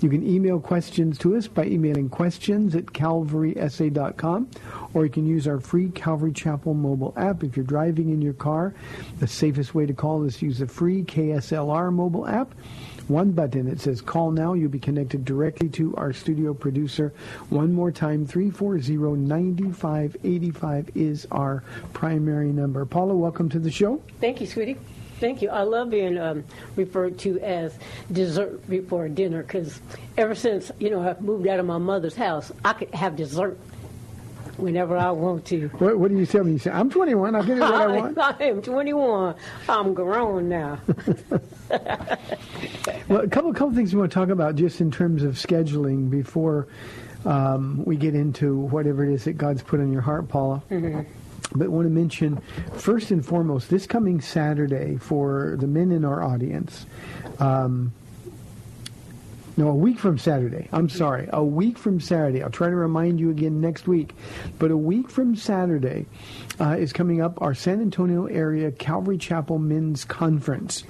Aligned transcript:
You 0.00 0.08
can 0.10 0.26
email 0.26 0.58
questions 0.60 1.16
to 1.18 1.36
us 1.36 1.46
by 1.48 1.64
emailing 1.64 2.10
questions 2.10 2.74
at 2.74 2.86
calvarysa.com, 2.86 4.48
or 4.92 5.04
you 5.04 5.10
can 5.10 5.26
use 5.26 5.48
our 5.48 5.58
free 5.58 5.88
Calvary 5.90 6.32
Chapel 6.32 6.74
mobile 6.74 7.14
app. 7.16 7.42
If 7.42 7.56
you're 7.56 7.64
driving 7.64 8.10
in 8.10 8.20
your 8.20 8.34
car, 8.34 8.74
the 9.20 9.26
safest 9.26 9.74
way 9.74 9.86
to 9.86 9.94
call 9.94 10.24
is 10.24 10.42
use 10.42 10.58
the 10.58 10.66
free 10.66 11.02
KSLR 11.02 11.90
mobile 11.92 12.26
app. 12.26 12.54
One 13.08 13.32
button, 13.32 13.66
it 13.68 13.80
says 13.80 14.02
call 14.02 14.32
now. 14.32 14.52
You'll 14.52 14.68
be 14.68 14.80
connected 14.80 15.24
directly 15.24 15.70
to 15.70 15.94
our 15.96 16.12
studio 16.12 16.52
producer. 16.52 17.14
One 17.48 17.72
more 17.72 17.90
time, 17.92 18.26
340-9585 18.26 20.96
is 20.96 21.26
our 21.30 21.62
primary 21.92 22.52
number. 22.52 22.84
Paula, 22.84 23.14
welcome 23.14 23.48
to 23.50 23.60
the 23.60 23.70
show. 23.70 24.02
Thank 24.20 24.40
you, 24.40 24.46
sweetie. 24.46 24.76
Thank 25.20 25.42
you. 25.42 25.48
I 25.48 25.62
love 25.62 25.90
being 25.90 26.18
um, 26.18 26.44
referred 26.76 27.18
to 27.20 27.40
as 27.40 27.78
dessert 28.12 28.68
before 28.68 29.08
dinner 29.08 29.42
because 29.42 29.80
ever 30.16 30.34
since 30.34 30.70
you 30.78 30.90
know 30.90 31.08
I've 31.08 31.20
moved 31.22 31.46
out 31.46 31.58
of 31.58 31.66
my 31.66 31.78
mother's 31.78 32.14
house, 32.14 32.52
I 32.64 32.74
could 32.74 32.94
have 32.94 33.16
dessert 33.16 33.58
whenever 34.56 34.96
I 34.96 35.10
want 35.10 35.44
to. 35.46 35.68
What, 35.68 35.98
what 35.98 36.10
do 36.10 36.16
you 36.16 36.26
tell 36.26 36.44
me? 36.44 36.52
You 36.52 36.58
say, 36.58 36.70
I'm 36.70 36.90
21. 36.90 37.34
I'll 37.34 37.42
get 37.42 37.58
it 37.58 37.60
what 37.60 37.74
I 37.74 37.86
want. 37.96 38.18
I 38.18 38.36
am 38.44 38.62
21. 38.62 39.34
I'm 39.68 39.94
grown 39.94 40.48
now. 40.48 40.80
Well, 43.08 43.20
a 43.20 43.28
couple, 43.28 43.52
couple 43.52 43.72
things 43.72 43.94
we 43.94 44.00
want 44.00 44.10
to 44.10 44.14
talk 44.14 44.30
about 44.30 44.56
just 44.56 44.80
in 44.80 44.90
terms 44.90 45.22
of 45.22 45.34
scheduling 45.34 46.10
before 46.10 46.66
um, 47.24 47.84
we 47.84 47.96
get 47.96 48.16
into 48.16 48.56
whatever 48.56 49.04
it 49.04 49.12
is 49.12 49.24
that 49.24 49.34
God's 49.34 49.62
put 49.62 49.78
on 49.78 49.92
your 49.92 50.02
heart, 50.02 50.28
Paula. 50.28 50.62
But 51.56 51.68
want 51.68 51.86
to 51.86 51.90
mention, 51.90 52.40
first 52.74 53.10
and 53.10 53.24
foremost, 53.24 53.70
this 53.70 53.86
coming 53.86 54.20
Saturday 54.20 54.96
for 54.96 55.56
the 55.58 55.66
men 55.66 55.92
in 55.92 56.04
our 56.04 56.22
audience. 56.22 56.86
Um, 57.38 57.92
no, 59.58 59.68
a 59.68 59.74
week 59.74 59.98
from 59.98 60.18
Saturday. 60.18 60.68
I'm 60.70 60.90
sorry. 60.90 61.30
A 61.32 61.42
week 61.42 61.78
from 61.78 61.98
Saturday. 61.98 62.42
I'll 62.42 62.50
try 62.50 62.68
to 62.68 62.76
remind 62.76 63.18
you 63.18 63.30
again 63.30 63.58
next 63.58 63.88
week. 63.88 64.14
But 64.58 64.70
a 64.70 64.76
week 64.76 65.08
from 65.08 65.34
Saturday 65.34 66.04
uh, 66.60 66.76
is 66.78 66.92
coming 66.92 67.22
up 67.22 67.40
our 67.40 67.54
San 67.54 67.80
Antonio 67.80 68.26
area 68.26 68.70
Calvary 68.70 69.16
Chapel 69.16 69.58
Men's 69.58 70.04
Conference. 70.04 70.84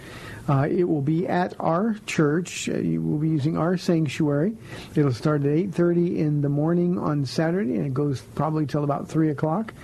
Uh, 0.49 0.67
it 0.71 0.85
will 0.85 1.03
be 1.03 1.27
at 1.27 1.55
our 1.61 1.97
church. 2.07 2.69
Uh, 2.69 2.79
you 2.79 3.03
will 3.03 3.19
be 3.19 3.29
using 3.29 3.57
our 3.57 3.77
sanctuary. 3.77 4.57
It'll 4.95 5.13
start 5.13 5.43
at 5.43 5.49
8.30 5.49 6.19
in 6.19 6.41
the 6.41 6.49
morning 6.49 6.99
on 6.99 7.25
Saturday, 7.25 7.77
and 7.77 7.87
it 7.87 7.95
goes 7.95 8.21
probably 8.35 8.67
till 8.67 8.85
about 8.85 9.09
3 9.09 9.31
o'clock. 9.31 9.75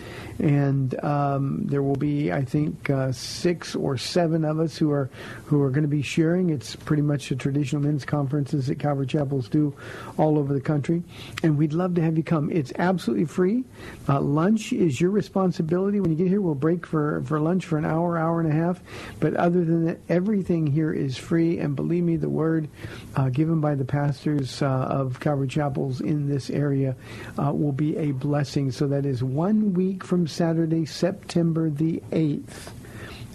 And 0.43 1.03
um, 1.05 1.63
there 1.67 1.83
will 1.83 1.97
be, 1.97 2.33
I 2.33 2.45
think, 2.45 2.91
uh, 2.91 3.13
six 3.13 3.77
or 3.77 3.97
seven 3.97 4.45
of 4.45 4.59
us 4.59 4.77
who 4.77 4.91
are 4.91 5.09
who 5.45 5.63
are 5.63 5.71
going 5.71 5.83
to 5.83 5.89
be 5.89 6.03
sharing. 6.03 6.51
It's 6.51 6.75
pretty 6.75 7.03
much 7.03 7.29
the 7.29 7.37
traditional 7.37 7.81
men's 7.81 8.05
conferences 8.05 8.67
that 8.67 8.81
Calvary 8.81 9.07
Chapels 9.07 9.49
do 9.49 9.73
all 10.19 10.39
over 10.39 10.53
the 10.53 10.61
country. 10.61 11.05
And 11.45 11.57
we'd 11.57 11.73
love 11.73 11.95
to 11.95 12.03
have 12.03 12.17
you 12.17 12.25
come. 12.25 12.51
It's 12.51 12.73
absolutely 12.79 13.27
free. 13.27 13.65
Uh, 14.09 14.21
lunch 14.21 14.73
is 14.73 15.01
your 15.01 15.11
responsibility. 15.11 16.01
When 16.01 16.11
you 16.11 16.17
get 16.17 16.27
here, 16.27 16.41
we'll 16.41 16.57
break 16.57 16.87
for, 16.87 17.23
for 17.25 17.39
lunch 17.39 17.65
for 17.65 17.79
an 17.79 17.85
hour, 17.85 18.19
hour 18.19 18.41
and 18.41 18.51
a 18.51 18.55
half. 18.55 18.81
But 19.21 19.35
other 19.37 19.65
than 19.65 19.87
that, 19.87 20.01
everything 20.09 20.67
here 20.67 20.93
is 20.93 21.17
free. 21.17 21.59
And 21.59 21.77
believe 21.77 22.03
me, 22.03 22.17
the 22.17 22.29
word 22.29 22.69
uh, 23.15 23.29
given 23.29 23.61
by 23.61 23.77
the 23.77 23.85
pastors 23.85 24.61
uh, 24.61 24.67
of 24.67 25.21
Calvary 25.21 25.47
Chapels 25.47 26.01
in 26.01 26.29
this 26.29 26.51
area 26.51 26.97
uh, 27.39 27.53
will 27.53 27.73
be 27.73 27.97
a 27.97 28.11
blessing. 28.11 28.73
So 28.73 28.89
that 28.89 29.07
is 29.07 29.23
one 29.23 29.75
week 29.75 30.03
from 30.03 30.27
Saturday, 30.33 30.87
September 30.87 31.71
the 31.71 32.03
8th. 32.11 32.73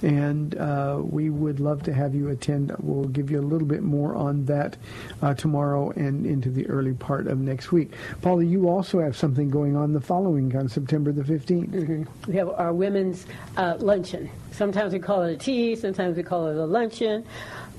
And 0.03 0.55
uh, 0.57 1.01
we 1.03 1.31
would 1.31 1.59
love 1.59 1.81
to 1.83 1.93
have 1.93 2.13
you 2.13 2.29
attend. 2.29 2.75
We'll 2.79 3.07
give 3.07 3.31
you 3.31 3.39
a 3.39 3.41
little 3.41 3.67
bit 3.67 3.81
more 3.81 4.15
on 4.15 4.45
that 4.45 4.77
uh, 5.23 5.33
tomorrow 5.33 5.89
and 5.91 6.25
into 6.25 6.49
the 6.51 6.67
early 6.67 6.93
part 6.93 7.25
of 7.25 7.39
next 7.39 7.71
week. 7.71 7.93
Paula, 8.21 8.43
you 8.43 8.69
also 8.69 8.99
have 8.99 9.17
something 9.17 9.49
going 9.49 9.75
on 9.75 9.93
the 9.93 10.01
following 10.01 10.55
on 10.55 10.69
September 10.69 11.11
the 11.11 11.23
15th. 11.23 12.07
we 12.27 12.35
have 12.35 12.49
our 12.49 12.73
women's 12.73 13.25
uh, 13.57 13.75
luncheon. 13.79 14.29
Sometimes 14.51 14.93
we 14.93 14.99
call 14.99 15.23
it 15.23 15.33
a 15.33 15.37
tea, 15.37 15.75
sometimes 15.75 16.15
we 16.15 16.23
call 16.23 16.47
it 16.47 16.57
a 16.57 16.65
luncheon. 16.65 17.25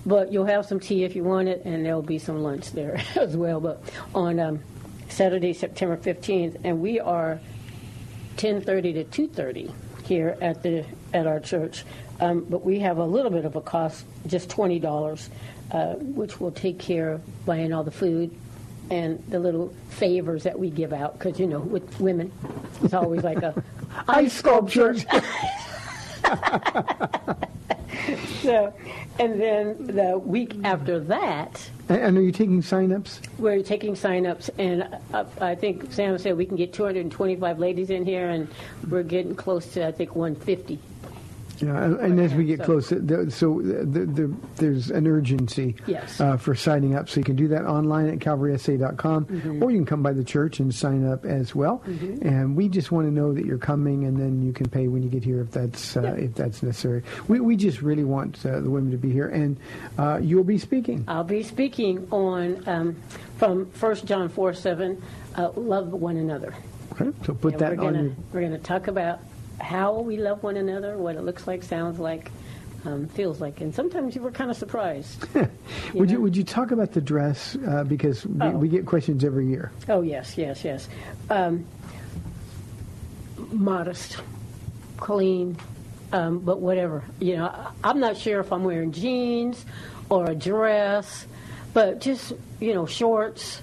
But 0.04 0.32
you'll 0.32 0.46
have 0.46 0.66
some 0.66 0.80
tea 0.80 1.04
if 1.04 1.14
you 1.14 1.22
want 1.22 1.48
it, 1.48 1.62
and 1.64 1.84
there'll 1.84 2.02
be 2.02 2.18
some 2.18 2.42
lunch 2.42 2.72
there 2.72 3.00
as 3.16 3.36
well. 3.36 3.60
But 3.60 3.82
on 4.14 4.40
um, 4.40 4.60
Saturday, 5.08 5.52
September 5.52 5.96
15th, 5.96 6.56
and 6.64 6.80
we 6.80 6.98
are 6.98 7.40
10:30 8.38 8.94
to 8.94 9.04
2:30 9.04 9.72
here 10.04 10.36
at 10.40 10.62
the 10.62 10.84
at 11.12 11.26
our 11.26 11.40
church. 11.40 11.84
Um, 12.20 12.46
but 12.48 12.64
we 12.64 12.80
have 12.80 12.98
a 12.98 13.04
little 13.04 13.30
bit 13.30 13.44
of 13.44 13.56
a 13.56 13.60
cost, 13.60 14.04
just 14.26 14.50
twenty 14.50 14.78
dollars, 14.78 15.28
uh, 15.72 15.94
which 15.94 16.40
will 16.40 16.52
take 16.52 16.78
care 16.78 17.12
of 17.12 17.46
buying 17.46 17.72
all 17.72 17.84
the 17.84 17.92
food 17.92 18.30
and 18.90 19.22
the 19.28 19.38
little 19.38 19.72
favors 19.90 20.42
that 20.44 20.58
we 20.58 20.70
give 20.70 20.92
out. 20.92 21.18
Because 21.18 21.38
you 21.38 21.46
know, 21.46 21.60
with 21.60 22.00
women, 22.00 22.32
it's 22.82 22.94
always 22.94 23.22
like 23.22 23.42
a 23.42 23.62
Ice 24.08 24.32
sculpture. 24.32 24.96
so, 28.48 28.72
and 29.18 29.38
then 29.38 29.76
the 29.88 30.16
week 30.18 30.54
after 30.64 30.98
that, 31.00 31.70
And, 31.90 32.16
are 32.16 32.22
you 32.22 32.32
taking 32.32 32.62
sign-ups? 32.62 33.20
we're 33.38 33.62
taking 33.62 33.94
sign-ups, 33.94 34.48
and 34.56 34.88
uh, 35.12 35.24
I 35.38 35.54
think 35.54 35.92
Sam 35.92 36.16
said 36.16 36.34
we 36.34 36.46
can 36.46 36.56
get 36.56 36.72
225 36.72 37.58
ladies 37.58 37.90
in 37.90 38.06
here, 38.06 38.30
and 38.30 38.48
we're 38.88 39.02
getting 39.02 39.34
close 39.34 39.66
to, 39.74 39.86
I 39.86 39.92
think, 39.92 40.16
150. 40.16 40.78
Yeah, 41.60 41.82
and, 41.84 41.96
and 42.00 42.20
as 42.20 42.34
we 42.34 42.44
get 42.44 42.58
So- 42.60 42.64
closer, 42.64 42.98
the, 43.00 43.30
so 43.30 43.60
the, 43.62 43.84
the, 44.06 44.34
there's 44.56 44.90
an 44.90 45.06
urgency 45.06 45.76
Yes. 45.86 46.20
uh, 46.20 46.36
for 46.36 46.54
signing 46.54 46.94
up. 46.94 47.08
So 47.08 47.20
you 47.20 47.24
can 47.24 47.36
do 47.36 47.48
that 47.48 47.64
online 47.66 48.08
at 48.08 48.18
calvarysa.com, 48.18 49.24
Mm-hmm. 49.26 49.62
or 49.62 49.70
you 49.70 49.78
can 49.78 49.86
come 49.86 50.02
by 50.02 50.12
the 50.12 50.24
church 50.24 50.60
and 50.60 50.74
sign 50.74 51.06
up 51.06 51.24
as 51.24 51.54
well. 51.54 51.82
And 51.86 52.56
we 52.56 52.68
just 52.68 52.92
want 52.92 53.06
to 53.06 53.12
know 53.12 53.32
that 53.32 53.44
you're 53.44 53.58
coming, 53.58 54.04
and 54.04 54.16
then 54.16 54.42
you 54.42 54.52
can 54.52 54.68
pay 54.68 54.88
when 54.88 55.02
you 55.02 55.08
get 55.08 55.24
here 55.24 55.40
if 55.40 55.50
that's 55.50 55.96
uh, 55.96 56.14
if 56.18 56.34
that's 56.34 56.62
necessary. 56.62 57.02
We, 57.28 57.40
we 57.40 57.56
just 57.56 57.82
really 57.82 58.04
want 58.04 58.44
uh, 58.46 58.60
the 58.60 58.70
women 58.70 58.90
to 58.92 58.96
be 58.98 59.10
here, 59.12 59.28
and 59.28 59.56
uh, 59.98 60.18
you'll 60.22 60.44
be 60.44 60.58
speaking. 60.58 61.04
I'll 61.08 61.24
be 61.24 61.42
speaking 61.42 62.06
on 62.10 62.62
um, 62.68 62.96
from 63.36 63.66
1 63.66 63.96
John 64.06 64.28
4 64.28 64.52
7, 64.54 65.02
uh, 65.36 65.50
love 65.56 65.88
one 65.92 66.16
another. 66.16 66.54
Okay, 66.92 67.10
so 67.24 67.34
put 67.34 67.52
And 67.54 67.60
that 67.62 67.70
we're 67.70 67.76
gonna, 67.76 68.02
your. 68.02 68.12
We're 68.32 68.40
going 68.40 68.52
to 68.52 68.58
talk 68.58 68.88
about 68.88 69.20
how 69.60 70.00
we 70.00 70.16
love 70.16 70.42
one 70.42 70.56
another, 70.56 70.96
what 70.96 71.16
it 71.16 71.22
looks 71.22 71.46
like, 71.46 71.62
sounds 71.62 71.98
like, 71.98 72.30
um, 72.84 73.08
feels 73.08 73.40
like, 73.40 73.60
and 73.60 73.74
sometimes 73.74 74.14
you 74.14 74.22
were 74.22 74.30
kind 74.30 74.50
of 74.50 74.56
surprised. 74.56 75.26
Would 75.94 76.10
you 76.10 76.20
would 76.20 76.36
you 76.36 76.44
talk 76.44 76.70
about 76.70 76.92
the 76.92 77.00
dress 77.00 77.56
uh, 77.66 77.82
because 77.84 78.24
we, 78.24 78.40
Oh. 78.40 78.50
we 78.50 78.68
get 78.68 78.86
questions 78.86 79.24
every 79.24 79.46
year. 79.46 79.72
Oh 79.88 80.02
yes, 80.02 80.38
yes, 80.38 80.64
yes. 80.64 80.88
Um, 81.28 81.66
modest, 83.50 84.18
clean, 84.96 85.56
um, 86.12 86.38
but 86.40 86.60
whatever. 86.60 87.02
You 87.20 87.36
know, 87.38 87.46
I, 87.46 87.70
I'm 87.84 88.00
not 88.00 88.16
sure 88.16 88.40
if 88.40 88.52
I'm 88.52 88.64
wearing 88.64 88.92
jeans 88.92 89.64
or 90.10 90.30
a 90.30 90.34
dress, 90.34 91.26
but 91.74 92.00
just 92.00 92.32
you 92.60 92.74
know, 92.74 92.86
shorts. 92.86 93.60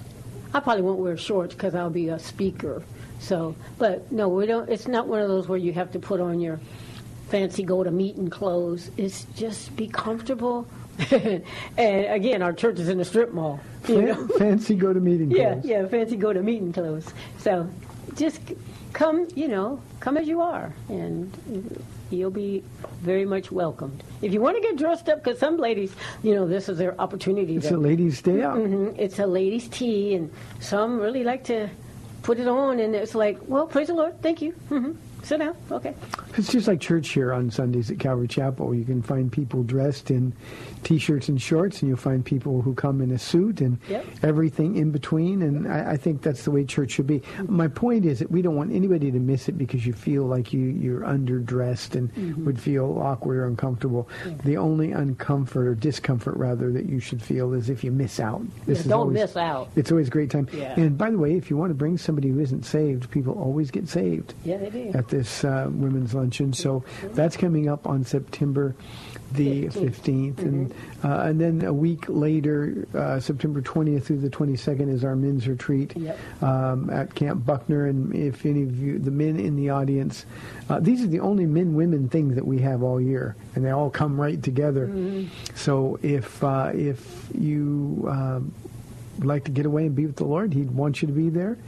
I 0.54 0.60
probably 0.60 0.82
won't 0.82 0.98
wear 1.00 1.16
shorts 1.16 1.54
because 1.54 1.74
I'll 1.74 1.90
be 1.90 2.08
a 2.08 2.18
speaker. 2.18 2.82
So, 3.18 3.54
but 3.78 4.10
no, 4.12 4.28
we 4.28 4.46
don't. 4.46 4.68
It's 4.68 4.86
not 4.86 5.06
one 5.08 5.20
of 5.20 5.28
those 5.28 5.48
where 5.48 5.58
you 5.58 5.72
have 5.72 5.92
to 5.92 5.98
put 5.98 6.20
on 6.20 6.40
your 6.40 6.60
fancy 7.28 7.62
go 7.62 7.82
to 7.82 7.90
meeting 7.90 8.28
clothes. 8.30 8.90
It's 8.96 9.24
just 9.34 9.74
be 9.76 9.88
comfortable. 9.88 10.66
and 11.10 11.42
again, 11.76 12.40
our 12.42 12.52
church 12.52 12.78
is 12.78 12.88
in 12.88 13.00
a 13.00 13.04
strip 13.04 13.32
mall. 13.32 13.60
You 13.88 14.02
know? 14.02 14.26
Fancy 14.38 14.74
go 14.74 14.92
to 14.92 15.00
meeting 15.00 15.30
Yeah, 15.30 15.52
clothes. 15.52 15.64
yeah, 15.64 15.86
fancy 15.86 16.16
go 16.16 16.32
to 16.32 16.42
meeting 16.42 16.72
clothes. 16.72 17.06
So 17.38 17.68
just 18.14 18.40
come, 18.92 19.28
you 19.34 19.46
know, 19.46 19.80
come 20.00 20.16
as 20.16 20.26
you 20.26 20.40
are, 20.40 20.72
and 20.88 21.30
you'll 22.10 22.30
be 22.30 22.64
very 23.02 23.24
much 23.26 23.52
welcomed. 23.52 24.02
If 24.22 24.32
you 24.32 24.40
want 24.40 24.56
to 24.56 24.62
get 24.62 24.76
dressed 24.76 25.08
up, 25.08 25.22
because 25.22 25.38
some 25.38 25.56
ladies, 25.58 25.92
you 26.22 26.34
know, 26.34 26.48
this 26.48 26.68
is 26.68 26.78
their 26.78 26.98
opportunity. 27.00 27.56
It's 27.56 27.68
to, 27.68 27.76
a 27.76 27.78
ladies' 27.78 28.22
day 28.22 28.42
out. 28.42 28.56
Mhm, 28.56 28.96
it's 28.98 29.18
a 29.18 29.26
ladies' 29.26 29.68
tea, 29.68 30.14
and 30.14 30.30
some 30.60 30.98
really 30.98 31.24
like 31.24 31.44
to 31.44 31.68
put 32.26 32.40
it 32.40 32.48
on, 32.48 32.80
and 32.80 32.92
it's 32.96 33.14
like, 33.14 33.38
well, 33.46 33.66
praise 33.68 33.86
the 33.86 33.94
Lord, 33.94 34.20
thank 34.20 34.42
you. 34.42 34.50
hmm 34.68 34.92
Sit 35.26 35.38
down, 35.40 35.56
okay. 35.72 35.92
It's 36.36 36.52
just 36.52 36.68
like 36.68 36.80
church 36.80 37.08
here 37.08 37.32
on 37.32 37.50
Sundays 37.50 37.90
at 37.90 37.98
Calvary 37.98 38.28
Chapel. 38.28 38.72
You 38.72 38.84
can 38.84 39.02
find 39.02 39.32
people 39.32 39.64
dressed 39.64 40.08
in 40.12 40.32
t-shirts 40.84 41.28
and 41.28 41.42
shorts, 41.42 41.82
and 41.82 41.88
you'll 41.88 41.96
find 41.98 42.24
people 42.24 42.62
who 42.62 42.74
come 42.74 43.00
in 43.00 43.10
a 43.10 43.18
suit 43.18 43.60
and 43.60 43.76
Yep. 43.88 44.06
everything 44.22 44.76
in 44.76 44.92
between. 44.92 45.42
And 45.42 45.66
I, 45.66 45.92
I 45.92 45.96
think 45.96 46.22
that's 46.22 46.44
the 46.44 46.52
way 46.52 46.64
church 46.64 46.92
should 46.92 47.08
be. 47.08 47.22
My 47.48 47.66
point 47.66 48.04
is 48.04 48.20
that 48.20 48.30
we 48.30 48.40
don't 48.40 48.54
want 48.54 48.70
anybody 48.72 49.10
to 49.10 49.18
miss 49.18 49.48
it 49.48 49.58
because 49.58 49.84
you 49.84 49.92
feel 49.94 50.22
like 50.26 50.52
you, 50.52 50.60
you're 50.60 51.00
underdressed 51.00 51.96
and 51.96 52.06
Mm-hmm. 52.14 52.44
would 52.44 52.60
feel 52.60 52.96
awkward 53.02 53.38
or 53.38 53.46
uncomfortable. 53.46 54.08
The 54.44 54.56
only 54.56 54.90
uncomfort 54.90 55.56
or 55.66 55.74
discomfort, 55.74 56.36
rather, 56.36 56.70
that 56.70 56.86
you 56.86 57.00
should 57.00 57.20
feel 57.20 57.52
is 57.52 57.68
if 57.68 57.82
you 57.82 57.90
miss 57.90 58.20
out. 58.20 58.42
Yeah, 58.68 58.74
don't 58.82 58.92
always- 58.92 59.14
miss 59.14 59.36
out. 59.36 59.70
It's 59.74 59.90
always 59.90 60.06
a 60.06 60.10
great 60.10 60.30
time. 60.30 60.48
Yeah. 60.52 60.78
And 60.78 60.96
by 60.96 61.10
the 61.10 61.18
way, 61.18 61.34
if 61.36 61.50
you 61.50 61.56
want 61.56 61.70
to 61.70 61.74
bring 61.74 61.98
somebody 61.98 62.28
who 62.28 62.38
isn't 62.38 62.64
saved, 62.64 63.10
people 63.10 63.32
always 63.34 63.72
get 63.72 63.88
saved 63.88 64.34
Yeah, 64.44 64.58
they 64.58 64.70
do. 64.70 64.92
at 64.94 65.08
this 65.16 65.44
uh, 65.44 65.68
women's 65.70 66.14
luncheon. 66.14 66.52
So 66.52 66.84
that's 67.14 67.36
coming 67.36 67.68
up 67.68 67.86
on 67.86 68.04
September 68.04 68.74
the 69.32 69.64
15th. 69.66 70.34
15th. 70.34 70.38
And, 70.38 70.74
uh, 71.02 71.08
and 71.22 71.40
then 71.40 71.64
a 71.64 71.72
week 71.72 72.04
later, 72.08 72.86
uh, 72.94 73.18
September 73.18 73.60
20th 73.60 74.04
through 74.04 74.20
the 74.20 74.30
22nd, 74.30 74.88
is 74.92 75.04
our 75.04 75.16
men's 75.16 75.48
retreat 75.48 75.92
Yep. 75.96 76.18
um, 76.42 76.90
at 76.90 77.14
Camp 77.14 77.44
Buckner. 77.44 77.86
And 77.86 78.14
if 78.14 78.46
any 78.46 78.62
of 78.62 78.78
you, 78.78 78.98
the 78.98 79.10
men 79.10 79.38
in 79.40 79.56
the 79.56 79.70
audience, 79.70 80.26
uh, 80.68 80.78
these 80.80 81.02
are 81.02 81.08
the 81.08 81.20
only 81.20 81.46
men-women 81.46 82.08
things 82.08 82.34
that 82.36 82.46
we 82.46 82.58
have 82.60 82.82
all 82.82 83.00
year, 83.00 83.34
and 83.54 83.64
they 83.64 83.70
all 83.70 83.90
come 83.90 84.20
right 84.20 84.40
together. 84.42 84.86
So 85.54 85.98
if 86.02 86.42
uh, 86.44 86.70
if 86.74 87.28
you 87.36 88.06
um, 88.08 88.52
would 89.18 89.26
like 89.26 89.44
to 89.44 89.50
get 89.50 89.66
away 89.66 89.86
and 89.86 89.94
be 89.94 90.06
with 90.06 90.16
the 90.16 90.24
Lord, 90.24 90.52
He'd 90.52 90.70
want 90.70 91.02
you 91.02 91.06
to 91.06 91.12
be 91.12 91.28
there. 91.28 91.58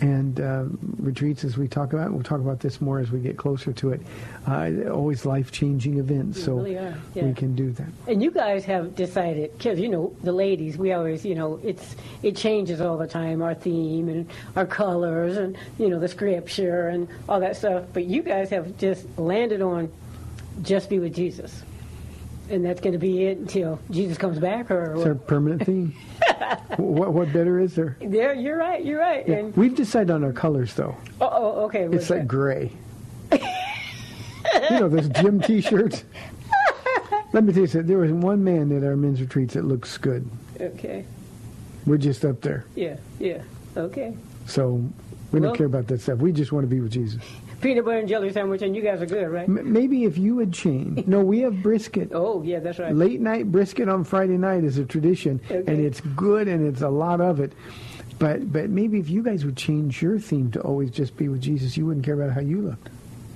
And 0.00 0.40
uh, 0.40 0.64
retreats, 0.98 1.44
as 1.44 1.56
we 1.56 1.66
talk 1.66 1.92
about, 1.92 2.12
we'll 2.12 2.22
talk 2.22 2.40
about 2.40 2.60
this 2.60 2.80
more 2.80 3.00
as 3.00 3.10
we 3.10 3.18
get 3.18 3.36
closer 3.36 3.72
to 3.72 3.90
it. 3.90 4.00
Uh, 4.46 4.70
always 4.90 5.24
life-changing 5.24 5.98
events, 5.98 6.42
so 6.42 6.54
really 6.54 6.74
yeah. 6.74 6.94
we 7.14 7.32
can 7.32 7.54
do 7.56 7.72
that. 7.72 7.88
And 8.06 8.22
you 8.22 8.30
guys 8.30 8.64
have 8.66 8.94
decided, 8.94 9.56
because 9.58 9.80
you 9.80 9.88
know 9.88 10.14
the 10.22 10.32
ladies, 10.32 10.76
we 10.76 10.92
always, 10.92 11.24
you 11.24 11.34
know, 11.34 11.60
it's 11.64 11.96
it 12.22 12.36
changes 12.36 12.80
all 12.80 12.96
the 12.96 13.08
time, 13.08 13.42
our 13.42 13.54
theme 13.54 14.08
and 14.08 14.28
our 14.54 14.66
colors, 14.66 15.36
and 15.36 15.56
you 15.78 15.88
know 15.88 15.98
the 15.98 16.08
scripture 16.08 16.88
and 16.88 17.08
all 17.28 17.40
that 17.40 17.56
stuff. 17.56 17.84
But 17.92 18.04
you 18.04 18.22
guys 18.22 18.50
have 18.50 18.76
just 18.78 19.06
landed 19.18 19.62
on 19.62 19.90
just 20.62 20.88
be 20.90 20.98
with 20.98 21.14
Jesus, 21.14 21.62
and 22.50 22.64
that's 22.64 22.80
going 22.80 22.92
to 22.92 22.98
be 22.98 23.24
it 23.24 23.38
until 23.38 23.80
Jesus 23.90 24.18
comes 24.18 24.38
back, 24.38 24.70
or 24.70 24.94
It's 24.94 25.06
our 25.06 25.14
permanent 25.14 25.64
theme. 25.64 25.94
what, 26.76 27.12
what 27.12 27.32
better 27.32 27.58
is 27.58 27.74
there? 27.74 27.96
there. 28.00 28.34
You're 28.34 28.56
right. 28.58 28.84
You're 28.84 28.98
right. 29.00 29.26
Yeah. 29.26 29.36
And 29.36 29.56
We've 29.56 29.74
decided 29.74 30.10
on 30.10 30.24
our 30.24 30.32
colors, 30.32 30.74
though. 30.74 30.96
oh, 31.20 31.28
oh, 31.30 31.64
okay. 31.66 31.84
It's 31.90 32.10
like 32.10 32.20
that? 32.20 32.28
gray. 32.28 32.72
you 33.32 34.70
know, 34.70 34.88
those 34.88 35.08
gym 35.08 35.40
T-shirts. 35.40 36.04
Let 37.32 37.44
me 37.44 37.52
tell 37.52 37.62
you 37.62 37.66
something. 37.66 37.86
There 37.86 37.98
was 37.98 38.10
one 38.12 38.42
man 38.42 38.74
at 38.76 38.82
our 38.84 38.96
men's 38.96 39.20
retreats 39.20 39.54
that 39.54 39.64
looks 39.64 39.98
good. 39.98 40.28
okay. 40.60 41.04
We're 41.86 41.98
just 41.98 42.24
up 42.24 42.40
there, 42.42 42.64
Yeah. 42.74 42.96
Yeah. 43.18 43.42
Okay. 43.76 44.14
so 44.46 44.82
we 45.32 45.40
don't 45.40 45.56
care 45.56 45.66
about 45.66 45.86
that 45.88 46.00
stuff. 46.00 46.18
We 46.18 46.32
just 46.32 46.52
want 46.52 46.64
to 46.64 46.68
be 46.68 46.80
with 46.80 46.92
Jesus. 46.92 47.22
Peanut 47.60 47.84
butter 47.84 47.98
and 47.98 48.08
jelly 48.08 48.32
sandwich, 48.32 48.62
and 48.62 48.76
you 48.76 48.82
guys 48.82 49.02
are 49.02 49.06
good, 49.06 49.28
right? 49.28 49.48
M- 49.48 49.72
maybe 49.72 50.04
if 50.04 50.16
you 50.16 50.36
would 50.36 50.52
change. 50.52 51.06
No, 51.08 51.20
we 51.22 51.40
have 51.40 51.62
brisket. 51.62 52.10
Oh, 52.12 52.42
yeah, 52.42 52.60
that's 52.60 52.78
right. 52.78 52.94
Late 52.94 53.20
night 53.20 53.50
brisket 53.50 53.88
on 53.88 54.04
Friday 54.04 54.36
night 54.36 54.62
is 54.62 54.78
a 54.78 54.84
tradition, 54.84 55.40
and 55.50 55.68
it's 55.68 56.00
good, 56.00 56.46
and 56.48 56.66
it's 56.66 56.82
a 56.82 56.88
lot 56.88 57.20
of 57.20 57.40
it. 57.40 57.52
But 58.18 58.52
but 58.52 58.68
maybe 58.70 58.98
if 58.98 59.08
you 59.08 59.22
guys 59.22 59.44
would 59.44 59.56
change 59.56 60.02
your 60.02 60.18
theme 60.18 60.50
to 60.52 60.60
always 60.60 60.90
just 60.90 61.16
be 61.16 61.28
with 61.28 61.40
Jesus, 61.40 61.76
you 61.76 61.86
wouldn't 61.86 62.04
care 62.04 62.14
about 62.20 62.32
how 62.34 62.40
you 62.40 62.60
looked. 62.62 62.88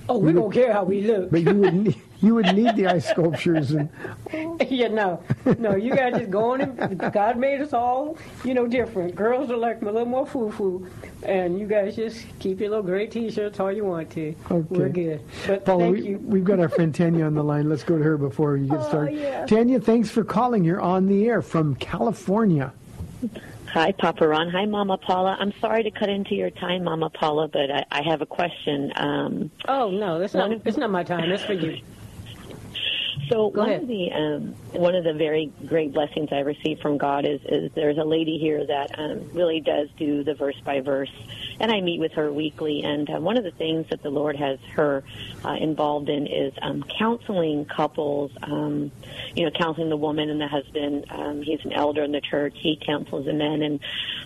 Oh, 0.09 0.17
we 0.19 0.33
don't 0.33 0.51
care 0.51 0.71
how 0.73 0.83
we 0.83 1.01
look. 1.01 1.31
But 1.31 1.41
you 1.41 1.53
would 1.55 1.73
need, 1.73 1.95
you 2.23 2.33
would 2.35 2.55
need 2.55 2.75
the 2.77 2.87
ice 2.87 3.07
sculptures 3.09 3.71
and 3.71 3.89
yeah, 4.69 4.87
no, 4.87 5.21
no. 5.59 5.75
You 5.75 5.93
guys 5.93 6.13
just 6.17 6.31
go 6.31 6.51
on 6.53 6.61
and 6.61 7.13
God 7.13 7.37
made 7.37 7.59
us 7.61 7.73
all, 7.73 8.17
you 8.45 8.53
know, 8.53 8.65
different. 8.65 9.13
Girls 9.15 9.51
are 9.51 9.57
like 9.57 9.81
a 9.81 9.85
little 9.85 10.05
more 10.05 10.25
foo 10.25 10.49
foo, 10.51 10.87
and 11.23 11.59
you 11.59 11.67
guys 11.67 11.97
just 11.97 12.25
keep 12.39 12.61
your 12.61 12.69
little 12.69 12.83
gray 12.83 13.07
T-shirts 13.07 13.59
all 13.59 13.71
you 13.71 13.83
want 13.83 14.09
to. 14.11 14.33
Okay. 14.49 14.65
We're 14.69 14.89
good. 14.89 15.21
But 15.45 15.65
Paula, 15.65 15.83
thank 15.83 15.97
we, 15.97 16.07
you. 16.11 16.17
we've 16.19 16.45
got 16.45 16.59
our 16.61 16.69
friend 16.69 16.95
Tanya 16.95 17.25
on 17.25 17.35
the 17.35 17.43
line. 17.43 17.67
Let's 17.69 17.83
go 17.83 17.97
to 17.97 18.03
her 18.03 18.17
before 18.17 18.55
you 18.55 18.67
get 18.69 18.79
Oh, 18.79 18.87
started. 18.87 19.19
yeah. 19.19 19.45
Tanya, 19.45 19.79
thanks 19.81 20.09
for 20.09 20.23
calling. 20.23 20.63
You're 20.63 20.81
on 20.81 21.07
the 21.07 21.27
air 21.27 21.41
from 21.41 21.75
California. 21.75 22.71
Hi, 23.67 23.91
Papa 23.91 24.27
Ron. 24.27 24.49
Hi, 24.49 24.65
Mama 24.65 24.97
Paula. 24.97 25.35
I'm 25.39 25.51
sorry 25.59 25.83
to 25.83 25.91
cut 25.91 26.07
into 26.07 26.35
your 26.35 26.51
time, 26.51 26.83
Mama 26.85 27.09
Paula, 27.09 27.47
but 27.47 27.69
I, 27.71 27.83
I 27.91 28.01
have 28.03 28.21
a 28.21 28.25
question. 28.25 28.93
Um, 28.95 29.51
Oh 29.67 29.89
no, 29.91 30.21
it's 30.21 30.33
not. 30.33 30.51
It's 30.65 30.77
not 30.77 30.89
my 30.89 31.03
time. 31.03 31.29
It's 31.31 31.43
for 31.43 31.53
you. 31.53 31.81
So 33.29 33.49
Go 33.49 33.61
one 33.61 33.69
ahead. 33.69 33.81
of 33.83 33.87
the 33.87 34.11
um, 34.11 34.55
one 34.73 34.95
of 34.95 35.03
the 35.03 35.13
very 35.13 35.51
great 35.65 35.93
blessings 35.93 36.29
I 36.31 36.39
received 36.39 36.81
from 36.81 36.97
God 36.97 37.25
is, 37.25 37.41
is 37.45 37.71
there's 37.73 37.97
a 37.97 38.03
lady 38.03 38.37
here 38.37 38.65
that 38.65 38.97
um, 38.99 39.29
really 39.33 39.59
does 39.59 39.89
do 39.97 40.23
the 40.23 40.33
verse 40.33 40.59
by 40.65 40.81
verse, 40.81 41.11
and 41.59 41.71
I 41.71 41.81
meet 41.81 41.99
with 41.99 42.13
her 42.13 42.31
weekly. 42.31 42.83
And 42.83 43.09
uh, 43.09 43.19
one 43.19 43.37
of 43.37 43.43
the 43.43 43.51
things 43.51 43.87
that 43.89 44.03
the 44.03 44.09
Lord 44.09 44.35
has 44.35 44.59
her 44.75 45.03
uh, 45.45 45.53
involved 45.59 46.09
in 46.09 46.27
is 46.27 46.53
um, 46.61 46.83
counseling 46.97 47.65
couples. 47.65 48.31
Um, 48.41 48.91
you 49.35 49.45
know, 49.45 49.51
counseling 49.51 49.89
the 49.89 49.97
woman 49.97 50.29
and 50.29 50.39
the 50.39 50.47
husband. 50.47 51.05
Um, 51.09 51.41
he's 51.41 51.63
an 51.65 51.73
elder 51.73 52.03
in 52.03 52.11
the 52.11 52.21
church. 52.21 52.53
He 52.57 52.79
counsels 52.83 53.25
the 53.25 53.33
men, 53.33 53.61
and 53.61 53.79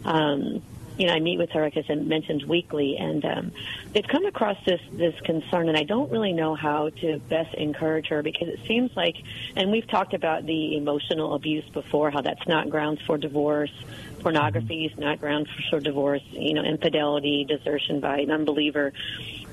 um, 0.05 0.61
you 0.97 1.07
know, 1.07 1.13
I 1.13 1.19
meet 1.19 1.37
with 1.37 1.51
her, 1.51 1.61
like 1.61 1.77
I 1.77 1.93
mentioned 1.95 2.43
weekly, 2.43 2.97
and 2.97 3.23
um, 3.23 3.51
they've 3.93 4.07
come 4.07 4.25
across 4.25 4.57
this 4.65 4.81
this 4.93 5.13
concern, 5.21 5.69
and 5.69 5.77
I 5.77 5.83
don't 5.83 6.11
really 6.11 6.33
know 6.33 6.55
how 6.55 6.89
to 6.89 7.19
best 7.29 7.53
encourage 7.55 8.07
her 8.07 8.23
because 8.23 8.47
it 8.47 8.59
seems 8.67 8.91
like, 8.95 9.15
and 9.55 9.71
we've 9.71 9.87
talked 9.87 10.13
about 10.13 10.45
the 10.45 10.75
emotional 10.75 11.35
abuse 11.35 11.67
before, 11.69 12.09
how 12.09 12.21
that's 12.21 12.47
not 12.47 12.69
grounds 12.69 13.01
for 13.01 13.17
divorce. 13.17 13.71
Pornography 14.19 14.85
is 14.85 14.97
not 14.97 15.19
grounds 15.19 15.49
for 15.69 15.79
divorce. 15.79 16.23
You 16.31 16.55
know, 16.55 16.63
infidelity, 16.63 17.45
desertion 17.45 17.99
by 17.99 18.19
an 18.19 18.31
unbeliever, 18.31 18.93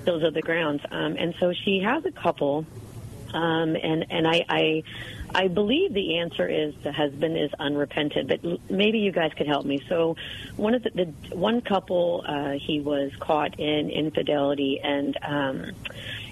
those 0.05 0.23
are 0.23 0.31
the 0.31 0.43
grounds. 0.43 0.83
Um, 0.91 1.17
and 1.19 1.35
so 1.39 1.53
she 1.53 1.81
has 1.81 2.05
a 2.07 2.13
couple 2.13 2.67
um, 3.35 3.77
and 3.77 4.07
and 4.11 4.27
I, 4.27 4.45
I 4.49 4.83
I 5.35 5.49
believe 5.49 5.93
the 5.93 6.19
answer 6.19 6.49
is 6.49 6.75
the 6.83 6.93
husband 6.93 7.37
is 7.37 7.51
unrepentant, 7.59 8.29
but 8.29 8.71
maybe 8.71 9.01
you 9.01 9.11
guys 9.11 9.33
could 9.37 9.49
help 9.49 9.67
me. 9.67 9.83
So, 9.89 10.17
one 10.57 10.75
of 10.75 10.85
the, 10.85 10.91
the 10.91 11.37
one 11.37 11.61
couple, 11.61 12.25
uh, 12.27 12.53
he 12.53 12.81
was 12.81 13.11
caught 13.19 13.59
in 13.59 13.91
infidelity, 13.91 14.81
and 14.83 15.19
um, 15.23 15.73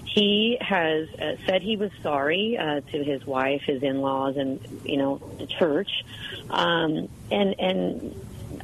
he 0.05 0.57
has 0.61 1.09
uh, 1.15 1.35
said 1.45 1.61
he 1.61 1.75
was 1.75 1.91
sorry 2.01 2.57
uh, 2.57 2.81
to 2.81 3.03
his 3.03 3.25
wife, 3.25 3.63
his 3.63 3.83
in-laws, 3.83 4.37
and 4.37 4.59
you 4.85 4.97
know 4.97 5.21
the 5.37 5.47
church. 5.47 6.05
Um, 6.49 7.09
and 7.29 7.55
and 7.59 8.15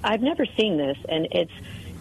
I've 0.03 0.21
never 0.21 0.45
seen 0.45 0.77
this, 0.77 0.97
and 1.09 1.27
it's 1.31 1.51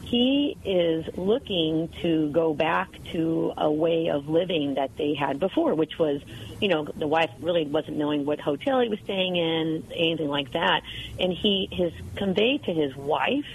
he 0.09 0.57
is 0.65 1.05
looking 1.19 1.89
to 2.01 2.31
go 2.31 2.55
back 2.55 2.89
to 3.13 3.53
a 3.59 3.71
way 3.71 4.09
of 4.09 4.29
living 4.29 4.75
that 4.75 4.97
they 4.97 5.15
had 5.15 5.39
before, 5.39 5.75
which 5.75 5.99
was, 5.99 6.23
you 6.61 6.69
know, 6.69 6.85
the 6.85 7.07
wife 7.07 7.31
really 7.41 7.67
wasn't 7.67 7.97
knowing 7.97 8.25
what 8.25 8.41
hotel 8.41 8.81
he 8.81 8.89
was 8.89 8.99
staying 9.01 9.37
in, 9.37 9.85
anything 9.95 10.29
like 10.29 10.53
that, 10.53 10.83
and 11.19 11.33
he 11.33 11.69
has 11.79 11.93
conveyed 12.17 12.65
to 12.65 12.73
his 12.73 12.95
wife, 12.97 13.47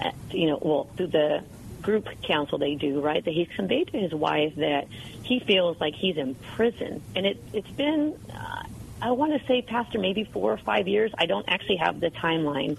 uh, 0.00 0.10
you 0.30 0.46
know, 0.46 0.58
well 0.60 0.88
through 0.96 1.08
the 1.08 1.44
group 1.82 2.08
counsel 2.22 2.58
they 2.58 2.74
do, 2.74 3.00
right? 3.00 3.24
That 3.24 3.32
he's 3.32 3.48
conveyed 3.48 3.88
to 3.88 3.98
his 3.98 4.12
wife 4.12 4.54
that 4.56 4.88
he 5.22 5.40
feels 5.40 5.80
like 5.80 5.94
he's 5.94 6.16
in 6.16 6.34
prison, 6.34 7.02
and 7.14 7.26
it 7.26 7.42
it's 7.52 7.70
been. 7.70 8.18
Uh, 8.32 8.62
I 9.00 9.12
want 9.12 9.40
to 9.40 9.46
say, 9.46 9.62
Pastor, 9.62 10.00
maybe 10.00 10.24
four 10.24 10.52
or 10.52 10.56
five 10.56 10.88
years. 10.88 11.12
I 11.16 11.26
don't 11.26 11.48
actually 11.48 11.76
have 11.76 12.00
the 12.00 12.10
timeline, 12.10 12.78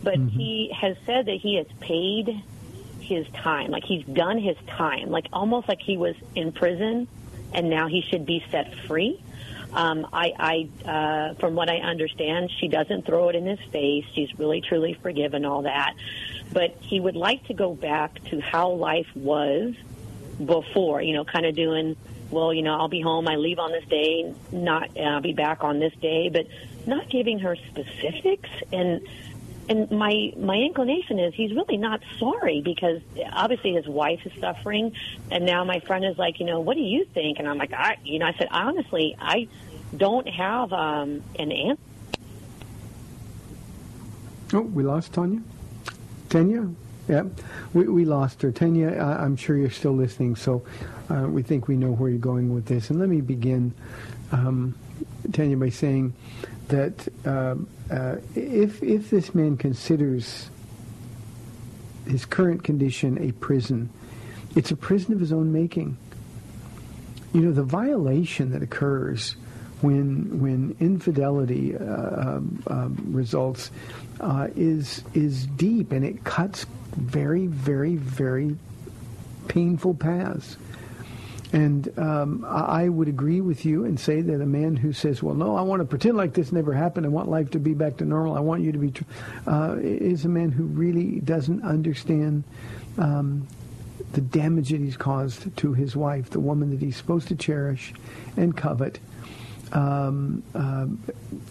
but 0.00 0.16
he 0.16 0.72
has 0.80 0.96
said 1.04 1.26
that 1.26 1.38
he 1.42 1.56
has 1.56 1.66
paid 1.80 2.40
his 3.00 3.26
time, 3.30 3.70
like 3.70 3.84
he's 3.84 4.04
done 4.04 4.38
his 4.38 4.56
time, 4.68 5.10
like 5.10 5.26
almost 5.32 5.68
like 5.68 5.80
he 5.80 5.96
was 5.96 6.14
in 6.34 6.52
prison, 6.52 7.08
and 7.52 7.70
now 7.70 7.88
he 7.88 8.02
should 8.02 8.26
be 8.26 8.44
set 8.50 8.74
free. 8.86 9.20
Um, 9.72 10.06
I, 10.12 10.68
I 10.84 10.88
uh, 10.90 11.34
from 11.34 11.54
what 11.54 11.68
I 11.68 11.78
understand, 11.78 12.50
she 12.60 12.68
doesn't 12.68 13.04
throw 13.04 13.28
it 13.28 13.36
in 13.36 13.44
his 13.46 13.60
face. 13.70 14.04
She's 14.14 14.36
really, 14.38 14.62
truly 14.62 14.94
forgiven 14.94 15.44
all 15.44 15.62
that, 15.62 15.94
but 16.52 16.76
he 16.80 16.98
would 16.98 17.16
like 17.16 17.46
to 17.48 17.54
go 17.54 17.74
back 17.74 18.24
to 18.30 18.40
how 18.40 18.70
life 18.70 19.08
was 19.14 19.74
before. 20.44 21.02
You 21.02 21.14
know, 21.14 21.24
kind 21.24 21.46
of 21.46 21.54
doing. 21.54 21.96
Well, 22.30 22.52
you 22.52 22.62
know, 22.62 22.74
I'll 22.74 22.88
be 22.88 23.00
home. 23.00 23.28
I 23.28 23.36
leave 23.36 23.60
on 23.60 23.70
this 23.70 23.84
day. 23.84 24.34
Not, 24.50 24.96
uh, 24.96 25.00
I'll 25.00 25.20
be 25.20 25.32
back 25.32 25.62
on 25.62 25.78
this 25.78 25.94
day, 26.02 26.28
but 26.28 26.48
not 26.84 27.08
giving 27.08 27.38
her 27.38 27.54
specifics 27.54 28.50
and 28.72 29.00
and 29.68 29.90
my 29.90 30.32
my 30.36 30.56
inclination 30.56 31.18
is 31.18 31.34
he's 31.34 31.52
really 31.54 31.76
not 31.76 32.00
sorry 32.18 32.60
because 32.60 33.00
obviously 33.32 33.74
his 33.74 33.86
wife 33.86 34.20
is 34.24 34.32
suffering. 34.40 34.92
And 35.30 35.44
now 35.44 35.64
my 35.64 35.80
friend 35.80 36.04
is 36.04 36.16
like 36.18 36.40
you 36.40 36.46
know 36.46 36.60
what 36.60 36.76
do 36.76 36.82
you 36.82 37.04
think? 37.04 37.38
And 37.38 37.48
i'm 37.48 37.58
like 37.58 37.72
i 37.72 37.96
you 38.04 38.18
know 38.18 38.26
i 38.26 38.32
said 38.34 38.48
honestly 38.50 39.16
i 39.20 39.48
don't 39.96 40.28
have 40.28 40.72
um 40.72 41.22
an 41.38 41.52
answer 41.52 41.82
Oh, 44.52 44.60
we 44.60 44.84
lost 44.84 45.12
Tanya. 45.12 45.42
Tanya, 46.28 46.70
yeah, 47.08 47.24
we, 47.72 47.84
we 47.88 48.04
lost 48.04 48.42
her. 48.42 48.50
Tanya, 48.50 48.96
I, 48.96 49.24
I'm 49.24 49.36
sure 49.36 49.56
you're 49.56 49.70
still 49.70 49.94
listening, 49.94 50.36
so 50.36 50.62
uh, 51.10 51.26
we 51.28 51.42
think 51.42 51.68
we 51.68 51.76
know 51.76 51.92
where 51.92 52.10
you're 52.10 52.18
going 52.18 52.52
with 52.54 52.66
this. 52.66 52.90
And 52.90 52.98
let 52.98 53.08
me 53.08 53.20
begin, 53.20 53.72
um, 54.32 54.74
Tanya, 55.32 55.56
by 55.56 55.70
saying 55.70 56.14
that 56.68 57.06
um 57.24 57.68
uh, 57.90 58.16
if 58.34 58.82
if 58.82 59.10
this 59.10 59.34
man 59.34 59.56
considers 59.56 60.50
his 62.08 62.24
current 62.24 62.64
condition 62.64 63.18
a 63.22 63.32
prison, 63.32 63.90
it's 64.54 64.70
a 64.70 64.76
prison 64.76 65.12
of 65.12 65.20
his 65.20 65.32
own 65.32 65.52
making. 65.52 65.96
You 67.32 67.42
know, 67.42 67.52
the 67.52 67.62
violation 67.62 68.50
that 68.52 68.62
occurs 68.62 69.36
when 69.82 70.40
when 70.40 70.76
infidelity 70.80 71.76
uh, 71.76 71.84
um, 71.84 72.62
um, 72.66 73.04
results 73.08 73.70
uh, 74.20 74.48
is 74.56 75.04
is 75.14 75.46
deep 75.46 75.92
and 75.92 76.04
it 76.04 76.24
cuts 76.24 76.66
very, 76.96 77.46
very, 77.46 77.96
very 77.96 78.56
painful 79.48 79.94
paths. 79.94 80.56
And 81.52 81.96
um, 81.98 82.44
I 82.44 82.88
would 82.88 83.06
agree 83.06 83.40
with 83.40 83.64
you 83.64 83.84
and 83.84 83.98
say 83.98 84.20
that 84.20 84.40
a 84.40 84.46
man 84.46 84.74
who 84.76 84.92
says, 84.92 85.22
"Well, 85.22 85.34
no, 85.34 85.54
I 85.54 85.62
want 85.62 85.80
to 85.80 85.86
pretend 85.86 86.16
like 86.16 86.34
this 86.34 86.50
never 86.50 86.72
happened. 86.72 87.06
I 87.06 87.08
want 87.08 87.28
life 87.28 87.50
to 87.52 87.60
be 87.60 87.72
back 87.72 87.98
to 87.98 88.04
normal. 88.04 88.34
I 88.34 88.40
want 88.40 88.62
you 88.62 88.72
to 88.72 88.78
be," 88.78 88.90
tr-, 88.90 89.04
uh, 89.46 89.76
is 89.78 90.24
a 90.24 90.28
man 90.28 90.50
who 90.50 90.64
really 90.64 91.20
doesn't 91.20 91.62
understand 91.62 92.42
um, 92.98 93.46
the 94.12 94.20
damage 94.20 94.70
that 94.70 94.80
he's 94.80 94.96
caused 94.96 95.56
to 95.58 95.72
his 95.72 95.94
wife, 95.94 96.30
the 96.30 96.40
woman 96.40 96.70
that 96.70 96.80
he's 96.80 96.96
supposed 96.96 97.28
to 97.28 97.36
cherish 97.36 97.94
and 98.36 98.56
covet. 98.56 98.98
Um, 99.72 100.42
um, 100.54 101.02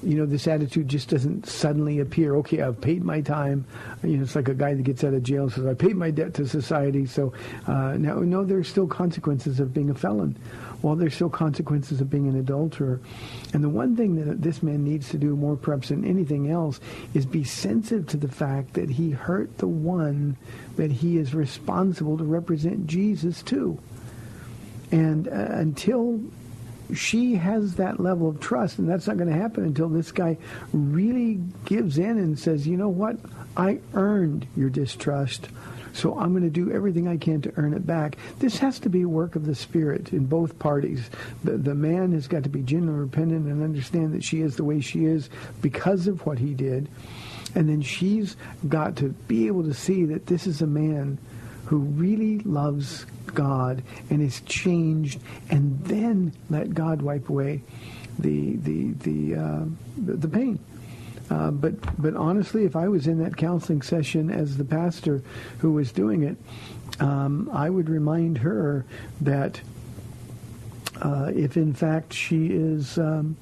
you 0.02 0.16
know, 0.16 0.26
this 0.26 0.48
attitude 0.48 0.88
just 0.88 1.10
doesn't 1.10 1.48
suddenly 1.48 2.00
appear. 2.00 2.36
Okay, 2.38 2.62
I've 2.62 2.80
paid 2.80 3.04
my 3.04 3.22
time. 3.22 3.66
You 4.04 4.18
know, 4.18 4.24
it's 4.24 4.36
like 4.36 4.48
a 4.48 4.54
guy 4.54 4.74
that 4.74 4.84
gets 4.84 5.04
out 5.04 5.14
of 5.14 5.24
jail 5.24 5.44
and 5.44 5.52
says, 5.52 5.66
"I 5.66 5.74
paid 5.74 5.96
my 5.96 6.12
debt 6.12 6.34
to 6.36 6.48
society." 6.48 7.06
So 7.06 7.34
uh, 7.68 7.98
now, 7.98 8.20
no, 8.20 8.46
there's 8.46 8.70
still 8.70 8.88
consequences 8.88 9.60
of 9.60 9.74
being 9.74 9.90
a 9.90 9.96
felon. 9.96 10.38
Well, 10.82 10.96
there's 10.96 11.16
still 11.16 11.30
consequences 11.30 12.00
of 12.00 12.10
being 12.10 12.28
an 12.28 12.38
adulterer. 12.38 13.02
And 13.54 13.64
the 13.64 13.70
one 13.70 13.96
thing 13.96 14.24
that 14.24 14.42
this 14.42 14.62
man 14.62 14.84
needs 14.84 15.10
to 15.10 15.18
do 15.18 15.36
more 15.36 15.56
perhaps 15.56 15.90
than 15.90 16.06
anything 16.06 16.52
else 16.52 16.80
is 17.14 17.26
be 17.26 17.44
sensitive 17.44 18.08
to 18.08 18.18
the 18.18 18.28
fact 18.28 18.74
that 18.74 18.90
he 18.90 19.10
hurt 19.10 19.58
the 19.58 19.68
one 19.68 20.38
that 20.76 20.92
he 20.92 21.18
is 21.18 21.34
responsible 21.34 22.18
to 22.18 22.24
represent 22.24 22.86
Jesus 22.86 23.42
to. 23.44 23.80
And 24.92 25.28
uh, 25.28 25.32
until 25.32 26.22
she 26.94 27.36
has 27.36 27.76
that 27.76 28.00
level 28.00 28.30
of 28.30 28.40
trust, 28.40 28.80
and 28.80 28.90
that's 28.90 29.08
not 29.08 29.18
going 29.18 29.30
to 29.30 29.36
happen 29.36 29.64
until 29.64 29.90
this 29.90 30.12
guy 30.12 30.38
really 30.74 31.40
gives 31.66 31.98
in 31.98 32.18
and 32.18 32.38
says, 32.38 32.68
you 32.68 32.78
know 32.78 32.90
what, 32.90 33.18
I 33.58 33.80
earned 33.94 34.48
your 34.56 34.70
distrust, 34.70 35.50
so 35.94 36.18
I'm 36.20 36.32
going 36.32 36.44
to 36.44 36.50
do 36.50 36.72
everything 36.72 37.08
I 37.08 37.18
can 37.18 37.42
to 37.44 37.54
earn 37.56 37.74
it 37.74 37.88
back. 37.88 38.18
This 38.40 38.58
has 38.58 38.80
to 38.80 38.90
be 38.90 39.04
a 39.04 39.08
work 39.08 39.36
of 39.36 39.46
the 39.46 39.56
Spirit 39.56 40.12
in 40.12 40.26
both 40.26 40.60
parties. 40.60 41.10
The, 41.44 41.58
the 41.58 41.76
man 41.76 42.12
has 42.12 42.28
got 42.28 42.44
to 42.44 42.50
be 42.50 42.62
genuinely 42.62 43.00
repentant 43.00 43.48
and 43.48 43.64
understand 43.64 44.14
that 44.14 44.24
she 44.24 44.42
is 44.42 44.58
the 44.58 44.66
way 44.66 44.82
she 44.82 45.06
is 45.06 45.30
because 45.62 46.08
of 46.08 46.26
what 46.26 46.40
he 46.40 46.54
did. 46.54 46.90
And 47.56 47.70
then 47.70 47.82
she's 47.82 48.36
got 48.68 48.98
to 48.98 49.10
be 49.28 49.48
able 49.48 49.64
to 49.64 49.74
see 49.74 50.04
that 50.06 50.28
this 50.28 50.46
is 50.46 50.62
a 50.62 50.68
man 50.68 51.18
who 51.66 51.78
really 51.78 52.40
loves 52.40 53.06
God 53.34 53.84
and 54.10 54.22
is 54.22 54.42
changed, 54.42 55.20
and 55.50 55.84
then 55.86 56.34
let 56.50 56.74
God 56.74 57.02
wipe 57.02 57.30
away 57.30 57.62
the 58.20 58.56
the 58.58 58.92
the 58.94 59.36
uh, 59.36 59.66
the, 59.98 60.28
pain. 60.28 60.60
Uh, 61.30 61.52
but 61.52 61.74
but 62.02 62.16
honestly, 62.16 62.64
if 62.66 62.76
I 62.76 62.88
was 62.88 63.08
in 63.08 63.20
that 63.20 63.36
counseling 63.36 63.82
session 63.82 64.30
as 64.30 64.58
the 64.58 64.64
pastor 64.64 65.22
who 65.60 65.74
was 65.74 65.92
doing 65.92 66.24
it, 66.24 66.38
um, 67.02 67.50
I 67.52 67.70
would 67.70 67.90
remind 67.90 68.38
her 68.40 68.86
that 69.22 69.60
uh, 71.02 71.32
if 71.36 71.58
in 71.58 71.74
fact 71.74 72.14
she 72.14 72.48
is. 72.48 72.98
Um, 72.98 73.38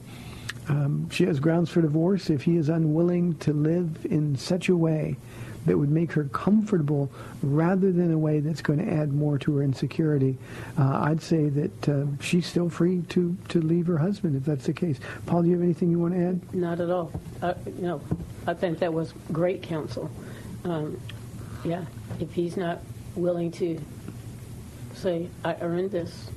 um, 0.70 1.10
she 1.10 1.26
has 1.26 1.42
grounds 1.42 1.70
for 1.70 1.82
divorce 1.82 2.30
if 2.30 2.44
he 2.44 2.56
is 2.56 2.70
unwilling 2.70 3.36
to 3.40 3.52
live 3.52 4.06
in 4.06 4.38
such 4.38 4.70
a 4.70 4.76
way 4.78 5.18
that 5.66 5.78
would 5.78 5.90
make 5.90 6.12
her 6.14 6.26
comfortable 6.26 7.12
rather 7.42 7.92
than 7.92 8.12
a 8.12 8.18
way 8.18 8.40
that's 8.40 8.62
going 8.62 8.80
to 8.80 8.92
add 8.92 9.14
more 9.14 9.38
to 9.40 9.58
her 9.58 9.64
insecurity. 9.64 10.38
Uh, 10.78 11.02
I'd 11.04 11.22
say 11.22 11.50
that 11.50 11.90
uh, 11.90 12.06
she's 12.22 12.46
still 12.46 12.70
free 12.70 13.02
to, 13.10 13.36
to 13.50 13.62
leave 13.62 13.88
her 13.88 13.98
husband 13.98 14.36
if 14.36 14.46
that's 14.46 14.66
the 14.66 14.74
case. 14.74 15.00
Paul, 15.26 15.44
do 15.44 15.50
you 15.50 15.56
have 15.56 15.64
anything 15.64 15.90
you 15.92 16.00
want 16.00 16.14
to 16.14 16.26
add? 16.26 16.54
Not 16.54 16.80
at 16.80 16.90
all. 16.90 17.12
Uh, 17.42 17.54
no, 17.80 18.02
I 18.48 18.54
think 18.54 18.80
that 18.80 18.94
was 18.94 19.14
great 19.32 19.62
counsel. 19.62 20.10
Um, 20.64 21.00
yeah, 21.64 21.86
if 22.20 22.34
he's 22.34 22.58
not 22.58 22.80
willing 23.16 23.52
to 23.52 23.80
say, 24.94 25.30
I 25.44 25.56
earned 25.62 25.92
this. 25.92 26.30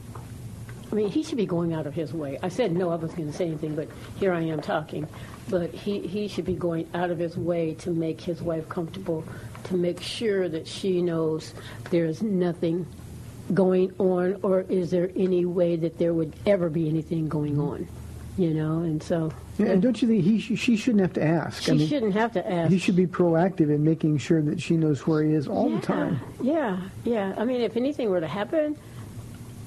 I 0.90 0.95
mean, 0.95 1.09
he 1.09 1.23
should 1.23 1.37
be 1.37 1.47
going 1.47 1.73
out 1.73 1.87
of 1.87 1.95
his 1.95 2.12
way. 2.12 2.38
I 2.42 2.49
said 2.49 2.73
no, 2.73 2.90
I 2.90 2.95
wasn't 2.95 3.16
going 3.16 3.30
to 3.30 3.37
say 3.37 3.47
anything, 3.47 3.75
but 3.75 3.88
here 4.18 4.33
I 4.33 4.42
am 4.42 4.61
talking. 4.61 5.09
But 5.48 5.72
he, 5.72 6.00
he 6.00 6.26
should 6.28 6.44
be 6.44 6.54
going 6.54 6.88
out 6.94 7.10
of 7.10 7.18
his 7.18 7.36
way 7.36 7.74
to 7.74 7.90
make 7.90 8.20
his 8.20 8.42
wife 8.42 8.68
comfortable, 8.68 9.24
to 9.64 9.76
make 9.76 10.00
sure 10.00 10.48
that 10.48 10.66
she 10.66 11.00
knows 11.02 11.54
there's 11.90 12.20
nothing 12.22 12.86
going 13.54 13.94
on, 13.98 14.40
or 14.42 14.62
is 14.62 14.90
there 14.90 15.10
any 15.14 15.44
way 15.44 15.76
that 15.76 15.98
there 15.98 16.12
would 16.12 16.34
ever 16.46 16.68
be 16.68 16.88
anything 16.88 17.28
going 17.28 17.60
on? 17.60 17.86
You 18.36 18.52
know, 18.52 18.80
and 18.80 19.02
so 19.02 19.32
Yeah, 19.56 19.68
and 19.68 19.80
don't 19.82 20.02
you 20.02 20.08
think 20.08 20.24
he 20.24 20.38
sh- 20.38 20.58
she 20.60 20.76
shouldn't 20.76 21.00
have 21.00 21.14
to 21.14 21.22
ask? 21.22 21.62
she 21.62 21.86
shouldn't 21.86 22.12
have 22.14 22.32
to 22.32 22.50
ask. 22.50 22.70
He 22.70 22.78
should 22.78 22.96
be 22.96 23.06
proactive 23.06 23.70
in 23.74 23.82
making 23.82 24.18
sure 24.18 24.42
that 24.42 24.60
she 24.60 24.76
knows 24.76 25.06
where 25.06 25.22
he 25.22 25.32
is 25.32 25.48
all 25.48 25.70
yeah, 25.70 25.76
the 25.76 25.86
time. 25.86 26.20
Yeah, 26.42 26.80
yeah. 27.04 27.34
I 27.38 27.44
mean, 27.44 27.62
if 27.62 27.76
anything 27.76 28.10
were 28.10 28.20
to 28.20 28.26
happen, 28.26 28.76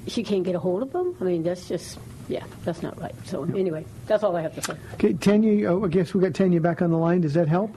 she 0.08 0.24
can't 0.24 0.44
get 0.44 0.54
a 0.56 0.60
hold 0.60 0.84
of 0.84 0.94
him. 0.94 1.16
I 1.20 1.24
mean, 1.24 1.42
that's 1.42 1.68
just, 1.68 1.98
yeah, 2.30 2.44
that's 2.64 2.84
not 2.84 3.00
right. 3.02 3.14
So 3.26 3.44
anyway, 3.44 3.86
that's 4.06 4.24
all 4.24 4.36
I 4.36 4.42
have 4.42 4.54
to 4.56 4.62
say. 4.62 4.78
Okay, 4.94 5.14
Tanya, 5.14 5.70
oh, 5.72 5.84
I 5.84 5.88
guess 5.88 6.14
we 6.14 6.22
got 6.22 6.36
Tanya 6.36 6.62
back 6.62 6.82
on 6.82 6.92
the 6.92 6.98
line. 6.98 7.22
Does 7.22 7.34
that 7.34 7.48
help? 7.48 7.76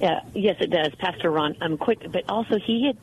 Yeah, 0.00 0.22
yes, 0.34 0.56
it 0.60 0.70
does, 0.70 0.94
Pastor 0.94 1.30
Ron. 1.30 1.54
Um, 1.60 1.76
quick, 1.76 2.10
but 2.10 2.24
also 2.28 2.58
he 2.58 2.86
had 2.86 2.96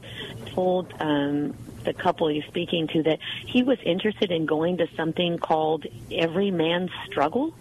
told 0.47 0.91
um, 1.00 1.53
the 1.83 1.93
couple 1.93 2.27
he's 2.27 2.43
speaking 2.45 2.88
to 2.88 3.03
that 3.03 3.19
he 3.45 3.62
was 3.62 3.77
interested 3.86 4.31
in 4.31 4.47
going 4.47 4.77
to 4.77 4.88
something 4.95 5.38
called 5.38 5.86
Every 6.12 6.50
Man's 6.50 6.89
Struggle. 7.05 7.53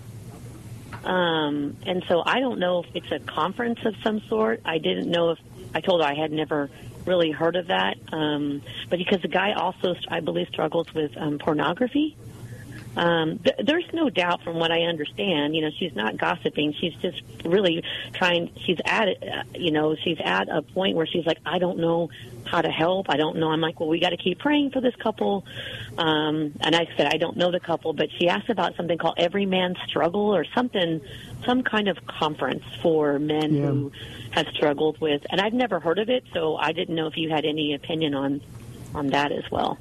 Um, 1.05 1.77
and 1.85 2.03
so 2.09 2.23
I 2.25 2.41
don't 2.41 2.59
know 2.59 2.83
if 2.83 2.97
it's 2.97 3.13
a 3.13 3.19
conference 3.19 3.81
of 3.85 3.95
some 4.03 4.21
sort. 4.23 4.63
I 4.65 4.79
didn't 4.79 5.11
know 5.11 5.33
if 5.33 5.39
I 5.75 5.83
told 5.83 6.01
her 6.01 6.07
I 6.07 6.15
had 6.15 6.33
never 6.33 6.71
really 7.05 7.31
heard 7.31 7.57
of 7.57 7.67
that. 7.67 7.99
Um, 8.13 8.63
but 8.89 8.99
because 8.99 9.21
the 9.21 9.29
guy 9.29 9.53
also, 9.53 9.95
I 10.09 10.21
believe, 10.21 10.49
struggles 10.49 10.93
with 10.95 11.17
um, 11.19 11.39
pornography. 11.39 12.17
Um, 12.97 13.39
th- 13.41 13.57
there's 13.65 13.85
no 13.93 14.09
doubt, 14.09 14.43
from 14.43 14.57
what 14.59 14.73
I 14.73 14.83
understand, 14.83 15.55
you 15.55 15.63
know, 15.63 15.71
she's 15.79 15.95
not 15.95 16.17
gossiping. 16.17 16.73
She's 16.81 16.95
just 16.95 17.23
really 17.45 17.85
trying. 18.15 18.51
She's 18.65 18.79
at 18.85 19.09
it, 19.09 19.23
uh, 19.23 19.43
you 19.55 19.71
know, 19.71 19.95
she's 19.97 20.19
at 20.25 20.49
a 20.49 20.63
point 20.63 20.97
where 20.97 21.07
she's 21.07 21.27
like, 21.27 21.39
I 21.45 21.59
don't 21.59 21.79
know 21.79 22.09
how 22.47 22.63
to 22.63 22.71
help. 22.71 23.11
I 23.11 23.17
don't 23.17 23.37
know. 23.37 23.51
I'm 23.51 23.61
like, 23.61 23.79
well, 23.81 23.89
we 23.89 24.01
got 24.01 24.11
to 24.11 24.17
keep 24.17 24.39
praying 24.39 24.71
for 24.71 24.81
this 24.81 24.95
couple. 24.97 25.45
Um, 25.99 26.53
and 26.61 26.75
I 26.75 26.89
said, 26.97 27.07
I 27.13 27.17
don't 27.19 27.37
know 27.37 27.51
the 27.51 27.61
couple, 27.61 27.93
but 27.93 28.09
she 28.19 28.29
asked 28.29 28.49
about 28.49 28.77
something 28.77 28.99
called 28.99 29.15
Every 29.19 29.47
Man's 29.47 29.79
Struggle 29.87 30.35
or 30.35 30.45
something, 30.55 31.01
some 31.45 31.63
kind 31.63 31.89
of 31.89 32.07
conference 32.07 32.65
for 32.83 33.19
men 33.19 33.55
Yeah. 33.55 33.67
who 33.67 33.93
have 34.31 34.47
struggled 34.49 35.01
with. 35.01 35.27
And 35.31 35.41
I've 35.41 35.53
never 35.55 35.81
heard 35.81 35.99
of 35.99 36.09
it, 36.09 36.25
so 36.33 36.57
I 36.57 36.73
didn't 36.73 36.95
know 36.95 37.07
if 37.09 37.17
you 37.17 37.29
had 37.31 37.45
any 37.45 37.75
opinion 37.75 38.15
on 38.15 38.41
on 38.95 39.09
that 39.09 39.33
as 39.33 39.45
well. 39.51 39.77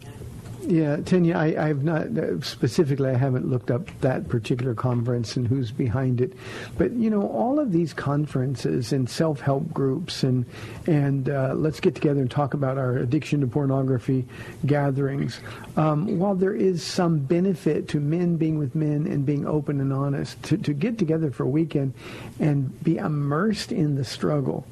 Yeah, 0.67 0.97
Tanya, 0.97 1.35
I, 1.35 1.67
I've 1.67 1.83
not 1.83 2.17
uh, 2.17 2.41
specifically. 2.41 3.09
I 3.09 3.17
haven't 3.17 3.47
looked 3.47 3.69
up 3.69 3.87
that 4.01 4.27
particular 4.27 4.73
conference 4.73 5.37
and 5.37 5.47
who's 5.47 5.69
behind 5.69 6.21
it, 6.21 6.33
but 6.75 6.91
you 6.93 7.11
know, 7.11 7.27
all 7.27 7.59
of 7.59 7.71
these 7.71 7.93
conferences 7.93 8.91
and 8.91 9.07
self-help 9.07 9.71
groups 9.71 10.23
and 10.23 10.43
and 10.87 11.29
uh, 11.29 11.53
let's 11.55 11.79
get 11.79 11.93
together 11.93 12.19
and 12.19 12.31
talk 12.31 12.55
about 12.55 12.79
our 12.79 12.97
addiction 12.97 13.41
to 13.41 13.47
pornography 13.47 14.25
gatherings. 14.65 15.39
Um, 15.77 16.17
while 16.17 16.33
there 16.33 16.55
is 16.55 16.81
some 16.81 17.19
benefit 17.19 17.87
to 17.89 17.99
men 17.99 18.37
being 18.37 18.57
with 18.57 18.73
men 18.73 19.05
and 19.05 19.23
being 19.23 19.45
open 19.45 19.79
and 19.79 19.93
honest, 19.93 20.41
to, 20.43 20.57
to 20.57 20.73
get 20.73 20.97
together 20.97 21.29
for 21.29 21.43
a 21.43 21.49
weekend 21.49 21.93
and 22.39 22.83
be 22.83 22.97
immersed 22.97 23.71
in 23.71 23.95
the 23.95 24.05
struggle 24.05 24.65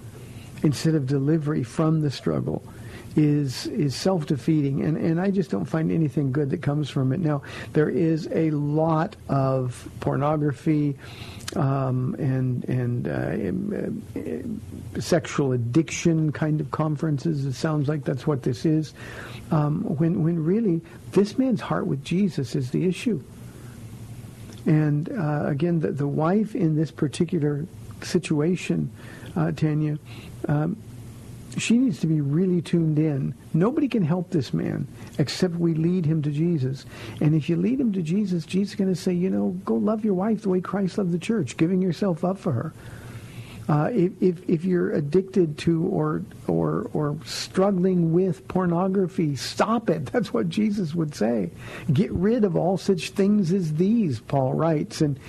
instead 0.64 0.96
of 0.96 1.06
delivery 1.06 1.62
from 1.62 2.02
the 2.02 2.10
struggle 2.10 2.64
is 3.16 3.68
is 3.68 3.96
self-defeating 3.96 4.84
and 4.84 4.98
and 4.98 5.22
I 5.22 5.30
just 5.30 5.52
don't 5.52 5.66
find 5.66 5.92
anything 5.92 6.32
good 6.32 6.50
that 6.50 6.62
comes 6.62 6.90
from 6.90 7.12
it. 7.12 7.20
Now 7.20 7.44
there 7.74 7.90
is 7.90 8.28
a 8.32 8.52
lot 8.52 9.16
of 9.30 9.88
pornography 10.00 10.96
um, 11.56 12.16
and 12.18 12.64
and 12.66 13.08
uh, 13.08 14.20
uh, 14.20 15.00
sexual 15.00 15.52
addiction 15.52 16.32
kind 16.32 16.60
of 16.60 16.72
conferences 16.72 17.46
it 17.46 17.54
sounds 17.54 17.88
like 17.88 18.04
that's 18.04 18.26
what 18.26 18.44
this 18.44 18.66
is. 18.66 18.94
Um, 19.52 19.84
when 19.84 20.24
when 20.24 20.44
really 20.44 20.82
this 21.12 21.38
man's 21.38 21.62
heart 21.62 21.86
with 21.86 22.04
Jesus 22.04 22.56
is 22.56 22.72
the 22.72 22.88
issue. 22.88 23.24
And 24.66 25.12
uh, 25.12 25.44
again, 25.48 25.82
the, 25.82 25.92
the 25.92 26.08
wife 26.08 26.56
in 26.56 26.76
this 26.76 26.90
particular 26.90 27.66
situation, 28.02 28.90
uh, 29.36 29.52
Tanya, 29.52 29.98
um, 30.48 30.78
she 31.58 31.78
needs 31.78 32.00
to 32.00 32.08
be 32.08 32.22
really 32.22 32.62
tuned 32.62 32.98
in. 33.00 33.34
Nobody 33.54 33.88
can 33.88 34.04
help 34.04 34.30
this 34.30 34.54
man 34.54 34.88
except 35.18 35.56
we 35.56 35.74
lead 35.74 36.06
him 36.06 36.22
to 36.24 36.32
Jesus. 36.32 36.86
And 37.22 37.36
if 37.36 37.50
you 37.50 37.56
lead 37.56 37.80
him 37.80 37.94
to 37.94 38.02
Jesus, 38.02 38.46
Jesus 38.46 38.74
is 38.74 38.76
going 38.76 38.94
to 38.94 39.00
say, 39.00 39.14
you 39.14 39.30
know, 39.30 39.50
go 39.66 39.76
love 39.76 40.04
your 40.04 40.14
wife 40.14 40.42
the 40.42 40.50
way 40.50 40.62
Christ 40.62 40.98
loved 40.98 41.12
the 41.12 41.20
church, 41.20 41.58
giving 41.58 41.82
yourself 41.82 42.24
up 42.24 42.38
for 42.38 42.52
her. 42.52 42.74
Uh, 43.70 43.90
if, 43.94 44.50
if 44.50 44.66
you're 44.66 44.92
addicted 44.92 45.58
to 45.58 45.86
or 45.86 46.22
or 46.48 46.90
or 46.94 47.18
struggling 47.26 48.12
with 48.12 48.46
pornography, 48.48 49.36
stop 49.36 49.90
it. 49.90 50.06
That's 50.12 50.34
what 50.34 50.50
Jesus 50.50 50.94
would 50.94 51.16
say. 51.16 51.52
Get 51.92 52.12
rid 52.12 52.44
of 52.44 52.56
all 52.56 52.78
such 52.78 53.12
things 53.12 53.54
as 53.54 53.76
these. 53.76 54.20
Paul 54.20 54.54
writes, 54.54 55.02
and 55.02 55.20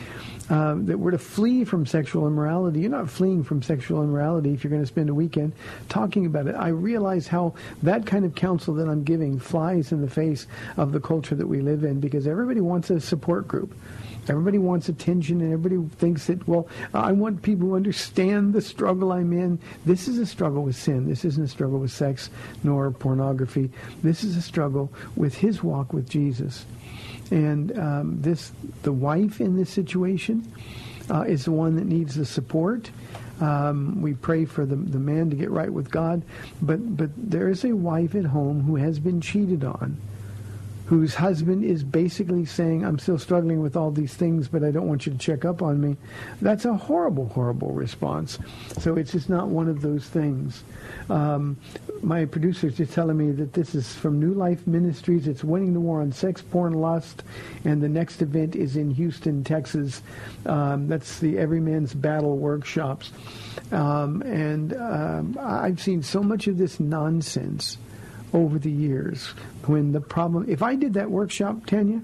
um, 0.50 0.86
that 0.86 0.98
we're 0.98 1.12
to 1.12 1.18
flee 1.18 1.64
from 1.64 1.86
sexual 1.86 2.26
immorality. 2.26 2.80
You're 2.80 2.90
not 2.90 3.08
fleeing 3.08 3.44
from 3.44 3.62
sexual 3.62 4.02
immorality 4.02 4.52
if 4.52 4.62
you're 4.62 4.70
going 4.70 4.82
to 4.82 4.86
spend 4.86 5.08
a 5.08 5.14
weekend 5.14 5.52
talking 5.88 6.26
about 6.26 6.46
it. 6.46 6.54
I 6.54 6.68
realize 6.68 7.26
how 7.26 7.54
that 7.82 8.04
kind 8.06 8.24
of 8.24 8.34
counsel 8.34 8.74
that 8.74 8.88
I'm 8.88 9.04
giving 9.04 9.38
flies 9.38 9.92
in 9.92 10.02
the 10.02 10.10
face 10.10 10.46
of 10.76 10.92
the 10.92 11.00
culture 11.00 11.34
that 11.34 11.46
we 11.46 11.60
live 11.60 11.84
in 11.84 12.00
because 12.00 12.26
everybody 12.26 12.60
wants 12.60 12.90
a 12.90 13.00
support 13.00 13.48
group. 13.48 13.74
Everybody 14.28 14.58
wants 14.58 14.88
attention, 14.88 15.40
and 15.40 15.52
everybody 15.52 15.88
thinks 15.96 16.26
that, 16.26 16.46
well, 16.48 16.68
I 16.92 17.12
want 17.12 17.42
people 17.42 17.68
who 17.68 17.76
understand 17.76 18.52
the 18.52 18.62
struggle 18.62 19.12
I'm 19.12 19.32
in. 19.32 19.58
This 19.84 20.08
is 20.08 20.18
a 20.18 20.26
struggle 20.26 20.62
with 20.62 20.76
sin. 20.76 21.08
This 21.08 21.24
isn't 21.24 21.44
a 21.44 21.48
struggle 21.48 21.78
with 21.78 21.92
sex 21.92 22.30
nor 22.62 22.90
pornography. 22.90 23.70
This 24.02 24.24
is 24.24 24.36
a 24.36 24.42
struggle 24.42 24.92
with 25.16 25.34
his 25.34 25.62
walk 25.62 25.92
with 25.92 26.08
Jesus. 26.08 26.64
And 27.30 27.78
um, 27.78 28.20
this, 28.20 28.52
the 28.82 28.92
wife 28.92 29.40
in 29.40 29.56
this 29.56 29.70
situation 29.70 30.50
uh, 31.10 31.22
is 31.22 31.44
the 31.44 31.52
one 31.52 31.76
that 31.76 31.86
needs 31.86 32.14
the 32.14 32.24
support. 32.24 32.90
Um, 33.40 34.00
we 34.00 34.14
pray 34.14 34.44
for 34.44 34.64
the, 34.64 34.76
the 34.76 34.98
man 34.98 35.30
to 35.30 35.36
get 35.36 35.50
right 35.50 35.70
with 35.70 35.90
God. 35.90 36.22
But, 36.62 36.96
but 36.96 37.10
there 37.16 37.48
is 37.48 37.64
a 37.64 37.72
wife 37.72 38.14
at 38.14 38.24
home 38.24 38.62
who 38.62 38.76
has 38.76 38.98
been 38.98 39.20
cheated 39.20 39.64
on 39.64 39.98
whose 40.86 41.14
husband 41.14 41.64
is 41.64 41.82
basically 41.82 42.44
saying, 42.44 42.84
I'm 42.84 42.98
still 42.98 43.18
struggling 43.18 43.60
with 43.60 43.76
all 43.76 43.90
these 43.90 44.14
things, 44.14 44.48
but 44.48 44.62
I 44.62 44.70
don't 44.70 44.86
want 44.86 45.06
you 45.06 45.12
to 45.12 45.18
check 45.18 45.44
up 45.44 45.62
on 45.62 45.80
me. 45.80 45.96
That's 46.42 46.66
a 46.66 46.74
horrible, 46.74 47.28
horrible 47.28 47.72
response. 47.72 48.38
So 48.78 48.96
it's 48.96 49.12
just 49.12 49.30
not 49.30 49.48
one 49.48 49.68
of 49.68 49.80
those 49.80 50.06
things. 50.06 50.62
Um, 51.08 51.56
my 52.02 52.26
producer's 52.26 52.76
just 52.76 52.92
telling 52.92 53.16
me 53.16 53.30
that 53.32 53.54
this 53.54 53.74
is 53.74 53.94
from 53.94 54.20
New 54.20 54.34
Life 54.34 54.66
Ministries. 54.66 55.26
It's 55.26 55.42
winning 55.42 55.72
the 55.72 55.80
war 55.80 56.02
on 56.02 56.12
sex, 56.12 56.42
porn, 56.42 56.74
lust, 56.74 57.22
and 57.64 57.82
the 57.82 57.88
next 57.88 58.20
event 58.20 58.54
is 58.54 58.76
in 58.76 58.90
Houston, 58.90 59.42
Texas. 59.42 60.02
Um, 60.44 60.88
that's 60.88 61.18
the 61.18 61.38
Every 61.38 61.60
Man's 61.60 61.94
Battle 61.94 62.36
workshops. 62.36 63.10
Um, 63.72 64.20
and 64.22 64.74
um, 64.74 65.38
I've 65.40 65.80
seen 65.80 66.02
so 66.02 66.22
much 66.22 66.46
of 66.46 66.58
this 66.58 66.78
nonsense 66.78 67.78
over 68.34 68.58
the 68.58 68.70
years 68.70 69.28
when 69.66 69.92
the 69.92 70.00
problem 70.00 70.44
if 70.48 70.62
i 70.62 70.74
did 70.74 70.92
that 70.94 71.10
workshop 71.10 71.64
tanya 71.66 72.00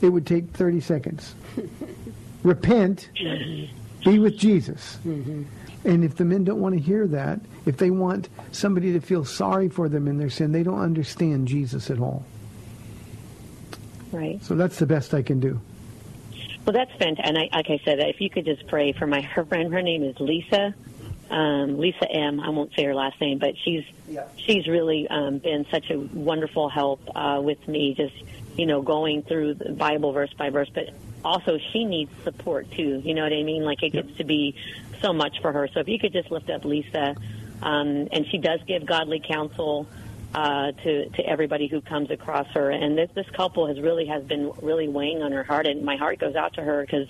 it 0.00 0.08
would 0.08 0.26
take 0.26 0.48
30 0.50 0.80
seconds 0.80 1.34
repent 2.42 3.10
be 4.04 4.18
with 4.18 4.36
jesus 4.36 4.98
mm-hmm. 5.06 5.42
and 5.84 6.02
if 6.02 6.16
the 6.16 6.24
men 6.24 6.42
don't 6.42 6.60
want 6.60 6.74
to 6.74 6.80
hear 6.80 7.06
that 7.06 7.38
if 7.66 7.76
they 7.76 7.90
want 7.90 8.28
somebody 8.50 8.92
to 8.94 9.00
feel 9.00 9.24
sorry 9.24 9.68
for 9.68 9.88
them 9.88 10.08
in 10.08 10.18
their 10.18 10.30
sin 10.30 10.50
they 10.52 10.62
don't 10.62 10.80
understand 10.80 11.46
jesus 11.46 11.90
at 11.90 12.00
all 12.00 12.24
Right. 14.12 14.42
so 14.44 14.54
that's 14.54 14.78
the 14.78 14.86
best 14.86 15.12
i 15.12 15.22
can 15.22 15.38
do 15.40 15.60
Well, 16.64 16.72
that's 16.72 16.92
fantastic. 16.92 17.26
And 17.26 17.36
I, 17.36 17.48
like 17.54 17.68
I 17.68 17.78
said, 17.84 17.98
if 18.00 18.20
you 18.22 18.30
could 18.30 18.46
just 18.46 18.66
pray 18.68 18.92
for 18.92 19.06
my 19.06 19.20
her 19.20 19.44
friend. 19.44 19.70
Her 19.72 19.82
name 19.82 20.02
is 20.02 20.18
Lisa. 20.18 20.72
Um, 21.30 21.78
Lisa 21.78 22.10
M. 22.10 22.40
I 22.40 22.50
won't 22.50 22.74
say 22.74 22.84
her 22.84 22.94
last 22.94 23.20
name, 23.20 23.38
but 23.38 23.54
she's 23.64 23.84
she's 24.36 24.66
really 24.68 25.08
um, 25.08 25.38
been 25.38 25.66
such 25.70 25.90
a 25.90 25.98
wonderful 25.98 26.68
help 26.68 27.00
uh, 27.14 27.40
with 27.42 27.66
me. 27.66 27.94
Just 27.94 28.14
you 28.56 28.66
know, 28.66 28.82
going 28.82 29.22
through 29.22 29.54
the 29.54 29.72
Bible 29.72 30.12
verse 30.12 30.32
by 30.34 30.50
verse, 30.50 30.70
but 30.72 30.90
also 31.24 31.58
she 31.72 31.84
needs 31.84 32.10
support 32.22 32.70
too. 32.72 33.00
You 33.04 33.14
know 33.14 33.22
what 33.22 33.32
I 33.32 33.42
mean? 33.42 33.64
Like 33.64 33.82
it 33.82 33.90
gets 33.90 34.16
to 34.18 34.24
be 34.24 34.54
so 35.00 35.12
much 35.12 35.40
for 35.40 35.52
her. 35.52 35.68
So 35.72 35.80
if 35.80 35.88
you 35.88 35.98
could 35.98 36.12
just 36.12 36.30
lift 36.30 36.50
up 36.50 36.64
Lisa, 36.64 37.16
um, 37.62 38.08
and 38.12 38.26
she 38.30 38.38
does 38.38 38.60
give 38.66 38.86
godly 38.86 39.20
counsel 39.26 39.88
uh, 40.34 40.72
to 40.72 41.08
to 41.08 41.26
everybody 41.26 41.68
who 41.68 41.80
comes 41.80 42.10
across 42.10 42.46
her. 42.48 42.70
And 42.70 42.98
this 42.98 43.10
this 43.14 43.28
couple 43.30 43.66
has 43.68 43.80
really 43.80 44.06
has 44.06 44.24
been 44.24 44.52
really 44.60 44.88
weighing 44.88 45.22
on 45.22 45.32
her 45.32 45.44
heart, 45.44 45.66
and 45.66 45.84
my 45.84 45.96
heart 45.96 46.18
goes 46.18 46.34
out 46.34 46.54
to 46.54 46.62
her 46.62 46.82
because 46.82 47.08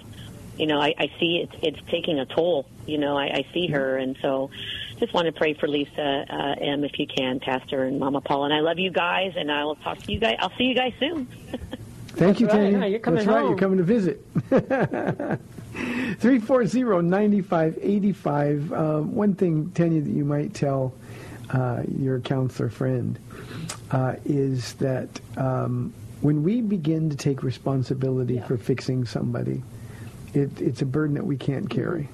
you 0.58 0.66
know 0.66 0.80
I, 0.80 0.94
I 0.98 1.10
see 1.18 1.38
it's 1.38 1.54
it's 1.62 1.90
taking 1.90 2.18
a 2.18 2.26
toll. 2.26 2.66
You 2.86 2.98
know 2.98 3.16
I, 3.16 3.26
I 3.26 3.46
see 3.52 3.66
her, 3.68 3.96
and 3.96 4.16
so 4.20 4.50
just 4.98 5.12
want 5.12 5.26
to 5.26 5.32
pray 5.32 5.54
for 5.54 5.68
Lisa 5.68 6.26
uh, 6.28 6.54
M 6.60 6.84
if 6.84 6.98
you 6.98 7.06
can, 7.06 7.40
Pastor 7.40 7.84
and 7.84 7.98
Mama 7.98 8.20
Paula. 8.20 8.46
And 8.46 8.54
I 8.54 8.60
love 8.60 8.78
you 8.78 8.90
guys, 8.90 9.32
and 9.36 9.50
I 9.50 9.64
will 9.64 9.76
talk 9.76 9.98
to 9.98 10.12
you 10.12 10.20
guys. 10.20 10.36
I'll 10.38 10.54
see 10.56 10.64
you 10.64 10.74
guys 10.74 10.92
soon. 11.00 11.26
Thank 12.08 12.40
you, 12.40 12.46
right. 12.46 12.54
Tanya. 12.54 12.78
Yeah, 12.78 12.84
you're 12.86 13.00
coming 13.00 13.24
That's 13.24 13.28
right. 13.28 13.44
You're 13.44 13.56
coming 13.56 13.78
to 13.78 13.84
visit. 13.84 14.24
340-9585. 15.74 18.72
Uh, 18.72 19.02
one 19.02 19.34
thing, 19.34 19.70
Tanya, 19.72 20.00
that 20.00 20.10
you 20.10 20.24
might 20.24 20.54
tell 20.54 20.94
uh, 21.50 21.82
your 21.98 22.20
counselor 22.20 22.70
friend 22.70 23.18
uh, 23.90 24.14
is 24.24 24.74
that 24.74 25.08
um, 25.36 25.92
when 26.20 26.44
we 26.44 26.60
begin 26.60 27.10
to 27.10 27.16
take 27.16 27.42
responsibility 27.42 28.40
for 28.46 28.56
fixing 28.56 29.04
somebody, 29.04 29.64
it, 30.34 30.60
it's 30.60 30.82
a 30.82 30.86
burden 30.86 31.14
that 31.14 31.26
we 31.26 31.36
can't 31.36 31.68
carry. 31.70 32.08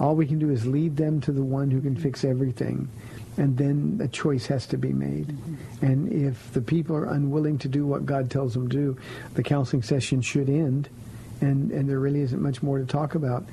All 0.00 0.16
we 0.16 0.26
can 0.26 0.38
do 0.38 0.50
is 0.50 0.66
lead 0.66 0.96
them 0.96 1.20
to 1.22 1.32
the 1.32 1.42
one 1.42 1.70
who 1.70 1.80
can 1.80 1.96
fix 1.96 2.24
everything. 2.24 2.88
And 3.36 3.56
then 3.56 4.00
a 4.02 4.08
choice 4.08 4.46
has 4.46 4.66
to 4.68 4.76
be 4.76 4.92
made. 4.92 5.36
And 5.80 6.12
if 6.12 6.52
the 6.52 6.60
people 6.60 6.96
are 6.96 7.06
unwilling 7.06 7.58
to 7.58 7.68
do 7.68 7.86
what 7.86 8.04
God 8.04 8.30
tells 8.30 8.54
them 8.54 8.68
to 8.68 8.76
do, 8.76 8.96
the 9.34 9.42
counseling 9.42 9.82
session 9.82 10.20
should 10.20 10.48
end. 10.48 10.88
And, 11.40 11.72
and 11.72 11.88
there 11.88 11.98
really 11.98 12.20
isn't 12.20 12.40
much 12.40 12.62
more 12.62 12.78
to 12.78 12.84
talk 12.84 13.14
about. 13.14 13.44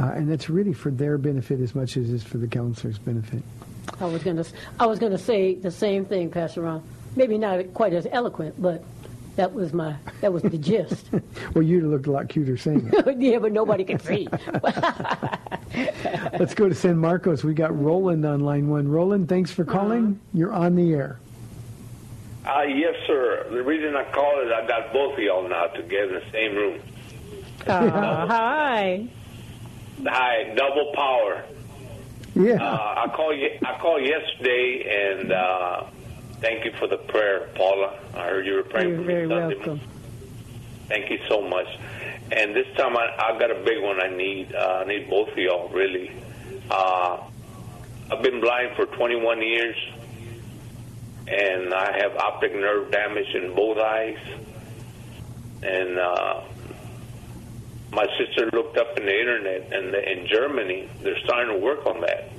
Uh, 0.00 0.06
and 0.06 0.30
that's 0.30 0.48
really 0.48 0.72
for 0.72 0.90
their 0.90 1.18
benefit 1.18 1.60
as 1.60 1.74
much 1.74 1.96
as 1.96 2.10
it 2.10 2.14
is 2.14 2.22
for 2.22 2.38
the 2.38 2.48
counselor's 2.48 2.98
benefit. 2.98 3.42
I 4.00 4.06
was 4.06 4.22
gonna 4.22 4.44
I 4.80 4.86
was 4.86 4.98
gonna 4.98 5.18
say 5.18 5.54
the 5.54 5.70
same 5.70 6.04
thing, 6.04 6.30
Pastor 6.30 6.62
Ron. 6.62 6.82
Maybe 7.16 7.38
not 7.38 7.74
quite 7.74 7.92
as 7.92 8.06
eloquent, 8.10 8.60
but 8.60 8.82
That 9.36 9.52
was 9.52 9.72
my 9.72 9.96
that 10.20 10.32
was 10.32 10.42
the 10.42 10.58
gist. 10.58 11.06
Well, 11.54 11.62
you'd 11.62 11.82
have 11.82 11.92
looked 11.92 12.06
a 12.06 12.10
lot 12.12 12.28
cuter 12.28 12.56
saying 12.56 12.90
it. 12.92 13.16
yeah, 13.20 13.38
but 13.38 13.52
nobody 13.52 13.84
can 13.84 13.98
see. 14.00 14.26
Let's 16.38 16.54
go 16.54 16.68
to 16.68 16.74
San 16.74 16.96
Marcos. 16.98 17.44
We 17.44 17.54
got 17.54 17.76
Roland 17.80 18.24
on 18.24 18.40
line 18.40 18.68
one. 18.68 18.88
Roland, 18.88 19.28
thanks 19.28 19.50
for 19.52 19.64
calling. 19.64 20.20
You're 20.32 20.52
on 20.52 20.74
the 20.76 20.92
air. 20.94 21.20
Uh, 22.44 22.62
yes, 22.62 22.94
sir. 23.06 23.46
The 23.50 23.62
reason 23.62 23.94
I 23.96 24.04
called 24.12 24.46
is 24.46 24.52
I 24.52 24.66
got 24.66 24.92
both 24.92 25.14
of 25.14 25.18
y'all 25.20 25.48
now 25.48 25.66
together 25.68 26.18
in 26.18 26.24
the 26.24 26.30
same 26.32 26.54
room. 26.54 26.80
Uh, 27.66 28.26
hi. 28.26 29.08
Hi, 30.06 30.54
double 30.54 30.92
power. 30.94 31.44
Yeah. 32.34 32.62
Uh, 32.62 33.04
I 33.06 33.12
called. 33.14 33.36
ye- 33.36 33.58
I 33.64 33.78
called 33.78 34.02
yesterday, 34.02 35.20
and 35.20 35.32
uh, 35.32 35.84
thank 36.44 36.64
you 36.66 36.72
for 36.72 36.86
the 36.86 36.98
prayer, 36.98 37.48
Paula. 37.54 37.98
I 38.12 38.28
heard 38.28 38.46
you 38.46 38.56
were 38.56 38.62
praying 38.64 38.90
You're 38.90 38.98
for 38.98 39.04
very 39.04 39.26
me 39.26 39.34
welcome. 39.34 39.80
Thank 40.88 41.10
you 41.10 41.18
so 41.26 41.40
much. 41.40 41.66
And 42.30 42.54
this 42.54 42.66
time 42.76 42.96
I, 42.98 43.08
I 43.18 43.38
got 43.38 43.50
a 43.50 43.64
big 43.64 43.82
one. 43.82 44.00
I 44.00 44.08
need. 44.08 44.54
Uh, 44.54 44.82
I 44.82 44.84
need 44.84 45.08
both 45.08 45.30
of 45.30 45.38
y'all 45.38 45.68
really. 45.70 46.12
Uh, 46.70 47.18
I've 48.12 48.22
been 48.22 48.40
blind 48.42 48.76
for 48.76 48.84
21 48.84 49.40
years, 49.40 49.76
and 51.26 51.72
I 51.72 51.96
have 51.98 52.14
optic 52.16 52.54
nerve 52.54 52.90
damage 52.90 53.34
in 53.34 53.54
both 53.54 53.78
eyes. 53.78 54.18
And 55.62 55.98
uh, 55.98 56.42
my 57.90 58.06
sister 58.18 58.50
looked 58.52 58.76
up 58.76 58.98
in 58.98 59.06
the 59.06 59.18
internet, 59.18 59.72
and 59.72 59.94
in 59.94 60.26
Germany 60.26 60.90
they're 61.02 61.18
starting 61.20 61.54
to 61.54 61.58
work 61.58 61.86
on 61.86 62.02
that, 62.02 62.30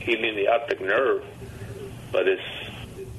healing 0.00 0.36
the 0.36 0.48
optic 0.48 0.80
nerve. 0.80 1.22
But 2.10 2.28
it's 2.28 2.61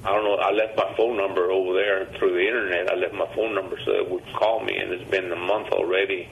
I 0.05 0.11
don't 0.11 0.25
know. 0.25 0.35
I 0.35 0.51
left 0.51 0.75
my 0.75 0.93
phone 0.97 1.15
number 1.15 1.49
over 1.49 1.73
there 1.73 2.05
through 2.17 2.33
the 2.33 2.45
internet. 2.45 2.91
I 2.91 2.95
left 2.95 3.13
my 3.13 3.27
phone 3.33 3.55
number 3.55 3.79
so 3.85 3.91
it 3.91 4.09
would 4.09 4.25
call 4.33 4.59
me, 4.63 4.75
and 4.75 4.91
it's 4.91 5.09
been 5.09 5.31
a 5.31 5.35
month 5.35 5.69
already. 5.69 6.27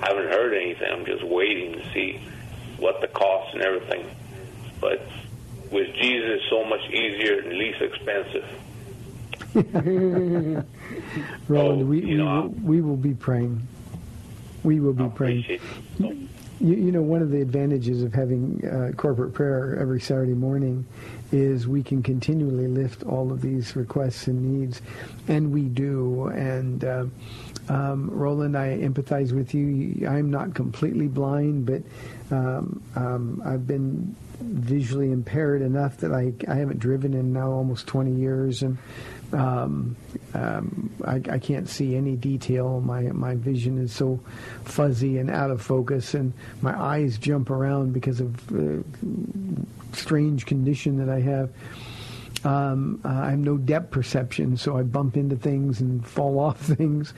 I 0.00 0.08
haven't 0.08 0.28
heard 0.28 0.54
anything. 0.54 0.88
I'm 0.92 1.04
just 1.04 1.24
waiting 1.24 1.72
to 1.72 1.92
see 1.92 2.20
what 2.78 3.00
the 3.00 3.08
cost 3.08 3.54
and 3.54 3.62
everything. 3.62 4.06
But 4.80 5.02
with 5.72 5.92
Jesus, 5.94 6.40
it's 6.40 6.50
so 6.50 6.64
much 6.64 6.88
easier 6.90 7.40
and 7.40 7.52
least 7.54 7.82
expensive. 7.82 8.44
Roland, 11.48 11.88
we, 11.88 12.00
we, 12.02 12.14
know, 12.14 12.42
will, 12.42 12.48
we 12.62 12.80
will 12.80 12.96
be 12.96 13.14
praying. 13.14 13.66
We 14.62 14.80
will 14.80 14.92
be 14.92 15.08
praying. 15.08 15.60
You, 16.60 16.74
you 16.74 16.92
know, 16.92 17.02
one 17.02 17.20
of 17.20 17.30
the 17.30 17.40
advantages 17.40 18.02
of 18.02 18.14
having 18.14 18.66
uh, 18.66 18.92
corporate 18.96 19.34
prayer 19.34 19.76
every 19.78 20.00
Saturday 20.00 20.32
morning 20.32 20.86
is 21.32 21.68
we 21.68 21.82
can 21.82 22.02
continually 22.02 22.66
lift 22.66 23.02
all 23.02 23.30
of 23.30 23.42
these 23.42 23.76
requests 23.76 24.26
and 24.26 24.60
needs, 24.60 24.80
and 25.28 25.52
we 25.52 25.62
do. 25.62 26.28
And 26.28 26.84
uh, 26.84 27.04
um, 27.68 28.08
Roland, 28.10 28.56
I 28.56 28.78
empathize 28.78 29.32
with 29.32 29.54
you. 29.54 30.06
I'm 30.08 30.30
not 30.30 30.54
completely 30.54 31.08
blind, 31.08 31.66
but 31.66 31.82
um, 32.34 32.82
um, 32.94 33.42
I've 33.44 33.66
been 33.66 34.14
visually 34.40 35.12
impaired 35.12 35.62
enough 35.62 35.98
that 35.98 36.12
I, 36.12 36.32
I 36.48 36.54
haven't 36.54 36.78
driven 36.78 37.14
in 37.14 37.32
now 37.32 37.50
almost 37.50 37.86
20 37.86 38.12
years, 38.12 38.62
and 38.62 38.78
um, 39.32 39.96
um, 40.34 40.90
I, 41.04 41.20
I 41.30 41.38
can't 41.38 41.68
see 41.68 41.96
any 41.96 42.16
detail. 42.16 42.80
My 42.80 43.02
my 43.02 43.34
vision 43.34 43.78
is 43.78 43.92
so 43.92 44.20
fuzzy 44.64 45.18
and 45.18 45.30
out 45.30 45.50
of 45.50 45.62
focus, 45.62 46.14
and 46.14 46.32
my 46.62 46.78
eyes 46.78 47.18
jump 47.18 47.50
around 47.50 47.92
because 47.92 48.20
of 48.20 48.52
uh, 48.52 48.82
strange 49.92 50.46
condition 50.46 50.98
that 50.98 51.08
I 51.08 51.20
have. 51.20 51.50
Um, 52.46 53.00
uh, 53.04 53.08
I 53.08 53.30
have 53.30 53.40
no 53.40 53.56
depth 53.56 53.90
perception, 53.90 54.56
so 54.56 54.76
I 54.76 54.84
bump 54.84 55.16
into 55.16 55.34
things 55.34 55.80
and 55.80 56.06
fall 56.06 56.38
off 56.46 56.60
things, 56.60 57.12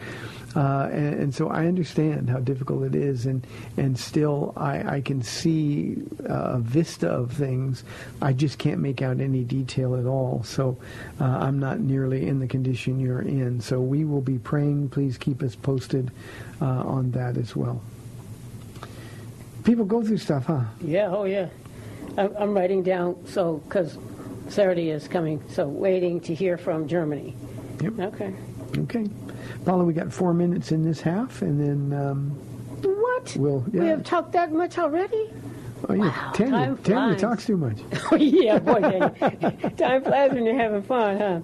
uh, 0.56 0.88
and, 0.90 1.20
and 1.20 1.34
so 1.34 1.50
I 1.50 1.66
understand 1.66 2.30
how 2.30 2.38
difficult 2.38 2.82
it 2.84 2.94
is, 2.94 3.26
and 3.26 3.46
and 3.76 3.98
still 3.98 4.54
I, 4.56 4.96
I 4.96 5.00
can 5.02 5.20
see 5.20 5.98
uh, 6.30 6.54
a 6.54 6.58
vista 6.60 7.10
of 7.10 7.30
things. 7.30 7.84
I 8.22 8.32
just 8.32 8.56
can't 8.58 8.80
make 8.80 9.02
out 9.02 9.20
any 9.20 9.44
detail 9.44 9.96
at 9.96 10.06
all. 10.06 10.42
So 10.44 10.78
uh, 11.20 11.24
I'm 11.24 11.58
not 11.58 11.78
nearly 11.78 12.26
in 12.26 12.38
the 12.38 12.48
condition 12.48 12.98
you're 12.98 13.20
in. 13.20 13.60
So 13.60 13.82
we 13.82 14.06
will 14.06 14.22
be 14.22 14.38
praying. 14.38 14.88
Please 14.88 15.18
keep 15.18 15.42
us 15.42 15.54
posted 15.54 16.10
uh, 16.62 16.64
on 16.64 17.10
that 17.10 17.36
as 17.36 17.54
well. 17.54 17.82
People 19.64 19.84
go 19.84 20.02
through 20.02 20.16
stuff, 20.16 20.46
huh? 20.46 20.62
Yeah, 20.80 21.08
oh 21.10 21.24
yeah. 21.24 21.48
I'm, 22.16 22.34
I'm 22.38 22.54
writing 22.54 22.82
down 22.82 23.14
so 23.26 23.58
because 23.58 23.98
Saturday 24.48 24.90
is 24.90 25.08
coming, 25.08 25.42
so 25.48 25.66
waiting 25.68 26.20
to 26.20 26.34
hear 26.34 26.56
from 26.56 26.88
Germany. 26.88 27.34
Yep. 27.80 27.98
Okay. 28.00 28.34
Okay. 28.78 29.06
Paula, 29.64 29.84
we 29.84 29.92
got 29.92 30.12
four 30.12 30.34
minutes 30.34 30.72
in 30.72 30.82
this 30.82 31.00
half, 31.00 31.42
and 31.42 31.60
then 31.90 31.98
um, 31.98 32.30
What? 32.82 33.36
we'll 33.36 33.64
yeah. 33.72 33.80
We 33.82 33.86
have 33.88 34.04
talked 34.04 34.32
that 34.32 34.52
much 34.52 34.78
already? 34.78 35.30
oh, 35.88 35.94
yeah. 35.94 36.02
Wow, 36.08 36.32
Tanya, 36.32 36.50
time 36.52 36.76
Tanya 36.78 37.16
talks 37.16 37.46
too 37.46 37.56
much. 37.56 37.78
Oh 38.10 38.16
yeah, 38.16 38.58
boy, 38.58 38.80
Danny. 38.80 39.70
time 39.76 40.02
flies 40.02 40.32
when 40.32 40.44
you're 40.44 40.58
having 40.58 40.82
fun, 40.82 41.18
huh? 41.18 41.40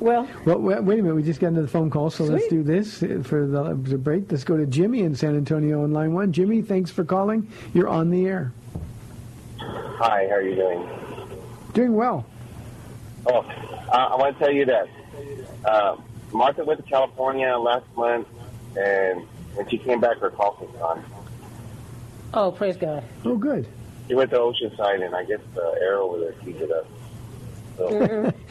Well, 0.00 0.28
Well, 0.44 0.58
wait, 0.58 0.82
wait 0.82 0.98
a 0.98 1.02
minute. 1.02 1.14
We 1.14 1.22
just 1.22 1.38
got 1.38 1.48
another 1.48 1.68
phone 1.68 1.88
call, 1.88 2.10
so 2.10 2.24
let's 2.24 2.48
do 2.48 2.64
this 2.64 3.02
uh, 3.04 3.22
for 3.24 3.46
the, 3.46 3.74
the 3.74 3.96
break. 3.98 4.30
Let's 4.32 4.42
go 4.42 4.56
to 4.56 4.66
Jimmy 4.66 5.00
in 5.00 5.14
San 5.14 5.36
Antonio 5.36 5.84
on 5.84 5.92
line 5.92 6.12
one. 6.12 6.32
Jimmy, 6.32 6.60
thanks 6.60 6.90
for 6.90 7.04
calling. 7.04 7.48
You're 7.72 7.88
on 7.88 8.10
the 8.10 8.26
air. 8.26 8.52
Hi, 9.60 10.26
how 10.28 10.34
are 10.36 10.42
you 10.42 10.56
doing? 10.56 10.88
Doing 11.72 11.94
well. 11.94 12.26
Oh, 13.26 13.38
uh, 13.38 13.42
I 13.92 14.16
want 14.16 14.38
to 14.38 14.44
tell 14.44 14.52
you 14.52 14.64
that 14.66 14.88
uh, 15.64 15.96
Martha 16.32 16.64
went 16.64 16.84
to 16.84 16.90
California 16.90 17.56
last 17.56 17.86
month, 17.96 18.26
and 18.76 19.26
when 19.54 19.68
she 19.68 19.78
came 19.78 20.00
back, 20.00 20.18
her 20.18 20.30
cough 20.30 20.60
was 20.60 20.70
gone. 20.78 21.04
oh 22.34 22.50
praise 22.52 22.76
God. 22.76 23.04
Oh, 23.24 23.36
good. 23.36 23.66
She 24.08 24.14
went 24.14 24.30
to 24.30 24.38
Oceanside, 24.38 25.04
and 25.04 25.14
I 25.14 25.24
guess 25.24 25.40
the 25.54 25.78
air 25.80 25.98
over 25.98 26.18
there 26.18 26.32
heated 26.40 26.70
up. 26.72 26.86
So, 27.76 28.32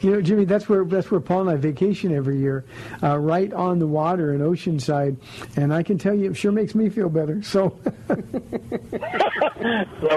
You 0.00 0.10
know, 0.12 0.22
Jimmy, 0.22 0.44
that's 0.44 0.68
where 0.68 0.84
that's 0.84 1.10
where 1.10 1.20
Paul 1.20 1.40
and 1.42 1.50
I 1.50 1.56
vacation 1.56 2.14
every 2.14 2.38
year, 2.38 2.64
uh, 3.02 3.18
right 3.18 3.52
on 3.52 3.78
the 3.80 3.86
water 3.86 4.32
in 4.34 4.40
Oceanside, 4.40 5.16
and 5.56 5.74
I 5.74 5.82
can 5.82 5.98
tell 5.98 6.14
you, 6.14 6.30
it 6.30 6.36
sure 6.36 6.52
makes 6.52 6.74
me 6.74 6.88
feel 6.88 7.08
better. 7.08 7.42
So, 7.42 7.76
so 8.08 8.14
I 8.14 8.16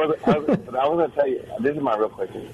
was, 0.05 0.17
I 0.25 0.37
was, 0.37 0.59
I 0.69 0.87
was 0.87 0.97
going 0.97 1.09
to 1.09 1.15
tell 1.15 1.27
you, 1.27 1.43
this 1.59 1.75
is 1.75 1.81
my 1.81 1.95
real 1.95 2.09
question. 2.09 2.47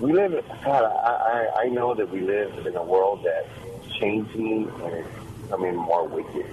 We 0.00 0.12
live, 0.12 0.32
God, 0.64 0.84
I, 0.84 1.48
I, 1.56 1.62
I 1.62 1.68
know 1.68 1.94
that 1.94 2.08
we 2.10 2.20
live 2.20 2.66
in 2.66 2.76
a 2.76 2.82
world 2.82 3.24
that's 3.24 3.96
changing 3.98 4.70
and 4.82 4.94
it's 4.94 5.08
becoming 5.42 5.74
more 5.74 6.06
wicked. 6.06 6.46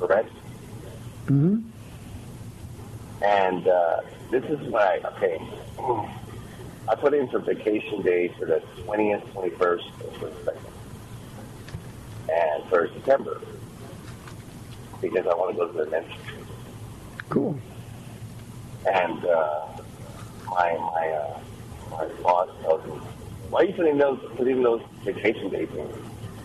Correct? 0.00 0.30
hmm 1.28 1.58
And 3.22 3.68
uh, 3.68 4.00
this 4.30 4.44
is 4.44 4.58
why, 4.68 5.00
okay, 5.16 5.38
I 6.88 6.94
put 6.94 7.14
in 7.14 7.28
for 7.28 7.38
vacation 7.40 8.02
days 8.02 8.30
for 8.38 8.46
the 8.46 8.62
20th, 8.86 9.24
21st, 9.32 9.82
and 10.00 10.12
22nd. 10.12 10.70
And 12.32 12.68
for 12.70 12.88
September, 12.88 13.40
because 15.02 15.26
I 15.26 15.34
want 15.34 15.50
to 15.52 15.56
go 15.56 15.68
to 15.72 15.84
the 15.84 15.90
dentist. 15.90 16.18
cool. 17.28 17.58
And 18.86 19.24
uh, 19.24 19.66
my 20.50 20.72
my 20.72 21.08
uh, 21.08 21.40
my 21.98 22.06
boss 22.22 22.48
tells 22.62 22.84
me, 22.86 22.92
"Why 23.50 23.60
are 23.60 23.64
you 23.66 23.74
putting 23.74 23.98
those 23.98 24.18
putting 24.36 24.62
those 24.62 24.80
vacation 25.04 25.50
days 25.50 25.68
in?" 25.76 25.88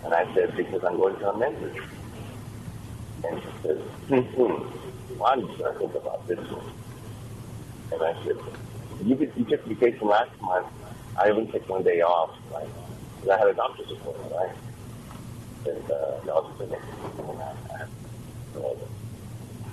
And 0.05 0.13
I 0.13 0.23
said, 0.33 0.55
"Because 0.55 0.83
I'm 0.83 0.97
going 0.97 1.15
to 1.19 1.29
a 1.29 1.37
mentor." 1.37 1.71
And 3.23 3.41
she 3.41 3.49
says, 3.67 3.79
"Hmm, 4.09 5.17
well, 5.19 5.27
I'm 5.31 5.41
just 5.47 5.57
think 5.79 5.95
about 5.95 6.27
this 6.27 6.39
one." 6.39 6.71
And 7.91 8.01
I 8.03 8.13
said, 8.23 8.35
"You 9.05 9.15
could, 9.15 9.31
you 9.35 9.45
took 9.45 9.63
vacation 9.65 10.07
last 10.07 10.29
month. 10.41 10.67
I 11.17 11.29
even 11.29 11.51
took 11.51 11.67
one 11.69 11.83
day 11.83 12.01
off, 12.01 12.31
right? 12.53 12.69
'Cause 13.21 13.29
I 13.29 13.37
had 13.39 13.47
a 13.47 13.53
doctor's 13.53 13.91
appointment, 13.91 14.31
right?" 14.35 14.55
And 15.65 15.91
uh, 15.91 15.95
no, 16.25 16.51
the 16.59 16.65
one 17.23 17.37
I. 17.41 17.53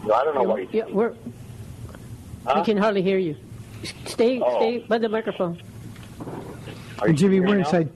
So 0.07 0.15
I 0.15 0.25
don't 0.25 0.35
know 0.35 0.43
why 0.43 0.61
you 0.61 0.69
Yeah, 0.73 0.85
we're, 0.91 1.15
Huh? 2.47 2.55
we 2.57 2.63
can 2.65 2.77
hardly 2.77 3.03
hear 3.03 3.17
you. 3.19 3.37
Stay, 4.07 4.40
Oh. 4.40 4.57
stay 4.59 4.79
by 4.79 4.99
the 4.99 5.09
microphone. 5.09 5.61
Are 7.01 7.12
Jimmy, 7.12 7.40
we're 7.40 7.47
me 7.47 7.53
now? 7.53 7.59
inside. 7.59 7.88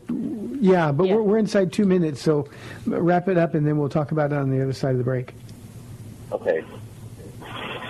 Yeah, 0.61 0.93
but 0.93 1.07
Yeah. 1.07 1.15
We're, 1.17 1.23
we're 1.23 1.39
inside 1.39 1.73
two 1.73 1.85
minutes, 1.87 2.21
so 2.21 2.49
wrap 2.87 3.29
it 3.29 3.39
up, 3.39 3.55
and 3.55 3.67
then 3.67 3.79
we'll 3.79 3.89
talk 3.89 4.11
about 4.13 4.33
it 4.33 4.37
on 4.39 4.51
the 4.51 4.63
other 4.63 4.73
side 4.73 4.93
of 4.93 4.99
the 4.99 5.05
break. 5.05 5.33
Okay. 6.33 6.65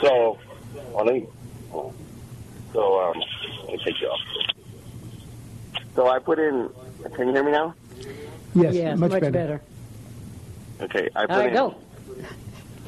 So, 0.03 0.39
well, 0.93 1.05
let 1.07 1.15
me, 1.15 1.27
so, 2.73 3.01
um, 3.01 3.23
let 3.65 3.73
me 3.73 3.81
take 3.85 4.01
you 4.01 4.09
off. 4.09 4.21
So 5.97 6.07
I 6.09 6.19
put 6.21 6.39
in, 6.39 6.69
can 7.15 7.29
you 7.29 7.33
hear 7.35 7.43
me 7.43 7.51
now? 7.53 7.75
Yes, 8.55 8.75
yes, 8.75 8.99
much, 8.99 9.11
much 9.11 9.21
better. 9.21 9.31
better. 9.33 9.63
Okay, 10.83 11.09
I 11.17 11.27
put 11.27 11.31
right, 11.31 11.49
in, 11.49 11.55
go. 11.55 11.75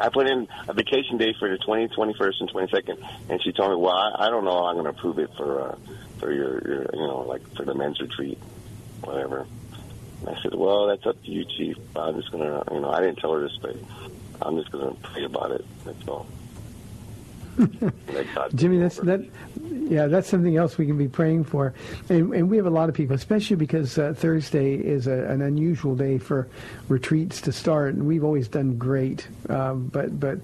I 0.00 0.08
put 0.08 0.26
in 0.26 0.48
a 0.68 0.72
vacation 0.72 1.18
day 1.18 1.34
for 1.38 1.48
the 1.48 1.58
20th, 1.58 1.94
21st, 1.94 2.40
and 2.40 2.50
22nd, 2.50 3.30
and 3.30 3.42
she 3.42 3.52
told 3.52 3.70
me, 3.70 3.76
well, 3.76 3.94
I, 3.94 4.26
I 4.26 4.30
don't 4.30 4.44
know, 4.44 4.64
I'm 4.64 4.74
going 4.74 4.84
to 4.84 4.90
approve 4.90 5.18
it 5.18 5.30
for, 5.36 5.60
uh, 5.60 5.76
for 6.18 6.32
your, 6.32 6.60
your, 6.66 6.86
you 6.92 7.06
know, 7.06 7.24
like 7.28 7.42
for 7.56 7.64
the 7.64 7.74
men's 7.74 8.00
retreat, 8.00 8.38
whatever. 9.02 9.46
And 10.20 10.28
I 10.28 10.42
said, 10.42 10.54
well, 10.54 10.86
that's 10.86 11.06
up 11.06 11.22
to 11.22 11.30
you, 11.30 11.44
Chief. 11.44 11.76
I'm 11.96 12.16
just 12.16 12.30
going 12.30 12.44
to, 12.44 12.74
you 12.74 12.80
know, 12.80 12.90
I 12.90 13.00
didn't 13.00 13.18
tell 13.18 13.32
her 13.34 13.40
this, 13.40 13.56
but 13.60 13.76
I'm 14.42 14.56
just 14.58 14.70
going 14.70 14.94
to 14.94 15.00
pray 15.02 15.24
about 15.24 15.52
it. 15.52 15.64
That's 15.84 16.08
all. 16.08 16.26
Jimmy, 18.54 18.78
that's 18.78 18.98
that. 18.98 19.26
Yeah, 19.70 20.06
that's 20.06 20.28
something 20.28 20.56
else 20.56 20.78
we 20.78 20.86
can 20.86 20.98
be 20.98 21.08
praying 21.08 21.44
for, 21.44 21.74
and, 22.08 22.34
and 22.34 22.50
we 22.50 22.56
have 22.56 22.66
a 22.66 22.70
lot 22.70 22.88
of 22.88 22.94
people, 22.94 23.14
especially 23.14 23.56
because 23.56 23.98
uh, 23.98 24.14
Thursday 24.16 24.74
is 24.74 25.06
a, 25.06 25.24
an 25.26 25.42
unusual 25.42 25.94
day 25.94 26.18
for 26.18 26.48
retreats 26.88 27.40
to 27.42 27.52
start, 27.52 27.94
and 27.94 28.06
we've 28.06 28.24
always 28.24 28.48
done 28.48 28.76
great. 28.78 29.28
Uh, 29.48 29.74
but 29.74 30.18
but 30.18 30.38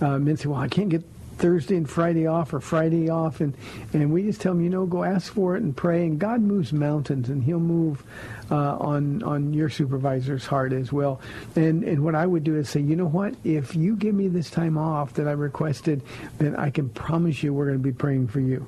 uh, 0.00 0.18
men 0.18 0.36
say, 0.36 0.48
well, 0.48 0.60
I 0.60 0.68
can't 0.68 0.88
get 0.88 1.04
Thursday 1.36 1.76
and 1.76 1.88
Friday 1.88 2.26
off 2.26 2.52
or 2.52 2.60
Friday 2.60 3.08
off, 3.08 3.40
and 3.40 3.54
and 3.92 4.12
we 4.12 4.22
just 4.22 4.40
tell 4.40 4.54
them, 4.54 4.62
you 4.62 4.70
know, 4.70 4.86
go 4.86 5.04
ask 5.04 5.32
for 5.32 5.56
it 5.56 5.62
and 5.62 5.76
pray, 5.76 6.04
and 6.04 6.18
God 6.18 6.40
moves 6.40 6.72
mountains, 6.72 7.28
and 7.28 7.42
He'll 7.42 7.60
move 7.60 8.02
uh, 8.50 8.76
on 8.76 9.22
on 9.22 9.52
your 9.52 9.70
supervisor's 9.70 10.46
heart 10.46 10.72
as 10.72 10.92
well. 10.92 11.20
And 11.56 11.84
and 11.84 12.04
what 12.04 12.14
I 12.14 12.26
would 12.26 12.44
do 12.44 12.56
is 12.56 12.68
say, 12.68 12.80
you 12.80 12.96
know 12.96 13.08
what, 13.08 13.34
if 13.44 13.74
you 13.74 13.96
give 13.96 14.14
me 14.14 14.28
this 14.28 14.50
time 14.50 14.78
off 14.78 15.14
that 15.14 15.28
I 15.28 15.32
requested, 15.32 16.02
then 16.38 16.56
I 16.56 16.70
can 16.70 16.88
promise 16.90 17.42
you 17.42 17.52
we're 17.52 17.66
going 17.66 17.78
to 17.78 17.82
be 17.82 17.92
praying 17.92 18.28
for 18.28 18.40
you 18.40 18.66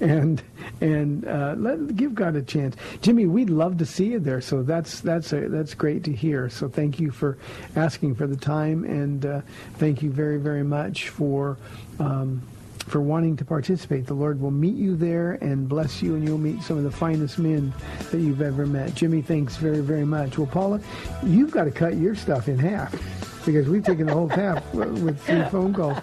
and 0.00 0.42
and 0.80 1.26
uh, 1.26 1.54
let 1.56 1.96
give 1.96 2.14
God 2.14 2.36
a 2.36 2.42
chance. 2.42 2.76
Jimmy, 3.00 3.26
we'd 3.26 3.50
love 3.50 3.78
to 3.78 3.86
see 3.86 4.06
you 4.06 4.18
there. 4.18 4.40
So 4.40 4.62
that's 4.62 5.00
that's 5.00 5.32
a, 5.32 5.48
that's 5.48 5.74
great 5.74 6.04
to 6.04 6.12
hear. 6.12 6.48
So 6.48 6.68
thank 6.68 7.00
you 7.00 7.10
for 7.10 7.38
asking 7.76 8.14
for 8.14 8.26
the 8.26 8.36
time, 8.36 8.84
and 8.84 9.24
uh, 9.24 9.40
thank 9.74 10.02
you 10.02 10.10
very 10.10 10.38
very 10.38 10.64
much 10.64 11.08
for. 11.08 11.58
Um, 11.98 12.42
for 12.88 13.00
wanting 13.00 13.36
to 13.36 13.44
participate. 13.44 14.06
The 14.06 14.14
Lord 14.14 14.40
will 14.40 14.50
meet 14.50 14.74
you 14.74 14.96
there 14.96 15.32
and 15.40 15.68
bless 15.68 16.02
you, 16.02 16.14
and 16.14 16.26
you'll 16.26 16.38
meet 16.38 16.62
some 16.62 16.78
of 16.78 16.84
the 16.84 16.90
finest 16.90 17.38
men 17.38 17.72
that 18.10 18.18
you've 18.18 18.42
ever 18.42 18.66
met. 18.66 18.94
Jimmy, 18.94 19.22
thanks 19.22 19.56
very, 19.56 19.80
very 19.80 20.04
much. 20.04 20.38
Well, 20.38 20.46
Paula, 20.46 20.80
you've 21.24 21.50
got 21.50 21.64
to 21.64 21.70
cut 21.70 21.96
your 21.96 22.14
stuff 22.14 22.48
in 22.48 22.58
half 22.58 22.94
because 23.48 23.68
we've 23.68 23.84
taken 23.84 24.06
the 24.06 24.12
whole 24.12 24.28
half 24.28 24.62
with 24.74 25.18
three 25.22 25.42
phone 25.50 25.72
calls. 25.72 25.96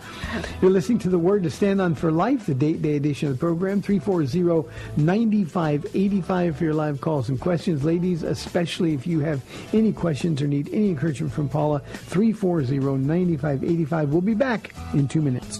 You're 0.62 0.71
listening 0.71 1.00
to 1.00 1.10
The 1.10 1.19
Word 1.19 1.43
to 1.43 1.52
Stand 1.52 1.80
On 1.80 1.93
for 1.93 2.12
Life, 2.12 2.48
the 2.48 2.56
date 2.56 2.82
day 2.82 2.95
edition 2.95 3.30
of 3.30 3.36
the 3.36 3.39
program, 3.39 3.84
340-9585 3.84 6.56
for 6.56 6.63
your 6.63 6.74
live 6.74 7.02
calls 7.02 7.30
and 7.30 7.39
questions. 7.39 7.84
Ladies, 7.84 8.24
especially 8.24 8.95
if 8.95 9.06
you 9.06 9.19
have 9.19 9.43
any 9.74 9.93
questions 9.93 10.41
or 10.41 10.48
need 10.48 10.69
any 10.69 10.89
encouragement 10.89 11.34
from 11.34 11.48
Paula, 11.48 11.84
340-9585. 12.10 14.10
We'll 14.10 14.21
be 14.21 14.34
back 14.34 14.74
in 14.93 15.08
two 15.08 15.21
minutes. 15.21 15.60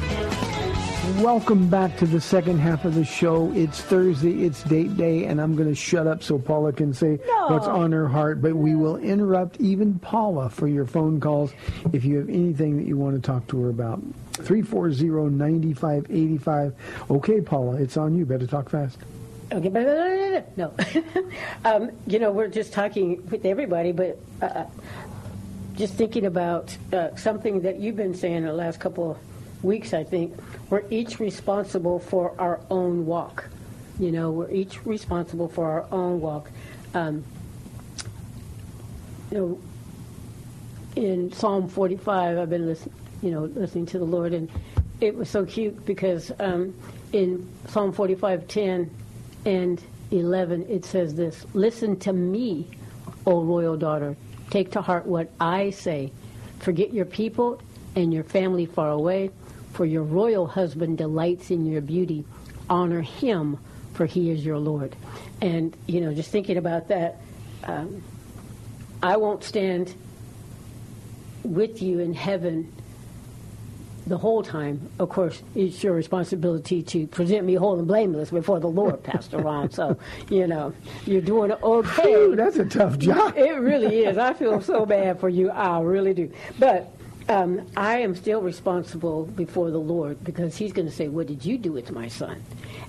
Welcome 1.01 1.67
back 1.67 1.97
to 1.97 2.05
the 2.05 2.21
second 2.21 2.59
half 2.59 2.85
of 2.85 2.93
the 2.93 3.03
show. 3.03 3.51
It's 3.55 3.81
Thursday, 3.81 4.45
it's 4.45 4.61
date 4.61 4.95
day, 4.97 5.25
and 5.25 5.41
I'm 5.41 5.55
going 5.55 5.67
to 5.67 5.73
shut 5.73 6.05
up 6.05 6.21
so 6.21 6.37
Paula 6.37 6.73
can 6.73 6.93
say 6.93 7.15
what's 7.47 7.65
on 7.65 7.91
her 7.91 8.07
heart. 8.07 8.39
But 8.39 8.55
we 8.55 8.75
will 8.75 8.97
interrupt 8.97 9.59
even 9.59 9.97
Paula 9.97 10.51
for 10.51 10.67
your 10.67 10.85
phone 10.85 11.19
calls 11.19 11.53
if 11.91 12.05
you 12.05 12.19
have 12.19 12.29
anything 12.29 12.77
that 12.77 12.85
you 12.85 12.97
want 12.97 13.15
to 13.15 13.21
talk 13.21 13.47
to 13.47 13.63
her 13.63 13.69
about. 13.69 13.99
340-9585. 14.33 16.73
Okay, 17.09 17.41
Paula, 17.41 17.77
it's 17.77 17.97
on 17.97 18.15
you. 18.15 18.23
Better 18.23 18.45
talk 18.45 18.69
fast. 18.69 18.99
Okay, 19.51 19.69
but 19.69 20.55
no. 20.55 20.71
um, 21.65 21.89
you 22.05 22.19
know, 22.19 22.31
we're 22.31 22.47
just 22.47 22.73
talking 22.73 23.27
with 23.31 23.43
everybody, 23.43 23.91
but 23.91 24.19
uh, 24.39 24.65
just 25.73 25.95
thinking 25.95 26.27
about 26.27 26.77
uh, 26.93 27.15
something 27.15 27.61
that 27.61 27.79
you've 27.79 27.95
been 27.95 28.13
saying 28.13 28.43
the 28.43 28.53
last 28.53 28.79
couple 28.79 29.09
of 29.11 29.17
weeks, 29.63 29.93
I 29.93 30.03
think. 30.03 30.35
We're 30.69 30.83
each 30.89 31.19
responsible 31.19 31.99
for 31.99 32.33
our 32.39 32.59
own 32.69 33.05
walk. 33.05 33.49
You 33.99 34.11
know, 34.11 34.31
we're 34.31 34.51
each 34.51 34.85
responsible 34.85 35.47
for 35.47 35.69
our 35.69 35.85
own 35.91 36.21
walk. 36.21 36.49
Um, 36.93 37.23
you 39.31 39.37
know, 39.37 39.61
in 40.95 41.31
Psalm 41.31 41.69
45, 41.69 42.37
I've 42.37 42.49
been 42.49 42.65
listening, 42.65 42.95
you 43.21 43.31
know, 43.31 43.43
listening 43.45 43.85
to 43.87 43.99
the 43.99 44.05
Lord, 44.05 44.33
and 44.33 44.49
it 44.99 45.15
was 45.15 45.29
so 45.29 45.45
cute 45.45 45.85
because 45.85 46.31
um, 46.39 46.73
in 47.13 47.47
Psalm 47.67 47.91
45, 47.91 48.47
10 48.47 48.89
and 49.45 49.81
11, 50.11 50.67
it 50.69 50.85
says 50.85 51.15
this, 51.15 51.45
Listen 51.53 51.97
to 51.99 52.13
me, 52.13 52.67
O 53.25 53.43
royal 53.43 53.77
daughter. 53.77 54.15
Take 54.49 54.71
to 54.71 54.81
heart 54.81 55.05
what 55.05 55.31
I 55.39 55.69
say. 55.69 56.11
Forget 56.59 56.93
your 56.93 57.05
people 57.05 57.61
and 57.95 58.13
your 58.13 58.23
family 58.23 58.65
far 58.65 58.91
away, 58.91 59.31
for 59.73 59.85
your 59.85 60.03
royal 60.03 60.47
husband 60.47 60.97
delights 60.97 61.51
in 61.51 61.65
your 61.65 61.81
beauty. 61.81 62.25
Honor 62.69 63.01
him, 63.01 63.57
for 63.93 64.05
he 64.05 64.29
is 64.31 64.45
your 64.45 64.57
Lord. 64.57 64.95
And, 65.41 65.75
you 65.87 66.01
know, 66.01 66.13
just 66.13 66.31
thinking 66.31 66.57
about 66.57 66.87
that, 66.89 67.17
um, 67.63 68.03
I 69.03 69.17
won't 69.17 69.43
stand 69.43 69.93
with 71.43 71.81
you 71.81 71.99
in 71.99 72.13
heaven 72.13 72.71
the 74.07 74.17
whole 74.17 74.43
time. 74.43 74.89
Of 74.99 75.09
course, 75.09 75.41
it's 75.55 75.83
your 75.83 75.93
responsibility 75.93 76.83
to 76.83 77.07
present 77.07 77.45
me 77.45 77.55
whole 77.55 77.77
and 77.77 77.87
blameless 77.87 78.31
before 78.31 78.59
the 78.59 78.67
Lord, 78.67 79.01
Pastor 79.03 79.39
Ron. 79.39 79.71
So, 79.71 79.97
you 80.29 80.47
know, 80.47 80.73
you're 81.05 81.21
doing 81.21 81.51
okay. 81.51 82.03
Phew, 82.03 82.35
that's 82.35 82.57
a 82.57 82.65
tough 82.65 82.97
job. 82.97 83.35
It 83.37 83.59
really 83.59 84.03
is. 84.05 84.17
I 84.17 84.33
feel 84.33 84.61
so 84.61 84.85
bad 84.85 85.19
for 85.19 85.29
you. 85.29 85.49
I 85.49 85.79
really 85.81 86.13
do. 86.13 86.31
But 86.59 86.91
um, 87.31 87.65
I 87.77 87.99
am 87.99 88.13
still 88.13 88.41
responsible 88.41 89.25
before 89.25 89.71
the 89.71 89.79
Lord 89.79 90.21
because 90.23 90.57
He's 90.57 90.73
going 90.73 90.87
to 90.87 90.93
say, 90.93 91.07
What 91.07 91.27
did 91.27 91.45
you 91.45 91.57
do 91.57 91.71
with 91.71 91.89
my 91.91 92.09
son? 92.09 92.43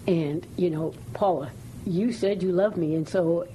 And, 0.09 0.45
you 0.57 0.69
know, 0.69 0.95
Paula, 1.15 1.51
you 1.87 2.13
said 2.13 2.43
you 2.43 2.51
love 2.51 2.77
me. 2.77 2.97
And 2.97 3.09
so 3.09 3.47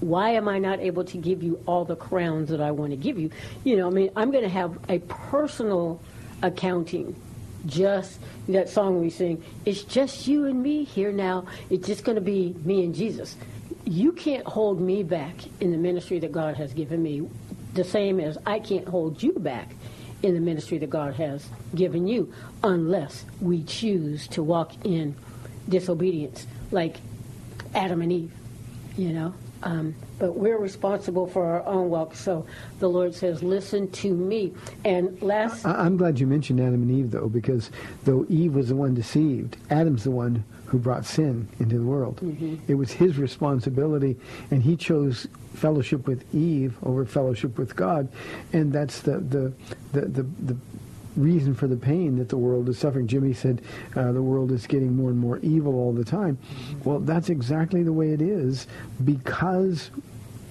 why 0.00 0.30
am 0.30 0.46
I 0.46 0.58
not 0.58 0.80
able 0.80 1.04
to 1.04 1.16
give 1.16 1.42
you 1.42 1.58
all 1.66 1.86
the 1.86 1.96
crowns 1.96 2.50
that 2.50 2.60
I 2.60 2.70
want 2.70 2.90
to 2.90 2.96
give 2.96 3.18
you? 3.18 3.30
You 3.64 3.76
know, 3.78 3.86
I 3.86 3.90
mean, 3.90 4.10
I'm 4.14 4.30
going 4.30 4.44
to 4.44 4.50
have 4.50 4.78
a 4.90 4.98
personal 4.98 6.00
accounting. 6.42 7.18
Just 7.64 8.20
that 8.48 8.68
song 8.68 9.00
we 9.00 9.10
sing, 9.10 9.42
it's 9.64 9.82
just 9.82 10.28
you 10.28 10.46
and 10.46 10.62
me 10.62 10.84
here 10.84 11.10
now. 11.10 11.46
It's 11.70 11.86
just 11.86 12.04
going 12.04 12.14
to 12.14 12.20
be 12.20 12.54
me 12.62 12.84
and 12.84 12.94
Jesus. 12.94 13.36
You 13.84 14.12
can't 14.12 14.46
hold 14.46 14.80
me 14.80 15.02
back 15.02 15.34
in 15.60 15.72
the 15.72 15.78
ministry 15.78 16.18
that 16.20 16.30
God 16.30 16.56
has 16.56 16.74
given 16.74 17.02
me, 17.02 17.28
the 17.72 17.82
same 17.82 18.20
as 18.20 18.38
I 18.46 18.60
can't 18.60 18.86
hold 18.86 19.22
you 19.22 19.32
back 19.32 19.70
in 20.22 20.34
the 20.34 20.40
ministry 20.40 20.78
that 20.78 20.90
God 20.90 21.14
has 21.14 21.46
given 21.74 22.06
you, 22.06 22.32
unless 22.62 23.24
we 23.40 23.62
choose 23.64 24.26
to 24.28 24.42
walk 24.42 24.72
in 24.84 25.14
disobedience, 25.68 26.46
like 26.70 26.96
Adam 27.74 28.02
and 28.02 28.12
Eve, 28.12 28.32
you 28.96 29.12
know. 29.12 29.34
Um, 29.62 29.94
but 30.18 30.36
we're 30.36 30.58
responsible 30.58 31.26
for 31.26 31.44
our 31.44 31.66
own 31.66 31.88
walk. 31.90 32.14
So 32.14 32.46
the 32.78 32.88
Lord 32.88 33.14
says, 33.14 33.42
"Listen 33.42 33.88
to 33.92 34.14
me." 34.14 34.52
And 34.84 35.20
last, 35.22 35.66
I- 35.66 35.84
I'm 35.84 35.96
glad 35.96 36.20
you 36.20 36.26
mentioned 36.26 36.60
Adam 36.60 36.82
and 36.82 36.90
Eve, 36.90 37.10
though, 37.10 37.28
because 37.28 37.70
though 38.04 38.26
Eve 38.28 38.54
was 38.54 38.68
the 38.68 38.76
one 38.76 38.94
deceived, 38.94 39.56
Adam's 39.70 40.04
the 40.04 40.10
one 40.10 40.44
who 40.66 40.78
brought 40.78 41.04
sin 41.04 41.48
into 41.58 41.78
the 41.78 41.84
world. 41.84 42.16
Mm-hmm. 42.16 42.56
It 42.68 42.74
was 42.74 42.92
his 42.92 43.18
responsibility, 43.18 44.16
and 44.50 44.62
he 44.62 44.76
chose 44.76 45.26
fellowship 45.54 46.06
with 46.06 46.34
Eve 46.34 46.76
over 46.82 47.04
fellowship 47.04 47.58
with 47.58 47.76
God, 47.76 48.08
and 48.52 48.72
that's 48.72 49.00
the 49.00 49.18
the 49.18 49.52
the 49.92 50.00
the, 50.02 50.22
the 50.22 50.56
reason 51.16 51.54
for 51.54 51.66
the 51.66 51.76
pain 51.76 52.18
that 52.18 52.28
the 52.28 52.36
world 52.36 52.68
is 52.68 52.78
suffering. 52.78 53.06
Jimmy 53.06 53.32
said 53.32 53.62
uh, 53.94 54.12
the 54.12 54.22
world 54.22 54.52
is 54.52 54.66
getting 54.66 54.94
more 54.94 55.10
and 55.10 55.18
more 55.18 55.38
evil 55.38 55.74
all 55.74 55.92
the 55.92 56.04
time. 56.04 56.36
Mm-hmm. 56.36 56.88
Well, 56.88 57.00
that's 57.00 57.30
exactly 57.30 57.82
the 57.82 57.92
way 57.92 58.10
it 58.10 58.20
is 58.20 58.66
because 59.04 59.90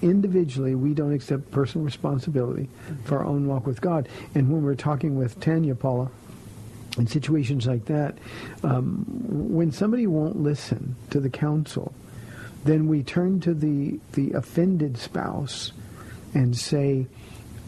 individually 0.02 0.74
we 0.74 0.92
don't 0.92 1.12
accept 1.12 1.50
personal 1.50 1.84
responsibility 1.84 2.64
mm-hmm. 2.64 3.02
for 3.04 3.18
our 3.18 3.24
own 3.24 3.46
walk 3.46 3.66
with 3.66 3.80
God. 3.80 4.08
And 4.34 4.50
when 4.50 4.62
we're 4.62 4.74
talking 4.74 5.16
with 5.16 5.38
Tanya 5.40 5.74
Paula, 5.74 6.10
in 6.96 7.06
situations 7.06 7.66
like 7.66 7.86
that, 7.86 8.16
um, 8.62 9.04
when 9.28 9.70
somebody 9.72 10.06
won't 10.06 10.36
listen 10.36 10.96
to 11.10 11.20
the 11.20 11.30
counsel, 11.30 11.92
then 12.64 12.88
we 12.88 13.02
turn 13.02 13.40
to 13.40 13.54
the, 13.54 14.00
the 14.12 14.32
offended 14.32 14.98
spouse 14.98 15.72
and 16.34 16.56
say, 16.56 17.06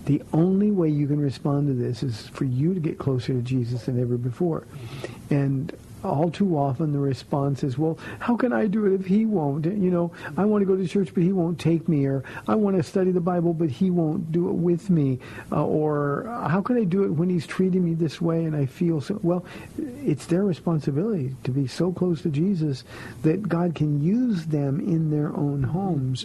the 0.06 0.22
only 0.32 0.70
way 0.70 0.88
you 0.88 1.06
can 1.06 1.20
respond 1.20 1.68
to 1.68 1.74
this 1.74 2.02
is 2.02 2.28
for 2.28 2.44
you 2.44 2.72
to 2.72 2.80
get 2.80 2.98
closer 2.98 3.34
to 3.34 3.42
Jesus 3.42 3.84
than 3.84 4.00
ever 4.00 4.16
before. 4.16 4.66
And 5.28 5.72
all 6.04 6.30
too 6.30 6.56
often 6.56 6.92
the 6.92 6.98
response 6.98 7.64
is, 7.64 7.76
well, 7.76 7.98
how 8.18 8.36
can 8.36 8.52
I 8.52 8.66
do 8.66 8.86
it 8.86 9.00
if 9.00 9.06
he 9.06 9.26
won't? 9.26 9.64
You 9.66 9.90
know, 9.90 10.12
I 10.36 10.44
want 10.44 10.62
to 10.62 10.66
go 10.66 10.76
to 10.76 10.86
church, 10.86 11.12
but 11.12 11.22
he 11.22 11.32
won't 11.32 11.58
take 11.58 11.88
me, 11.88 12.06
or 12.06 12.24
I 12.46 12.54
want 12.54 12.76
to 12.76 12.82
study 12.82 13.10
the 13.10 13.20
Bible, 13.20 13.52
but 13.52 13.70
he 13.70 13.90
won't 13.90 14.30
do 14.30 14.48
it 14.48 14.54
with 14.54 14.90
me, 14.90 15.18
uh, 15.50 15.64
or 15.64 16.24
how 16.48 16.60
can 16.60 16.76
I 16.76 16.84
do 16.84 17.04
it 17.04 17.08
when 17.10 17.28
he's 17.28 17.46
treating 17.46 17.84
me 17.84 17.94
this 17.94 18.20
way 18.20 18.44
and 18.44 18.54
I 18.54 18.66
feel 18.66 19.00
so? 19.00 19.18
Well, 19.22 19.44
it's 20.04 20.26
their 20.26 20.44
responsibility 20.44 21.34
to 21.44 21.50
be 21.50 21.66
so 21.66 21.92
close 21.92 22.22
to 22.22 22.30
Jesus 22.30 22.84
that 23.22 23.48
God 23.48 23.74
can 23.74 24.02
use 24.02 24.46
them 24.46 24.80
in 24.80 25.10
their 25.10 25.34
own 25.36 25.62
homes 25.62 26.24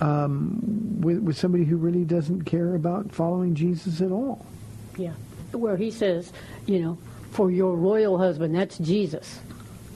um, 0.00 0.60
with, 1.00 1.18
with 1.18 1.36
somebody 1.36 1.64
who 1.64 1.76
really 1.76 2.04
doesn't 2.04 2.44
care 2.44 2.74
about 2.74 3.12
following 3.12 3.54
Jesus 3.54 4.00
at 4.00 4.10
all. 4.10 4.44
Yeah. 4.96 5.12
Where 5.52 5.76
he 5.76 5.90
says, 5.90 6.32
you 6.66 6.80
know, 6.80 6.98
for 7.34 7.50
your 7.50 7.74
royal 7.74 8.16
husband, 8.16 8.54
that's 8.54 8.78
Jesus. 8.78 9.40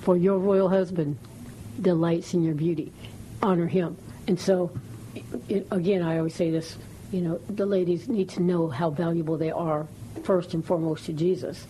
For 0.00 0.16
your 0.16 0.38
royal 0.38 0.68
husband 0.68 1.16
delights 1.80 2.34
in 2.34 2.42
your 2.42 2.54
beauty. 2.54 2.92
Honor 3.40 3.68
him. 3.68 3.96
And 4.26 4.38
so, 4.38 4.72
it, 5.48 5.64
again, 5.70 6.02
I 6.02 6.18
always 6.18 6.34
say 6.34 6.50
this, 6.50 6.76
you 7.12 7.20
know, 7.20 7.40
the 7.48 7.64
ladies 7.64 8.08
need 8.08 8.28
to 8.30 8.42
know 8.42 8.66
how 8.68 8.90
valuable 8.90 9.36
they 9.38 9.52
are, 9.52 9.86
first 10.24 10.52
and 10.52 10.64
foremost 10.64 11.06
to 11.06 11.12
Jesus, 11.12 11.64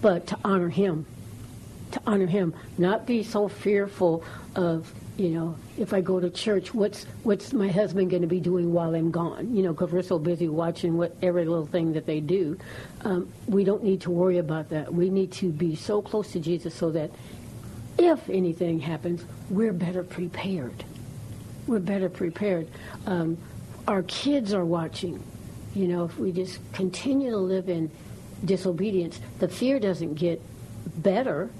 but 0.00 0.26
to 0.26 0.38
honor 0.44 0.68
him. 0.68 1.06
To 1.92 2.00
honor 2.04 2.26
him. 2.26 2.52
Not 2.76 3.06
be 3.06 3.22
so 3.22 3.46
fearful 3.46 4.24
of, 4.56 4.92
you 5.16 5.28
know, 5.28 5.56
if 5.76 5.92
I 5.92 6.00
go 6.00 6.20
to 6.20 6.30
church, 6.30 6.72
what's 6.72 7.04
what's 7.22 7.52
my 7.52 7.68
husband 7.68 8.10
going 8.10 8.22
to 8.22 8.28
be 8.28 8.40
doing 8.40 8.72
while 8.72 8.94
I'm 8.94 9.10
gone? 9.10 9.54
You 9.54 9.62
know, 9.62 9.72
because 9.72 9.92
we're 9.92 10.02
so 10.02 10.18
busy 10.18 10.48
watching 10.48 10.96
what 10.96 11.14
every 11.20 11.44
little 11.44 11.66
thing 11.66 11.92
that 11.92 12.06
they 12.06 12.20
do. 12.20 12.58
Um, 13.04 13.30
we 13.46 13.64
don't 13.64 13.84
need 13.84 14.00
to 14.02 14.10
worry 14.10 14.38
about 14.38 14.70
that. 14.70 14.92
We 14.92 15.10
need 15.10 15.32
to 15.32 15.50
be 15.50 15.76
so 15.76 16.00
close 16.00 16.32
to 16.32 16.40
Jesus 16.40 16.74
so 16.74 16.90
that 16.92 17.10
if 17.98 18.28
anything 18.30 18.80
happens, 18.80 19.24
we're 19.50 19.74
better 19.74 20.02
prepared. 20.02 20.84
We're 21.66 21.80
better 21.80 22.08
prepared. 22.08 22.68
Um, 23.06 23.36
our 23.86 24.02
kids 24.04 24.54
are 24.54 24.64
watching. 24.64 25.22
You 25.74 25.88
know, 25.88 26.04
if 26.04 26.18
we 26.18 26.32
just 26.32 26.58
continue 26.72 27.30
to 27.30 27.36
live 27.36 27.68
in 27.68 27.90
disobedience, 28.44 29.20
the 29.38 29.48
fear 29.48 29.78
doesn't 29.78 30.14
get 30.14 30.40
better 31.02 31.50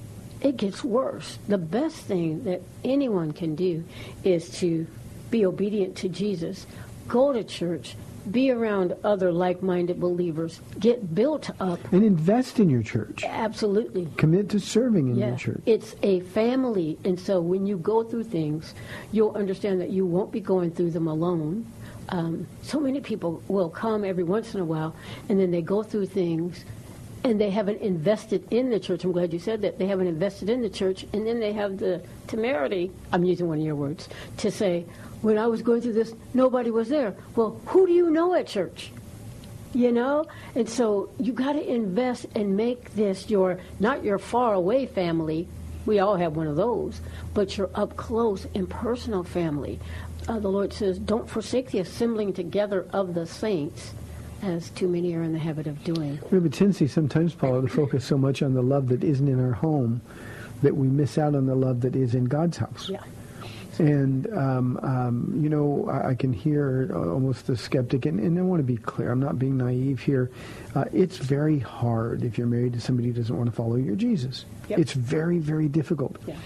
it 0.43 0.57
gets 0.57 0.85
worse. 0.85 1.39
The 1.49 1.59
best 1.59 1.97
thing 1.97 2.45
that 2.45 2.61
anyone 2.85 3.33
can 3.33 3.55
do 3.55 3.85
is 4.25 4.51
to 4.61 4.87
be 5.31 5.47
obedient 5.47 5.97
to 5.99 6.09
Jesus, 6.09 6.67
go 7.09 7.33
to 7.33 7.43
church, 7.45 7.97
be 8.31 8.51
around 8.53 8.95
other 9.03 9.33
like-minded 9.33 9.99
believers, 9.99 10.61
get 10.79 11.15
built 11.15 11.51
up. 11.59 11.81
And 11.93 12.05
invest 12.05 12.61
in 12.61 12.71
your 12.71 12.83
church. 12.83 13.25
Absolutely. 13.25 14.09
Commit 14.17 14.49
to 14.51 14.61
serving 14.61 15.09
in 15.09 15.17
Yeah. 15.17 15.29
your 15.29 15.37
church. 15.37 15.63
It's 15.67 15.97
a 16.03 16.21
family. 16.21 16.99
And 17.05 17.19
so 17.19 17.41
when 17.41 17.67
you 17.67 17.79
go 17.79 18.05
through 18.05 18.25
things, 18.25 18.75
you'll 19.11 19.33
understand 19.33 19.81
that 19.81 19.91
you 19.91 20.07
won't 20.07 20.31
be 20.31 20.41
going 20.41 20.71
through 20.71 20.91
them 20.91 21.09
alone. 21.09 21.67
Um, 22.11 22.47
so 22.63 22.79
many 22.79 23.01
people 23.01 23.43
will 23.49 23.71
come 23.71 24.05
every 24.05 24.25
once 24.25 24.55
in 24.55 24.61
a 24.61 24.65
while, 24.65 24.95
and 25.29 25.41
then 25.41 25.51
they 25.51 25.63
go 25.63 25.83
through 25.83 26.07
things, 26.07 26.65
and 27.25 27.41
they 27.41 27.51
haven't 27.51 27.81
invested 27.81 28.47
in 28.51 28.71
the 28.71 28.81
church. 28.81 29.05
I'm 29.05 29.13
glad 29.13 29.33
you 29.33 29.39
said 29.39 29.63
that. 29.63 29.79
They 29.79 29.87
haven't 29.87 30.09
invested 30.09 30.51
in 30.51 30.63
the 30.63 30.71
church, 30.71 31.07
and 31.13 31.27
then 31.27 31.41
they 31.41 31.53
have 31.53 31.79
the 31.79 32.03
temerity, 32.27 32.91
I'm 33.13 33.25
using 33.25 33.49
one 33.49 33.59
of 33.59 33.65
your 33.65 33.77
words, 33.77 34.09
to 34.39 34.51
say, 34.51 34.85
when 35.21 35.39
I 35.39 35.47
was 35.47 35.63
going 35.63 35.83
through 35.83 35.93
this, 35.93 36.15
nobody 36.35 36.71
was 36.71 36.89
there. 36.89 37.15
Well, 37.37 37.61
who 37.67 37.87
do 37.87 37.93
you 37.93 38.11
know 38.11 38.35
at 38.35 38.49
church? 38.49 38.91
You 39.73 39.93
know? 39.93 40.27
And 40.57 40.69
so 40.69 41.11
you 41.19 41.33
got 41.33 41.53
to 41.53 41.65
invest 41.65 42.27
and 42.35 42.57
make 42.57 42.93
this 42.95 43.31
your, 43.31 43.61
not 43.79 44.03
your 44.03 44.19
far 44.19 44.55
away 44.55 44.87
family. 44.87 45.47
We 45.87 46.01
all 46.01 46.17
have 46.17 46.37
one 46.37 46.49
of 46.49 46.57
those, 46.57 47.01
but 47.35 47.57
your 47.57 47.71
up 47.75 47.97
close 47.97 48.47
and 48.55 48.69
personal 48.69 49.23
family. 49.23 49.79
Uh, 50.29 50.39
the 50.39 50.49
Lord 50.49 50.73
says, 50.73 50.99
don't 50.99 51.29
forsake 51.29 51.71
the 51.71 51.79
assembling 51.79 52.33
together 52.33 52.87
of 52.93 53.15
the 53.15 53.27
saints, 53.27 53.93
as 54.43 54.71
too 54.71 54.89
many 54.89 55.15
are 55.15 55.23
in 55.23 55.33
the 55.33 55.39
habit 55.39 55.67
of 55.67 55.83
doing. 55.85 56.19
We 56.31 56.37
have 56.37 56.45
a 56.45 56.51
tendency 56.51 56.89
sometimes, 56.89 57.35
Paula, 57.35 57.63
to 57.63 57.69
focus 57.69 58.05
so 58.05 58.19
much 58.19 58.43
on 58.43 58.55
the 58.55 58.63
love 58.63 58.89
that 58.89 59.05
isn't 59.05 59.29
in 59.29 59.41
our 59.41 59.53
home 59.53 60.01
that 60.63 60.77
we 60.77 60.89
miss 60.89 61.17
out 61.19 61.35
on 61.35 61.47
the 61.47 61.55
love 61.55 61.81
that 61.83 61.97
is 61.97 62.15
in 62.15 62.25
God's 62.25 62.57
house. 62.57 62.89
Yeah. 62.89 63.03
And, 63.79 64.33
um, 64.37 64.79
um, 64.83 65.41
you 65.41 65.49
know, 65.49 65.89
I, 65.89 66.11
I 66.11 66.15
can 66.15 66.33
hear 66.33 66.91
almost 66.95 67.47
the 67.47 67.57
skeptic, 67.57 68.05
and, 68.05 68.21
and 68.21 68.39
I 68.39 68.43
want 68.43 68.61
to 68.61 68.65
be 68.65 68.77
clear, 68.77 69.11
I'm 69.11 69.21
not 69.21 69.39
being 69.39 69.57
naive 69.57 70.01
here. 70.01 70.31
Uh, 70.75 70.85
it's 70.93 71.17
very 71.17 71.59
hard 71.59 72.23
if 72.23 72.37
you're 72.37 72.47
married 72.47 72.75
to 72.75 72.81
somebody 72.81 73.09
who 73.09 73.15
doesn't 73.15 73.37
want 73.37 73.49
to 73.49 73.57
follow 73.57 73.77
your 73.77 73.97
Jesus. 73.97 74.45
Yep. 74.69 74.79
It's 74.79 74.93
very, 74.93 75.39
very 75.39 75.69
difficult. 75.69 76.17
Yeah. 76.27 76.37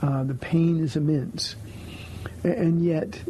Uh, 0.00 0.22
the 0.24 0.34
pain 0.34 0.78
is 0.80 0.96
immense. 0.96 1.56
And 2.44 2.84
yet, 2.84 3.20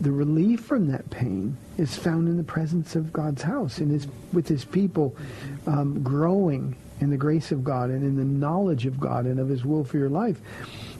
the 0.00 0.12
relief 0.12 0.60
from 0.60 0.90
that 0.90 1.10
pain 1.10 1.56
is 1.76 1.96
found 1.96 2.28
in 2.28 2.36
the 2.36 2.44
presence 2.44 2.96
of 2.96 3.12
God's 3.12 3.42
house 3.42 3.78
and 3.78 3.90
his, 3.90 4.06
with 4.32 4.48
his 4.48 4.64
people 4.64 5.14
um, 5.66 6.02
growing 6.02 6.76
in 7.00 7.10
the 7.10 7.16
grace 7.16 7.52
of 7.52 7.64
God 7.64 7.90
and 7.90 8.02
in 8.02 8.16
the 8.16 8.24
knowledge 8.24 8.86
of 8.86 9.00
God 9.00 9.26
and 9.26 9.38
of 9.38 9.48
his 9.48 9.64
will 9.64 9.84
for 9.84 9.98
your 9.98 10.08
life. 10.08 10.38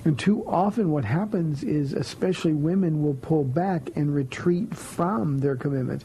And 0.05 0.19
too 0.19 0.47
often 0.47 0.91
what 0.91 1.05
happens 1.05 1.63
is 1.63 1.93
especially 1.93 2.53
women 2.53 3.03
will 3.03 3.15
pull 3.15 3.45
back 3.45 3.91
and 3.97 4.15
retreat 4.15 4.75
from 4.75 5.39
their 5.39 5.57
commitment 5.57 6.05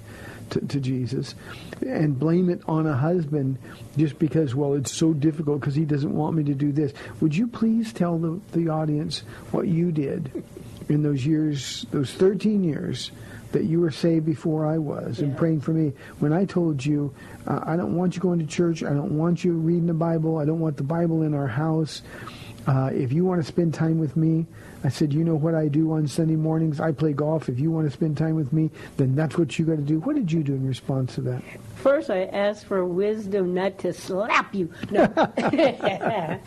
to, 0.51 0.60
to 0.62 0.79
Jesus 0.79 1.36
and 1.81 2.19
blame 2.19 2.49
it 2.49 2.62
on 2.67 2.88
a 2.88 2.95
husband 2.95 3.58
just 3.97 4.19
because, 4.19 4.53
well, 4.53 4.73
it's 4.73 4.91
so 4.91 5.13
difficult 5.13 5.62
because 5.62 5.75
he 5.75 5.86
doesn't 5.86 6.13
want 6.13 6.36
me 6.36 6.43
to 6.43 6.53
do 6.53 6.71
this. 6.71 6.93
Would 7.21 7.36
you 7.36 7.47
please 7.47 7.93
tell 7.93 8.17
the, 8.17 8.39
the 8.51 8.69
audience 8.69 9.23
what 9.51 9.67
you 9.67 9.91
did 9.91 10.43
in 10.89 11.04
those 11.04 11.26
years, 11.26 11.86
those 11.91 12.12
13 12.12 12.63
years 12.63 13.12
that 13.52 13.63
you 13.63 13.80
were 13.80 13.91
saved 13.91 14.26
before 14.26 14.65
I 14.65 14.78
was 14.78 15.19
and 15.19 15.38
praying 15.38 15.62
for 15.62 15.71
me 15.71 15.93
when 16.19 16.34
I 16.34 16.45
told 16.45 16.86
you, 16.86 17.13
uh, 17.48 17.62
I 17.63 17.78
don't 17.78 17.95
want 17.95 18.15
you 18.15 18.21
going 18.21 18.39
to 18.39 18.45
church. 18.45 18.84
I 18.84 18.89
don't 18.89 19.17
want 19.17 19.43
you 19.43 19.54
reading 19.54 19.88
the 19.88 19.93
Bible. 19.93 20.38
I 20.38 20.45
don't 20.45 20.60
want 20.60 20.78
the 20.78 20.84
Bible 20.84 21.21
in 21.21 21.34
our 21.34 21.48
house. 21.48 22.02
Uh, 22.67 22.89
if 22.91 23.13
you 23.13 23.24
want 23.24 23.39
to 23.39 23.48
spend 23.48 23.74
time 23.74 24.00
with 24.00 24.17
me, 24.17 24.45
I 24.84 24.89
said, 24.89 25.13
you 25.13 25.24
know 25.24 25.36
what 25.36 25.56
I 25.56 25.67
do 25.67 25.93
on 25.93 26.08
Sunday 26.08 26.36
mornings? 26.36 26.80
I 26.80 26.91
play 26.91 27.13
golf. 27.13 27.48
If 27.48 27.60
you 27.60 27.71
want 27.71 27.88
to 27.88 27.91
spend 27.91 28.17
time 28.17 28.36
with 28.36 28.54
me, 28.54 28.69
then 28.98 29.15
that's 29.15 29.38
what 29.38 29.58
you 29.58 29.65
got 29.65 29.78
to 29.78 29.82
do. 29.82 30.00
What 30.00 30.15
did 30.15 30.32
you 30.32 30.43
do 30.43 30.54
in 30.54 30.67
response 30.67 31.15
to 31.15 31.21
that? 31.21 31.41
First, 31.76 32.10
I 32.10 32.26
asked 32.26 32.65
for 32.65 32.86
wisdom 32.86 33.54
not 33.54 33.80
to 33.80 33.93
slap 33.93 34.54
you. 34.54 34.71
No. 34.91 35.04
and 35.38 36.41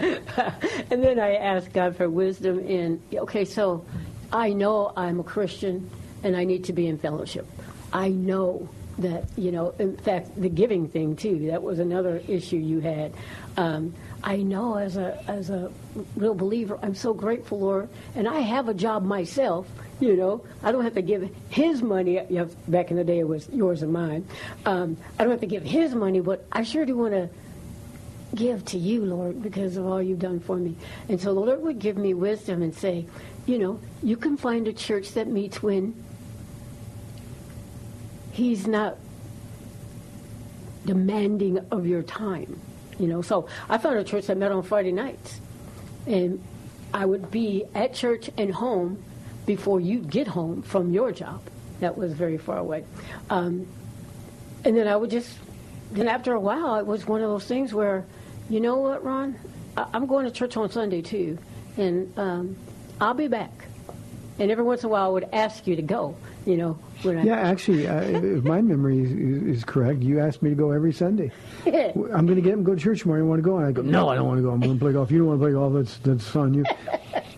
then 1.02 1.18
I 1.18 1.36
asked 1.36 1.72
God 1.72 1.96
for 1.96 2.10
wisdom 2.10 2.60
in, 2.60 3.02
okay, 3.12 3.44
so 3.44 3.84
I 4.32 4.52
know 4.52 4.92
I'm 4.96 5.20
a 5.20 5.24
Christian 5.24 5.90
and 6.22 6.36
I 6.36 6.44
need 6.44 6.64
to 6.64 6.72
be 6.72 6.86
in 6.86 6.98
fellowship. 6.98 7.46
I 7.92 8.08
know 8.08 8.68
that, 8.98 9.24
you 9.36 9.52
know, 9.52 9.74
in 9.78 9.96
fact, 9.96 10.40
the 10.40 10.48
giving 10.48 10.88
thing, 10.88 11.14
too, 11.16 11.46
that 11.46 11.62
was 11.62 11.78
another 11.78 12.20
issue 12.26 12.56
you 12.56 12.80
had. 12.80 13.14
Um, 13.56 13.94
I 14.24 14.38
know 14.38 14.76
as 14.76 14.96
a, 14.96 15.22
as 15.28 15.50
a 15.50 15.70
real 16.16 16.34
believer, 16.34 16.78
I'm 16.82 16.96
so 16.96 17.14
grateful, 17.14 17.60
Lord, 17.60 17.88
and 18.16 18.28
I 18.28 18.40
have 18.40 18.68
a 18.68 18.74
job 18.74 19.04
myself. 19.04 19.68
You 20.00 20.16
know, 20.16 20.44
I 20.62 20.72
don't 20.72 20.84
have 20.84 20.94
to 20.94 21.02
give 21.02 21.30
his 21.48 21.80
money. 21.80 22.14
You 22.28 22.38
know, 22.38 22.50
back 22.66 22.90
in 22.90 22.96
the 22.96 23.04
day, 23.04 23.20
it 23.20 23.28
was 23.28 23.48
yours 23.50 23.82
and 23.82 23.92
mine. 23.92 24.26
Um, 24.66 24.96
I 25.18 25.22
don't 25.22 25.30
have 25.30 25.40
to 25.40 25.46
give 25.46 25.62
his 25.62 25.94
money, 25.94 26.20
but 26.20 26.44
I 26.50 26.64
sure 26.64 26.84
do 26.84 26.96
want 26.96 27.14
to 27.14 27.28
give 28.34 28.64
to 28.66 28.78
you, 28.78 29.04
Lord, 29.04 29.42
because 29.42 29.76
of 29.76 29.86
all 29.86 30.02
you've 30.02 30.18
done 30.18 30.40
for 30.40 30.56
me. 30.56 30.76
And 31.08 31.20
so 31.20 31.34
the 31.34 31.40
Lord 31.40 31.62
would 31.62 31.78
give 31.78 31.96
me 31.96 32.14
wisdom 32.14 32.62
and 32.62 32.74
say, 32.74 33.06
you 33.48 33.58
know, 33.58 33.80
you 34.02 34.16
can 34.16 34.36
find 34.36 34.68
a 34.68 34.72
church 34.72 35.12
that 35.12 35.26
meets 35.26 35.62
when 35.62 36.04
He's 38.32 38.66
not 38.68 38.96
demanding 40.84 41.58
of 41.72 41.86
your 41.86 42.02
time. 42.02 42.60
You 42.98 43.08
know, 43.08 43.22
so 43.22 43.48
I 43.68 43.78
found 43.78 43.98
a 43.98 44.04
church 44.04 44.26
that 44.26 44.36
met 44.36 44.52
on 44.52 44.62
Friday 44.62 44.92
nights, 44.92 45.40
and 46.06 46.44
I 46.92 47.06
would 47.06 47.30
be 47.30 47.64
at 47.74 47.94
church 47.94 48.30
and 48.36 48.52
home 48.52 49.02
before 49.46 49.80
you'd 49.80 50.10
get 50.10 50.28
home 50.28 50.62
from 50.62 50.92
your 50.92 51.10
job. 51.10 51.40
That 51.80 51.96
was 51.96 52.12
very 52.12 52.38
far 52.38 52.58
away, 52.58 52.84
um, 53.30 53.66
and 54.64 54.76
then 54.76 54.86
I 54.86 54.96
would 54.96 55.10
just. 55.10 55.30
Then 55.90 56.06
after 56.06 56.34
a 56.34 56.40
while, 56.40 56.74
it 56.76 56.86
was 56.86 57.06
one 57.06 57.22
of 57.22 57.30
those 57.30 57.46
things 57.46 57.72
where, 57.72 58.04
you 58.50 58.60
know 58.60 58.76
what, 58.76 59.02
Ron, 59.02 59.38
I- 59.74 59.86
I'm 59.94 60.04
going 60.04 60.26
to 60.26 60.30
church 60.30 60.54
on 60.58 60.70
Sunday 60.70 61.00
too, 61.00 61.38
and 61.78 62.12
um, 62.18 62.56
I'll 63.00 63.14
be 63.14 63.28
back. 63.28 63.50
And 64.38 64.50
every 64.50 64.64
once 64.64 64.82
in 64.82 64.86
a 64.86 64.88
while, 64.90 65.06
I 65.06 65.08
would 65.08 65.28
ask 65.32 65.66
you 65.66 65.76
to 65.76 65.82
go. 65.82 66.16
You 66.46 66.56
know, 66.56 66.78
when 67.02 67.18
I 67.18 67.22
Yeah, 67.24 67.40
actually, 67.40 67.86
uh, 67.86 68.00
if 68.00 68.44
my 68.44 68.62
memory 68.62 69.00
is, 69.00 69.12
is 69.58 69.64
correct, 69.64 70.00
you 70.00 70.20
asked 70.20 70.42
me 70.42 70.50
to 70.50 70.56
go 70.56 70.70
every 70.70 70.92
Sunday. 70.92 71.30
I'm 71.66 72.26
going 72.26 72.36
to 72.36 72.40
get 72.40 72.52
him 72.52 72.62
go 72.62 72.74
to 72.74 72.80
church 72.80 73.00
tomorrow. 73.02 73.20
You 73.20 73.26
want 73.26 73.42
to 73.42 73.48
go? 73.48 73.58
And 73.58 73.66
I 73.66 73.72
go, 73.72 73.82
no, 73.82 74.08
I 74.08 74.14
don't 74.14 74.26
want 74.26 74.38
to 74.38 74.42
go. 74.42 74.50
I'm 74.50 74.60
going 74.60 74.78
to 74.78 74.80
play 74.80 74.92
golf. 74.92 75.10
You 75.10 75.18
don't 75.18 75.26
want 75.26 75.40
to 75.40 75.44
play 75.44 75.52
golf? 75.52 75.74
That's 75.74 75.98
that's 75.98 76.36
on 76.36 76.54
you. 76.54 76.64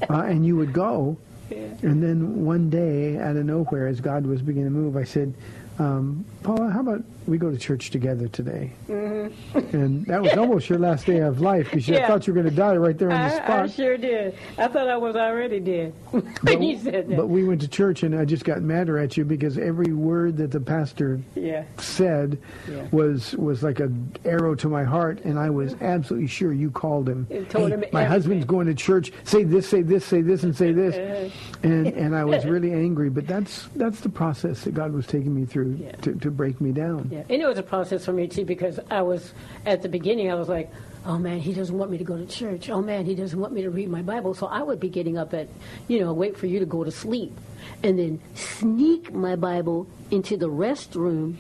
Uh, 0.08 0.22
and 0.24 0.44
you 0.44 0.56
would 0.56 0.72
go, 0.72 1.16
and 1.50 2.02
then 2.02 2.44
one 2.44 2.68
day, 2.68 3.16
out 3.18 3.36
of 3.36 3.44
nowhere, 3.44 3.86
as 3.86 4.00
God 4.00 4.26
was 4.26 4.42
beginning 4.42 4.70
to 4.70 4.74
move, 4.74 4.96
I 4.96 5.04
said, 5.04 5.34
um, 5.80 6.24
Paula, 6.42 6.70
how 6.70 6.80
about 6.80 7.02
we 7.26 7.38
go 7.38 7.50
to 7.50 7.56
church 7.56 7.90
together 7.90 8.28
today? 8.28 8.70
Mm-hmm. 8.88 9.58
And 9.76 10.04
that 10.06 10.20
was 10.20 10.32
almost 10.36 10.68
your 10.68 10.78
last 10.78 11.06
day 11.06 11.18
of 11.20 11.40
life 11.40 11.66
because 11.66 11.88
you 11.88 11.94
Yeah. 11.94 12.06
thought 12.06 12.26
you 12.26 12.34
were 12.34 12.42
going 12.42 12.50
to 12.54 12.56
die 12.56 12.76
right 12.76 12.96
there 12.98 13.10
on 13.10 13.18
the 13.28 13.34
I, 13.34 13.38
I 13.38 13.44
spot. 13.44 13.70
sure 13.70 13.96
did. 13.96 14.36
I 14.58 14.68
thought 14.68 14.88
I 14.88 14.96
was 14.96 15.16
already 15.16 15.60
dead 15.60 15.92
when 16.42 16.62
you 16.62 16.78
said 16.78 17.08
that. 17.08 17.16
But 17.16 17.28
we 17.28 17.44
went 17.44 17.60
to 17.62 17.68
church 17.68 18.02
and 18.02 18.14
I 18.14 18.24
just 18.24 18.44
got 18.44 18.60
madder 18.62 18.98
at 18.98 19.16
you 19.16 19.24
because 19.24 19.56
every 19.58 19.92
word 19.92 20.36
that 20.38 20.50
the 20.50 20.60
pastor 20.60 21.20
yeah. 21.34 21.64
said 21.78 22.36
Yeah. 22.68 22.86
was 22.90 23.34
was 23.36 23.62
like 23.62 23.80
an 23.80 24.12
arrow 24.24 24.54
to 24.56 24.68
my 24.68 24.84
heart, 24.84 25.20
and 25.24 25.38
I 25.38 25.48
was 25.50 25.74
absolutely 25.80 26.28
sure 26.28 26.52
you 26.52 26.70
called 26.70 27.08
him. 27.08 27.26
"Hey, 27.30 27.44
him 27.44 27.84
my 27.92 28.04
husband's 28.04 28.44
going 28.44 28.66
to 28.66 28.74
church. 28.74 29.12
Say 29.24 29.44
this, 29.44 29.68
say 29.68 29.82
this, 29.82 30.04
say 30.04 30.20
this, 30.20 30.42
and 30.42 30.54
say 30.56 30.72
this. 30.82 31.32
And 31.62 31.86
and 31.88 32.14
I 32.16 32.24
was 32.24 32.44
really 32.54 32.72
angry, 32.72 33.08
but 33.08 33.26
that's 33.26 33.68
that's 33.76 34.00
the 34.00 34.08
process 34.08 34.62
that 34.64 34.74
God 34.74 34.92
was 34.92 35.06
taking 35.06 35.34
me 35.34 35.44
through 35.44 35.69
Yeah. 35.78 35.92
to, 35.92 36.14
to 36.14 36.30
break 36.30 36.60
me 36.60 36.72
down. 36.72 37.08
Yeah, 37.12 37.22
and 37.28 37.42
it 37.42 37.46
was 37.46 37.58
a 37.58 37.62
process 37.62 38.04
for 38.04 38.12
me 38.12 38.26
too 38.28 38.44
because 38.44 38.80
I 38.90 39.02
was 39.02 39.32
at 39.66 39.82
the 39.82 39.88
beginning. 39.88 40.30
I 40.30 40.34
was 40.34 40.48
like, 40.48 40.70
"Oh 41.06 41.18
man, 41.18 41.38
he 41.38 41.52
doesn't 41.52 41.76
want 41.76 41.90
me 41.90 41.98
to 41.98 42.04
go 42.04 42.16
to 42.16 42.26
church. 42.26 42.70
Oh 42.70 42.82
man, 42.82 43.06
he 43.06 43.14
doesn't 43.14 43.38
want 43.38 43.52
me 43.52 43.62
to 43.62 43.70
read 43.70 43.88
my 43.88 44.02
Bible." 44.02 44.34
So 44.34 44.46
I 44.46 44.62
would 44.62 44.80
be 44.80 44.88
getting 44.88 45.18
up 45.18 45.34
at, 45.34 45.48
you 45.88 46.00
know, 46.00 46.12
wait 46.12 46.36
for 46.36 46.46
you 46.46 46.58
to 46.58 46.66
go 46.66 46.84
to 46.84 46.90
sleep, 46.90 47.36
and 47.82 47.98
then 47.98 48.20
sneak 48.34 49.12
my 49.12 49.36
Bible 49.36 49.86
into 50.10 50.36
the 50.36 50.48
restroom 50.48 51.36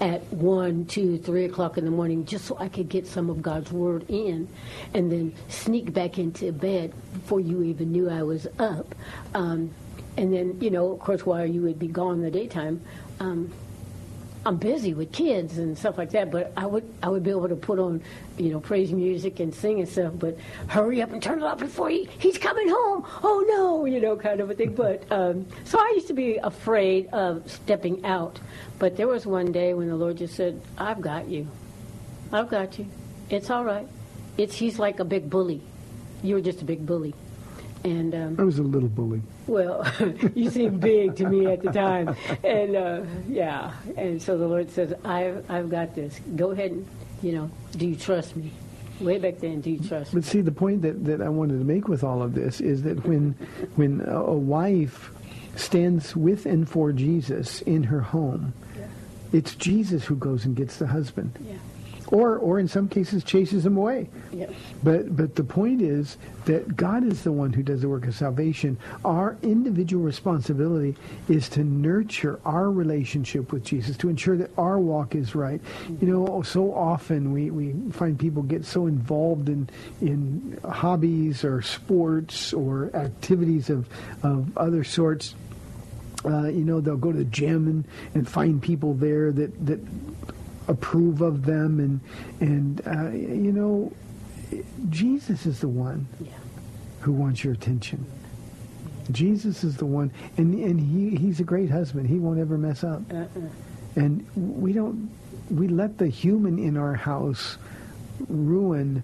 at 0.00 0.20
one, 0.32 0.84
two, 0.86 1.16
three 1.18 1.44
o'clock 1.44 1.78
in 1.78 1.84
the 1.84 1.90
morning, 1.90 2.24
just 2.24 2.46
so 2.46 2.56
I 2.58 2.68
could 2.68 2.88
get 2.88 3.06
some 3.06 3.30
of 3.30 3.40
God's 3.40 3.70
word 3.70 4.04
in, 4.08 4.48
and 4.94 5.12
then 5.12 5.32
sneak 5.48 5.92
back 5.92 6.18
into 6.18 6.50
bed 6.50 6.92
before 7.12 7.38
you 7.38 7.62
even 7.62 7.92
knew 7.92 8.10
I 8.10 8.22
was 8.24 8.48
up. 8.58 8.96
Um, 9.34 9.70
and 10.16 10.32
then, 10.34 10.60
you 10.60 10.70
know, 10.70 10.92
of 10.92 10.98
course, 10.98 11.24
while 11.24 11.46
you 11.46 11.62
would 11.62 11.78
be 11.78 11.86
gone 11.86 12.16
in 12.16 12.22
the 12.22 12.30
daytime. 12.32 12.80
Um, 13.20 13.52
I'm 14.44 14.56
busy 14.56 14.92
with 14.92 15.12
kids 15.12 15.58
and 15.58 15.78
stuff 15.78 15.96
like 15.96 16.10
that, 16.10 16.32
but 16.32 16.52
I 16.56 16.66
would 16.66 16.82
I 17.02 17.08
would 17.08 17.22
be 17.22 17.30
able 17.30 17.48
to 17.48 17.54
put 17.54 17.78
on, 17.78 18.02
you 18.38 18.50
know, 18.50 18.58
praise 18.58 18.90
music 18.90 19.38
and 19.38 19.54
sing 19.54 19.78
and 19.78 19.88
stuff. 19.88 20.14
But 20.16 20.36
hurry 20.66 21.00
up 21.00 21.12
and 21.12 21.22
turn 21.22 21.38
it 21.38 21.44
off 21.44 21.58
before 21.58 21.90
he, 21.90 22.08
he's 22.18 22.38
coming 22.38 22.68
home. 22.68 23.06
Oh 23.22 23.44
no, 23.46 23.84
you 23.84 24.00
know, 24.00 24.16
kind 24.16 24.40
of 24.40 24.50
a 24.50 24.54
thing. 24.54 24.74
But 24.74 25.04
um, 25.12 25.46
so 25.64 25.78
I 25.78 25.92
used 25.94 26.08
to 26.08 26.14
be 26.14 26.38
afraid 26.38 27.06
of 27.12 27.48
stepping 27.48 28.04
out. 28.04 28.40
But 28.80 28.96
there 28.96 29.06
was 29.06 29.26
one 29.26 29.52
day 29.52 29.74
when 29.74 29.88
the 29.88 29.96
Lord 29.96 30.16
just 30.16 30.34
said, 30.34 30.60
"I've 30.76 31.00
got 31.00 31.28
you. 31.28 31.46
I've 32.32 32.48
got 32.48 32.78
you. 32.80 32.86
It's 33.30 33.48
all 33.48 33.64
right. 33.64 33.86
It's 34.38 34.56
he's 34.56 34.78
like 34.78 34.98
a 34.98 35.04
big 35.04 35.30
bully. 35.30 35.62
You're 36.22 36.40
just 36.40 36.62
a 36.62 36.64
big 36.64 36.84
bully." 36.84 37.14
And 37.84 38.14
um, 38.14 38.36
I 38.38 38.44
was 38.44 38.58
a 38.58 38.62
little 38.62 38.88
bully. 38.88 39.22
well, 39.46 39.84
you 40.34 40.50
seemed 40.50 40.80
big 40.80 41.16
to 41.16 41.28
me 41.28 41.46
at 41.46 41.62
the 41.62 41.72
time, 41.72 42.14
and 42.44 42.76
uh, 42.76 43.00
yeah, 43.28 43.72
and 43.96 44.22
so 44.22 44.38
the 44.38 44.46
Lord 44.46 44.70
says, 44.70 44.94
"I've 45.04 45.44
I've 45.50 45.68
got 45.68 45.94
this. 45.94 46.20
Go 46.36 46.52
ahead 46.52 46.70
and, 46.70 46.86
you 47.22 47.32
know, 47.32 47.50
do 47.72 47.86
you 47.86 47.96
trust 47.96 48.36
me?" 48.36 48.52
Way 49.00 49.18
back 49.18 49.38
then, 49.38 49.60
do 49.62 49.70
you 49.70 49.80
trust 49.80 50.14
me? 50.14 50.20
But 50.20 50.28
see, 50.28 50.42
the 50.42 50.52
point 50.52 50.82
that, 50.82 51.04
that 51.06 51.20
I 51.20 51.28
wanted 51.28 51.58
to 51.58 51.64
make 51.64 51.88
with 51.88 52.04
all 52.04 52.22
of 52.22 52.34
this 52.34 52.60
is 52.60 52.84
that 52.84 53.04
when 53.04 53.32
when 53.74 54.00
a 54.02 54.20
a 54.20 54.36
wife 54.36 55.10
stands 55.56 56.14
with 56.14 56.46
and 56.46 56.68
for 56.68 56.92
Jesus 56.92 57.62
in 57.62 57.82
her 57.84 58.00
home, 58.00 58.52
it's 59.32 59.54
Jesus 59.56 60.04
who 60.04 60.14
goes 60.14 60.44
and 60.44 60.54
gets 60.54 60.76
the 60.76 60.86
husband, 60.86 61.36
Yeah, 61.44 61.54
or 62.12 62.36
or 62.36 62.60
in 62.60 62.68
some 62.68 62.88
cases 62.88 63.24
chases 63.24 63.64
them 63.64 63.76
away. 63.76 64.08
yeah, 64.32 64.46
But 64.84 65.16
but 65.16 65.34
the 65.34 65.42
point 65.42 65.80
is 65.80 66.18
that 66.44 66.76
God 66.76 67.04
is 67.04 67.22
the 67.22 67.32
one 67.32 67.52
who 67.52 67.62
does 67.62 67.80
the 67.80 67.88
work 67.88 68.06
of 68.06 68.14
salvation. 68.14 68.76
Our 69.04 69.36
individual 69.42 70.04
responsibility 70.04 70.94
is 71.28 71.48
to 71.50 71.64
nurture 71.64 72.38
our 72.44 72.70
relationship 72.70 73.50
with 73.50 73.64
Jesus, 73.64 73.96
to 73.96 74.10
ensure 74.10 74.36
that 74.36 74.50
our 74.58 74.78
walk 74.78 75.14
is 75.14 75.34
right. 75.34 75.60
You 76.00 76.08
know, 76.08 76.42
so 76.42 76.74
often 76.74 77.32
we, 77.32 77.50
we 77.50 77.72
find 77.92 78.18
people 78.18 78.42
get 78.42 78.64
so 78.66 78.86
involved 78.86 79.48
in 79.48 79.70
in 80.02 80.60
hobbies 80.68 81.44
or 81.44 81.62
sports 81.62 82.52
or 82.52 82.94
activities 82.94 83.70
of 83.70 83.88
of 84.22 84.56
other 84.58 84.84
sorts. 84.84 85.34
Uh, 86.24 86.46
you 86.46 86.64
know, 86.64 86.80
they'll 86.80 86.96
go 86.96 87.10
to 87.10 87.18
the 87.18 87.24
gym 87.24 87.66
and, 87.66 87.84
and 88.14 88.28
find 88.28 88.62
people 88.62 88.94
there 88.94 89.32
that, 89.32 89.66
that 89.66 89.80
approve 90.68 91.20
of 91.20 91.44
them 91.44 91.80
and 91.80 92.00
and 92.40 92.80
uh, 92.86 93.10
you 93.10 93.52
know 93.52 93.92
Jesus 94.88 95.46
is 95.46 95.60
the 95.60 95.68
one 95.68 96.06
yeah. 96.20 96.30
who 97.00 97.12
wants 97.12 97.42
your 97.42 97.52
attention. 97.52 98.04
Jesus 99.10 99.64
is 99.64 99.76
the 99.76 99.86
one, 99.86 100.12
and 100.36 100.54
and 100.54 100.80
he 100.80 101.16
he's 101.16 101.40
a 101.40 101.44
great 101.44 101.70
husband. 101.70 102.08
He 102.08 102.18
won't 102.18 102.38
ever 102.38 102.56
mess 102.56 102.84
up. 102.84 103.02
Uh-uh. 103.10 103.26
And 103.96 104.26
we 104.34 104.72
don't 104.72 105.10
we 105.50 105.68
let 105.68 105.98
the 105.98 106.08
human 106.08 106.58
in 106.58 106.76
our 106.76 106.94
house 106.94 107.58
ruin 108.28 109.02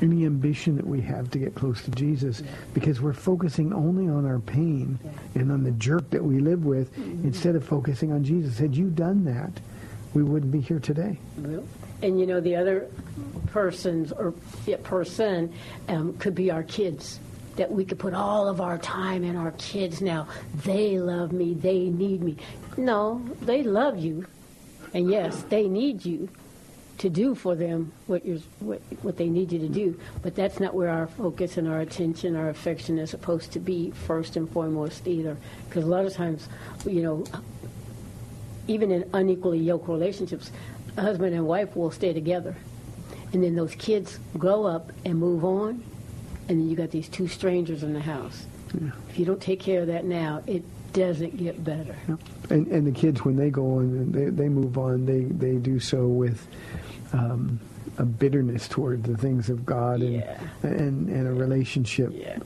any 0.00 0.24
ambition 0.24 0.76
that 0.76 0.86
we 0.86 1.00
have 1.02 1.30
to 1.30 1.38
get 1.38 1.54
close 1.54 1.82
to 1.82 1.90
Jesus 1.90 2.42
because 2.72 3.00
we're 3.00 3.12
focusing 3.12 3.72
only 3.72 4.08
on 4.08 4.24
our 4.24 4.38
pain 4.38 4.98
and 5.34 5.52
on 5.52 5.62
the 5.62 5.72
jerk 5.72 6.08
that 6.10 6.24
we 6.24 6.38
live 6.38 6.64
with 6.64 6.96
instead 7.24 7.54
of 7.54 7.64
focusing 7.64 8.12
on 8.12 8.24
Jesus. 8.24 8.58
Had 8.58 8.74
you 8.74 8.88
done 8.88 9.24
that, 9.24 9.60
we 10.14 10.22
wouldn't 10.22 10.52
be 10.52 10.60
here 10.60 10.80
today. 10.80 11.18
And 12.02 12.18
you 12.18 12.26
know, 12.26 12.40
the 12.40 12.56
other 12.56 12.88
persons 13.46 14.12
or 14.12 14.32
person 14.82 15.52
um, 15.88 16.16
could 16.18 16.34
be 16.34 16.50
our 16.50 16.62
kids. 16.62 17.20
That 17.56 17.70
we 17.70 17.84
could 17.84 17.98
put 17.98 18.14
all 18.14 18.48
of 18.48 18.60
our 18.60 18.78
time 18.78 19.22
in 19.22 19.36
our 19.36 19.50
kids 19.52 20.00
now. 20.00 20.28
They 20.64 20.98
love 20.98 21.32
me. 21.32 21.52
They 21.54 21.88
need 21.88 22.22
me. 22.22 22.36
No, 22.76 23.22
they 23.42 23.62
love 23.62 23.98
you, 23.98 24.26
and 24.94 25.10
yes, 25.10 25.42
they 25.48 25.68
need 25.68 26.04
you 26.04 26.28
to 26.98 27.08
do 27.08 27.34
for 27.34 27.54
them 27.54 27.90
what 28.06 28.26
you're 28.26 28.38
what, 28.60 28.80
what 29.02 29.16
they 29.16 29.28
need 29.28 29.50
you 29.52 29.58
to 29.58 29.68
do. 29.68 29.98
But 30.22 30.34
that's 30.34 30.60
not 30.60 30.74
where 30.74 30.90
our 30.90 31.06
focus 31.06 31.56
and 31.56 31.66
our 31.66 31.80
attention, 31.80 32.36
our 32.36 32.50
affection 32.50 32.98
is 32.98 33.10
supposed 33.10 33.52
to 33.52 33.58
be 33.58 33.90
first 33.90 34.36
and 34.36 34.50
foremost 34.50 35.06
either. 35.06 35.36
Because 35.68 35.84
a 35.84 35.88
lot 35.88 36.04
of 36.04 36.12
times, 36.12 36.48
you 36.86 37.02
know, 37.02 37.24
even 38.70 38.90
in 38.92 39.08
unequally 39.12 39.58
yoked 39.58 39.88
relationships, 39.88 40.50
a 40.96 41.02
husband 41.02 41.34
and 41.34 41.46
wife 41.46 41.74
will 41.76 41.90
stay 41.90 42.12
together. 42.12 42.54
And 43.32 43.42
then 43.42 43.54
those 43.54 43.74
kids 43.74 44.18
grow 44.38 44.64
up 44.64 44.92
and 45.04 45.18
move 45.18 45.44
on, 45.44 45.82
and 46.48 46.60
then 46.60 46.68
you 46.68 46.76
got 46.76 46.90
these 46.90 47.08
two 47.08 47.28
strangers 47.28 47.82
in 47.82 47.92
the 47.92 48.00
house. 48.00 48.46
If 49.08 49.18
you 49.18 49.24
don't 49.24 49.42
take 49.42 49.60
care 49.60 49.80
of 49.82 49.88
that 49.88 50.04
now, 50.04 50.42
it 50.46 50.62
doesn't 50.92 51.36
get 51.36 51.62
better. 51.64 51.96
And 52.50 52.66
and 52.68 52.86
the 52.86 52.92
kids 52.92 53.24
when 53.24 53.36
they 53.36 53.50
go 53.50 53.78
on 53.78 53.84
and 53.84 54.14
they, 54.14 54.26
they 54.26 54.48
move 54.48 54.78
on, 54.78 55.06
they, 55.06 55.22
they 55.22 55.56
do 55.56 55.78
so 55.80 56.06
with 56.06 56.46
um, 57.12 57.60
a 57.98 58.04
bitterness 58.04 58.68
toward 58.68 59.02
the 59.04 59.16
things 59.16 59.50
of 59.50 59.66
God 59.66 60.00
and 60.00 60.14
Yeah. 60.14 60.40
and, 60.62 61.08
and 61.08 61.26
a 61.26 61.32
relationship 61.32 62.12
Yeah. 62.14 62.38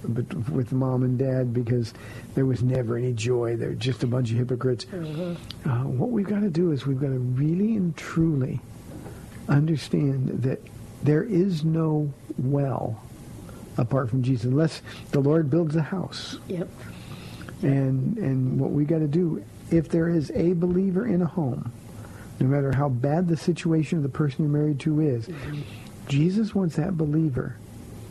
with 0.52 0.72
mom 0.72 1.02
and 1.02 1.18
dad 1.18 1.52
because 1.54 1.92
there 2.34 2.46
was 2.46 2.62
never 2.62 2.96
any 2.96 3.12
joy. 3.12 3.56
They're 3.56 3.74
just 3.74 4.02
a 4.02 4.06
bunch 4.06 4.30
of 4.30 4.36
hypocrites. 4.38 4.86
Mm-hmm. 4.86 5.68
Uh, 5.70 5.84
what 5.86 6.10
we've 6.10 6.26
got 6.26 6.40
to 6.40 6.50
do 6.50 6.72
is 6.72 6.86
we've 6.86 7.00
got 7.00 7.08
to 7.08 7.18
really 7.18 7.76
and 7.76 7.96
truly 7.96 8.60
understand 9.48 10.28
that 10.42 10.60
there 11.02 11.22
is 11.22 11.64
no 11.64 12.12
well 12.38 13.00
apart 13.76 14.08
from 14.08 14.22
Jesus 14.22 14.44
unless 14.44 14.82
the 15.10 15.20
Lord 15.20 15.50
builds 15.50 15.76
a 15.76 15.82
house. 15.82 16.38
Yep. 16.48 16.68
And 17.62 18.18
and 18.18 18.58
what 18.58 18.70
we 18.70 18.84
got 18.84 18.98
to 18.98 19.06
do, 19.08 19.44
if 19.70 19.88
there 19.88 20.08
is 20.08 20.30
a 20.34 20.52
believer 20.54 21.06
in 21.06 21.22
a 21.22 21.26
home, 21.26 21.72
no 22.40 22.46
matter 22.46 22.72
how 22.72 22.88
bad 22.88 23.28
the 23.28 23.36
situation 23.36 23.98
of 23.98 24.02
the 24.02 24.08
person 24.08 24.44
you're 24.44 24.52
married 24.52 24.80
to 24.80 25.00
is, 25.00 25.26
Mm-hmm. 25.26 25.62
Jesus 26.08 26.54
wants 26.54 26.76
that 26.76 26.96
believer 26.96 27.56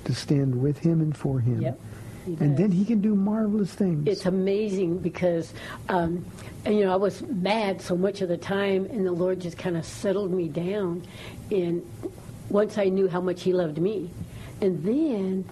to 0.05 0.15
stand 0.15 0.61
with 0.61 0.79
him 0.79 1.01
and 1.01 1.15
for 1.15 1.39
him. 1.39 1.61
Yep. 1.61 1.79
And 2.25 2.57
then 2.57 2.71
he 2.71 2.85
can 2.85 3.01
do 3.01 3.15
marvelous 3.15 3.73
things. 3.73 4.07
It's 4.07 4.25
amazing 4.25 4.99
because, 4.99 5.53
um, 5.89 6.25
and, 6.63 6.75
you 6.77 6.85
know, 6.85 6.93
I 6.93 6.95
was 6.95 7.21
mad 7.21 7.81
so 7.81 7.97
much 7.97 8.21
of 8.21 8.29
the 8.29 8.37
time, 8.37 8.85
and 8.85 9.05
the 9.05 9.11
Lord 9.11 9.41
just 9.41 9.57
kind 9.57 9.75
of 9.75 9.85
settled 9.85 10.31
me 10.31 10.47
down. 10.47 11.03
And 11.51 11.85
once 12.49 12.77
I 12.77 12.85
knew 12.85 13.09
how 13.09 13.19
much 13.19 13.43
He 13.43 13.51
loved 13.51 13.77
me, 13.77 14.09
and 14.61 14.81
then 14.85 15.43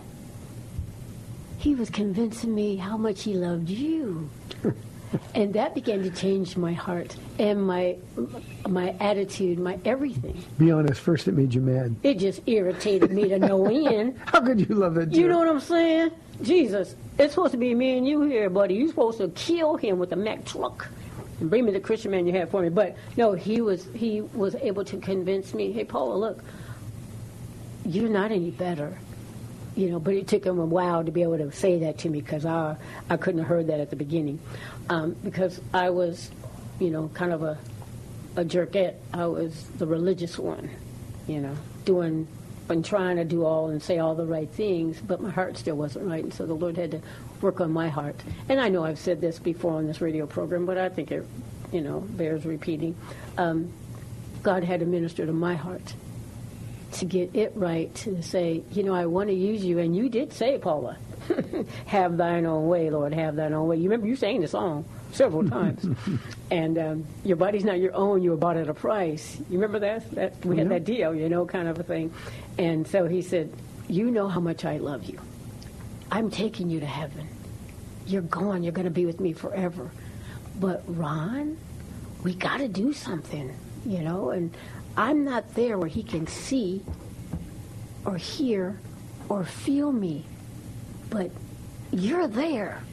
He 1.58 1.76
was 1.76 1.90
convincing 1.90 2.56
me 2.56 2.78
how 2.78 2.96
much 2.96 3.24
He 3.24 3.34
loved 3.34 3.70
you. 3.70 4.30
And 5.36 5.54
that 5.54 5.76
began 5.76 6.04
to 6.04 6.10
change 6.10 6.56
my 6.58 6.74
heart 6.74 7.16
and 7.40 7.64
my 7.64 7.98
my 8.68 8.96
attitude, 9.00 9.60
my 9.60 9.78
everything. 9.84 10.44
Be 10.58 10.72
honest, 10.72 11.02
first 11.02 11.28
it 11.28 11.34
made 11.34 11.54
you 11.54 11.62
mad. 11.62 11.96
It 12.04 12.20
just 12.20 12.42
irritated 12.48 13.12
me 13.12 13.28
to 13.30 13.40
no 13.40 13.66
end. 13.90 14.20
How 14.26 14.42
could 14.42 14.68
you 14.68 14.76
love 14.76 14.96
that 14.96 15.12
You 15.12 15.28
know 15.28 15.40
what 15.40 15.50
I'm 15.50 15.60
saying? 15.60 16.12
Jesus, 16.42 16.96
it's 17.20 17.34
supposed 17.34 17.52
to 17.52 17.58
be 17.58 17.74
me 17.76 17.98
and 17.98 18.08
you 18.08 18.22
here, 18.24 18.50
buddy. 18.50 18.76
You're 18.76 18.88
supposed 18.88 19.20
to 19.20 19.30
kill 19.30 19.78
him 19.78 20.00
with 20.00 20.12
a 20.14 20.16
Mack 20.16 20.46
truck 20.46 20.88
and 21.40 21.50
bring 21.50 21.66
me 21.66 21.72
the 21.72 21.80
Christian 21.80 22.12
man 22.12 22.26
you 22.26 22.34
had 22.34 22.50
for 22.50 22.62
me. 22.62 22.70
But 22.70 22.96
no, 23.18 23.34
he 23.34 23.62
was 23.62 23.88
he 23.94 24.22
was 24.22 24.56
able 24.56 24.86
to 24.86 24.98
convince 24.98 25.54
me, 25.54 25.72
hey 25.72 25.84
Paula, 25.84 26.16
look, 26.16 26.44
you're 27.86 28.10
not 28.10 28.32
any 28.32 28.52
better. 28.52 28.98
You 29.76 29.90
know, 29.90 30.00
but 30.00 30.14
it 30.16 30.28
took 30.28 30.46
him 30.46 30.60
a 30.60 30.66
while 30.66 31.04
to 31.04 31.12
be 31.12 31.22
able 31.24 31.38
to 31.38 31.52
say 31.52 31.80
that 31.80 32.00
to 32.00 32.10
me 32.10 32.20
because 32.20 32.46
I 32.46 32.76
I 33.10 33.18
couldn't 33.18 33.40
have 33.40 33.48
heard 33.48 33.68
that 33.68 33.80
at 33.80 33.90
the 33.90 33.96
beginning, 33.96 34.40
um, 34.90 35.16
because 35.24 35.62
I 35.74 35.90
was, 35.90 36.30
you 36.80 36.90
know, 36.90 37.10
kind 37.14 37.32
of 37.32 37.44
a 37.44 37.58
a 38.36 38.44
jerkette. 38.44 38.96
I 39.14 39.26
was 39.28 39.68
the 39.78 39.88
religious 39.88 40.38
one, 40.38 40.70
you 41.28 41.40
know, 41.40 41.56
doing 41.86 42.28
and 42.70 42.86
trying 42.86 43.18
to 43.18 43.26
do 43.26 43.44
all 43.44 43.70
and 43.70 43.84
say 43.84 44.00
all 44.00 44.16
the 44.16 44.26
right 44.26 44.50
things, 44.50 45.00
but 45.02 45.22
my 45.22 45.30
heart 45.30 45.58
still 45.58 45.76
wasn't 45.76 46.08
right, 46.08 46.24
and 46.24 46.34
so 46.34 46.46
the 46.46 46.54
Lord 46.54 46.78
had 46.78 46.92
to 46.92 47.02
work 47.42 47.60
on 47.60 47.72
my 47.72 47.90
heart. 47.90 48.16
And 48.48 48.60
I 48.60 48.70
know 48.70 48.84
I've 48.84 49.00
said 49.00 49.20
this 49.20 49.40
before 49.40 49.74
on 49.74 49.88
this 49.88 50.00
radio 50.00 50.26
program, 50.26 50.66
but 50.66 50.78
I 50.78 50.90
think 50.90 51.12
it, 51.12 51.26
you 51.72 51.82
know, 51.82 52.00
bears 52.00 52.46
repeating. 52.46 52.96
Um, 53.38 53.72
God 54.42 54.64
had 54.64 54.80
to 54.80 54.86
minister 54.86 55.26
to 55.26 55.34
my 55.34 55.56
heart 55.56 55.94
to 56.94 57.06
get 57.06 57.36
it 57.36 57.54
right 57.56 57.94
to 57.96 58.22
say, 58.22 58.64
you 58.72 58.84
know, 58.84 58.94
I 58.94 59.06
want 59.06 59.30
to 59.30 59.36
use 59.36 59.64
you, 59.64 59.80
and 59.80 59.96
you 59.96 60.10
did 60.10 60.34
say, 60.34 60.58
Paula, 60.58 60.98
have 61.86 62.18
thine 62.18 62.46
own 62.46 62.68
way, 62.68 62.90
Lord, 62.90 63.14
have 63.14 63.36
thine 63.36 63.54
own 63.54 63.68
way. 63.68 63.78
You 63.78 63.84
remember 63.84 64.08
you 64.08 64.16
sang 64.16 64.42
the 64.42 64.48
song 64.48 64.86
several 65.12 65.48
times, 65.48 65.86
and 66.52 66.78
um, 66.78 67.06
your 67.24 67.38
body's 67.38 67.64
not 67.64 67.80
your 67.80 67.94
own; 67.96 68.22
you 68.24 68.32
were 68.32 68.38
bought 68.38 68.58
at 68.58 68.68
a 68.70 68.74
price. 68.74 69.38
You 69.50 69.58
remember 69.60 69.80
that? 69.80 70.12
That 70.12 70.46
we 70.46 70.58
had 70.58 70.68
Yeah. 70.68 70.74
that 70.80 70.84
deal, 70.86 71.16
you 71.16 71.30
know, 71.30 71.46
kind 71.46 71.68
of 71.68 71.80
a 71.80 71.84
thing. 71.84 72.14
And 72.58 72.88
so 72.88 73.06
he 73.08 73.22
said, 73.22 73.52
"You 73.88 74.12
know 74.12 74.28
how 74.28 74.40
much 74.40 74.66
I 74.66 74.78
love 74.78 75.06
you. 75.06 75.20
I'm 76.12 76.30
taking 76.30 76.70
you 76.70 76.80
to 76.82 76.86
heaven. 76.86 77.28
You're 78.06 78.22
gone. 78.24 78.64
You're 78.64 78.74
going 78.74 78.86
to 78.86 78.92
be 78.92 79.06
with 79.06 79.20
me 79.22 79.32
forever. 79.34 79.92
But 80.60 80.84
Ron, 80.88 81.58
we 82.24 82.34
got 82.34 82.58
to 82.58 82.68
do 82.68 82.92
something, 82.92 83.56
you 83.86 84.00
know. 84.02 84.32
And 84.32 84.52
I'm 84.98 85.24
not 85.24 85.56
there 85.56 85.78
where 85.78 85.88
he 85.88 86.04
can 86.04 86.28
see 86.28 86.82
or 88.06 88.18
hear 88.18 88.80
or 89.30 89.44
feel 89.44 89.92
me, 89.92 90.26
but 91.10 91.32
you're 91.92 92.28
there. 92.28 92.84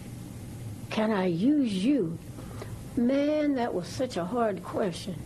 Can 0.90 1.10
I 1.10 1.26
use 1.26 1.72
you? 1.72 2.18
Man, 2.96 3.54
that 3.54 3.74
was 3.74 3.86
such 3.86 4.16
a 4.16 4.24
hard 4.24 4.62
question. 4.62 5.16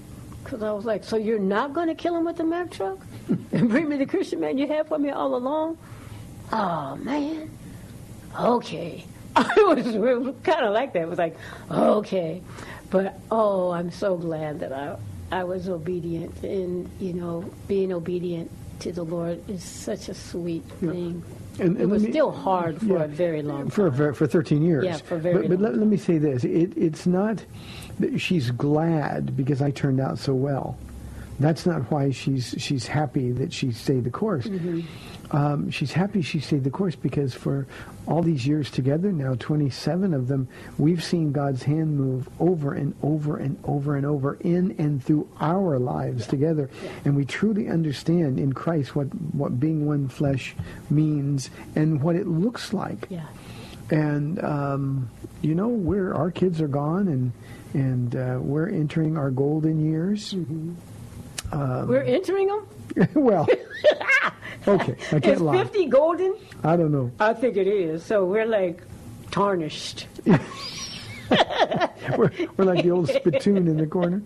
Because 0.42 0.62
I 0.62 0.72
was 0.72 0.84
like, 0.84 1.04
so 1.04 1.16
you're 1.16 1.38
not 1.38 1.72
going 1.72 1.88
to 1.88 1.94
kill 1.94 2.16
him 2.16 2.24
with 2.24 2.36
the 2.36 2.44
Mack 2.44 2.70
truck? 2.70 2.98
and 3.28 3.68
bring 3.68 3.88
me 3.88 3.96
the 3.96 4.06
Christian 4.06 4.40
man 4.40 4.58
you 4.58 4.66
had 4.66 4.88
for 4.88 4.98
me 4.98 5.10
all 5.10 5.34
along? 5.34 5.78
Oh, 6.52 6.96
man. 6.96 7.50
Okay. 8.38 9.06
it 9.36 9.66
was, 9.66 10.34
kind 10.42 10.66
of 10.66 10.74
like 10.74 10.92
that. 10.92 11.02
It 11.02 11.08
was 11.08 11.18
like, 11.18 11.36
okay. 11.70 12.42
But, 12.90 13.18
oh, 13.30 13.70
I'm 13.70 13.90
so 13.90 14.16
glad 14.16 14.60
that 14.60 14.72
I, 14.72 14.96
I 15.32 15.44
was 15.44 15.68
obedient. 15.68 16.42
And, 16.42 16.88
you 17.00 17.14
know, 17.14 17.44
being 17.66 17.92
obedient 17.92 18.50
to 18.80 18.92
the 18.92 19.02
Lord 19.02 19.42
is 19.48 19.62
such 19.64 20.08
a 20.08 20.14
sweet 20.14 20.64
thing. 20.80 21.22
And- 21.58 21.76
it 21.76 21.80
and 21.80 21.80
let 21.80 21.88
was 21.88 22.02
me- 22.04 22.10
still 22.10 22.30
hard 22.30 22.78
for 22.80 22.98
Yeah. 22.98 23.04
a 23.04 23.08
very 23.08 23.42
long 23.42 23.62
time. 23.62 23.70
for, 23.70 23.90
for 23.92 24.14
for 24.14 24.26
13 24.26 24.62
years. 24.62 24.84
Yeah, 24.84 24.96
for 24.96 25.18
very 25.18 25.46
But, 25.48 25.50
but 25.50 25.60
let, 25.60 25.76
let 25.76 25.86
me 25.86 25.96
say 25.98 26.16
this: 26.18 26.44
it, 26.44 26.72
it's 26.76 27.06
not. 27.06 27.44
that 28.00 28.18
She's 28.20 28.50
glad 28.50 29.36
because 29.36 29.60
I 29.60 29.70
turned 29.70 30.00
out 30.00 30.18
so 30.18 30.32
well. 30.34 30.78
That's 31.42 31.66
not 31.66 31.90
why 31.90 32.10
she's 32.10 32.54
she's 32.58 32.86
happy 32.86 33.32
that 33.32 33.52
she 33.52 33.72
stayed 33.72 34.04
the 34.04 34.10
course. 34.10 34.46
Mm-hmm. 34.46 35.36
Um, 35.36 35.70
she's 35.70 35.92
happy 35.92 36.20
she 36.22 36.40
stayed 36.40 36.62
the 36.62 36.70
course 36.70 36.94
because 36.94 37.32
for 37.34 37.66
all 38.06 38.22
these 38.22 38.46
years 38.46 38.70
together 38.70 39.10
now, 39.10 39.34
27 39.38 40.12
of 40.12 40.28
them, 40.28 40.46
we've 40.76 41.02
seen 41.02 41.32
God's 41.32 41.62
hand 41.62 41.96
move 41.96 42.28
over 42.38 42.74
and 42.74 42.94
over 43.02 43.38
and 43.38 43.56
over 43.64 43.96
and 43.96 44.04
over 44.04 44.34
in 44.40 44.74
and 44.78 45.02
through 45.02 45.26
our 45.40 45.78
lives 45.78 46.26
together. 46.26 46.68
And 47.06 47.16
we 47.16 47.24
truly 47.24 47.68
understand 47.70 48.38
in 48.38 48.52
Christ 48.52 48.94
what, 48.94 49.06
what 49.32 49.58
being 49.58 49.86
one 49.86 50.08
flesh 50.08 50.54
means 50.90 51.48
and 51.74 52.02
what 52.02 52.14
it 52.16 52.26
looks 52.26 52.74
like 52.74 53.06
Yeah. 53.08 53.24
and 53.90 54.42
um, 54.44 55.08
you 55.40 55.54
know 55.54 55.68
we're 55.68 56.12
our 56.14 56.30
kids 56.30 56.60
are 56.60 56.68
gone 56.68 57.08
and 57.08 57.32
and 57.74 58.14
uh, 58.16 58.38
we're 58.38 58.68
entering 58.68 59.16
our 59.16 59.30
golden 59.30 59.80
years 59.90 60.34
Um, 61.52 61.86
We're 61.88 62.02
entering 62.02 62.48
them? 62.48 63.08
well 63.14 63.46
okay 64.68 64.96
i 65.12 65.20
can't 65.20 65.24
Is 65.36 65.40
lie 65.40 65.62
50 65.64 65.86
golden? 65.86 66.34
i 66.64 66.76
don't 66.76 66.92
know 66.92 67.10
I 67.20 67.32
think 67.34 67.56
it 67.56 67.66
is. 67.66 68.02
So 68.04 68.24
we're 68.26 68.46
like 68.46 68.82
tarnished. 69.30 70.06
we're, 72.18 72.30
we're 72.56 72.64
like 72.64 72.82
the 72.84 72.90
old 72.90 73.08
spittoon 73.08 73.66
in 73.68 73.76
the 73.78 73.86
corner 73.86 74.22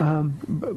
um, 0.00 0.34
but, 0.48 0.74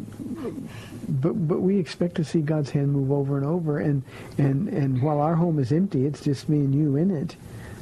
but 1.21 1.47
but 1.47 1.59
we 1.61 1.77
expect 1.79 2.15
to 2.15 2.23
see 2.25 2.41
god's 2.41 2.69
hand 2.69 2.91
move 2.91 3.11
over 3.11 3.37
and 3.37 3.45
over 3.45 3.79
and 3.79 4.03
and 4.37 4.67
and 4.69 5.01
while 5.01 5.19
our 5.21 5.35
home 5.35 5.59
is 5.59 5.71
empty 5.71 6.05
it's 6.05 6.21
just 6.21 6.49
me 6.49 6.57
and 6.59 6.75
you 6.75 6.97
in 6.97 7.09
it 7.09 7.35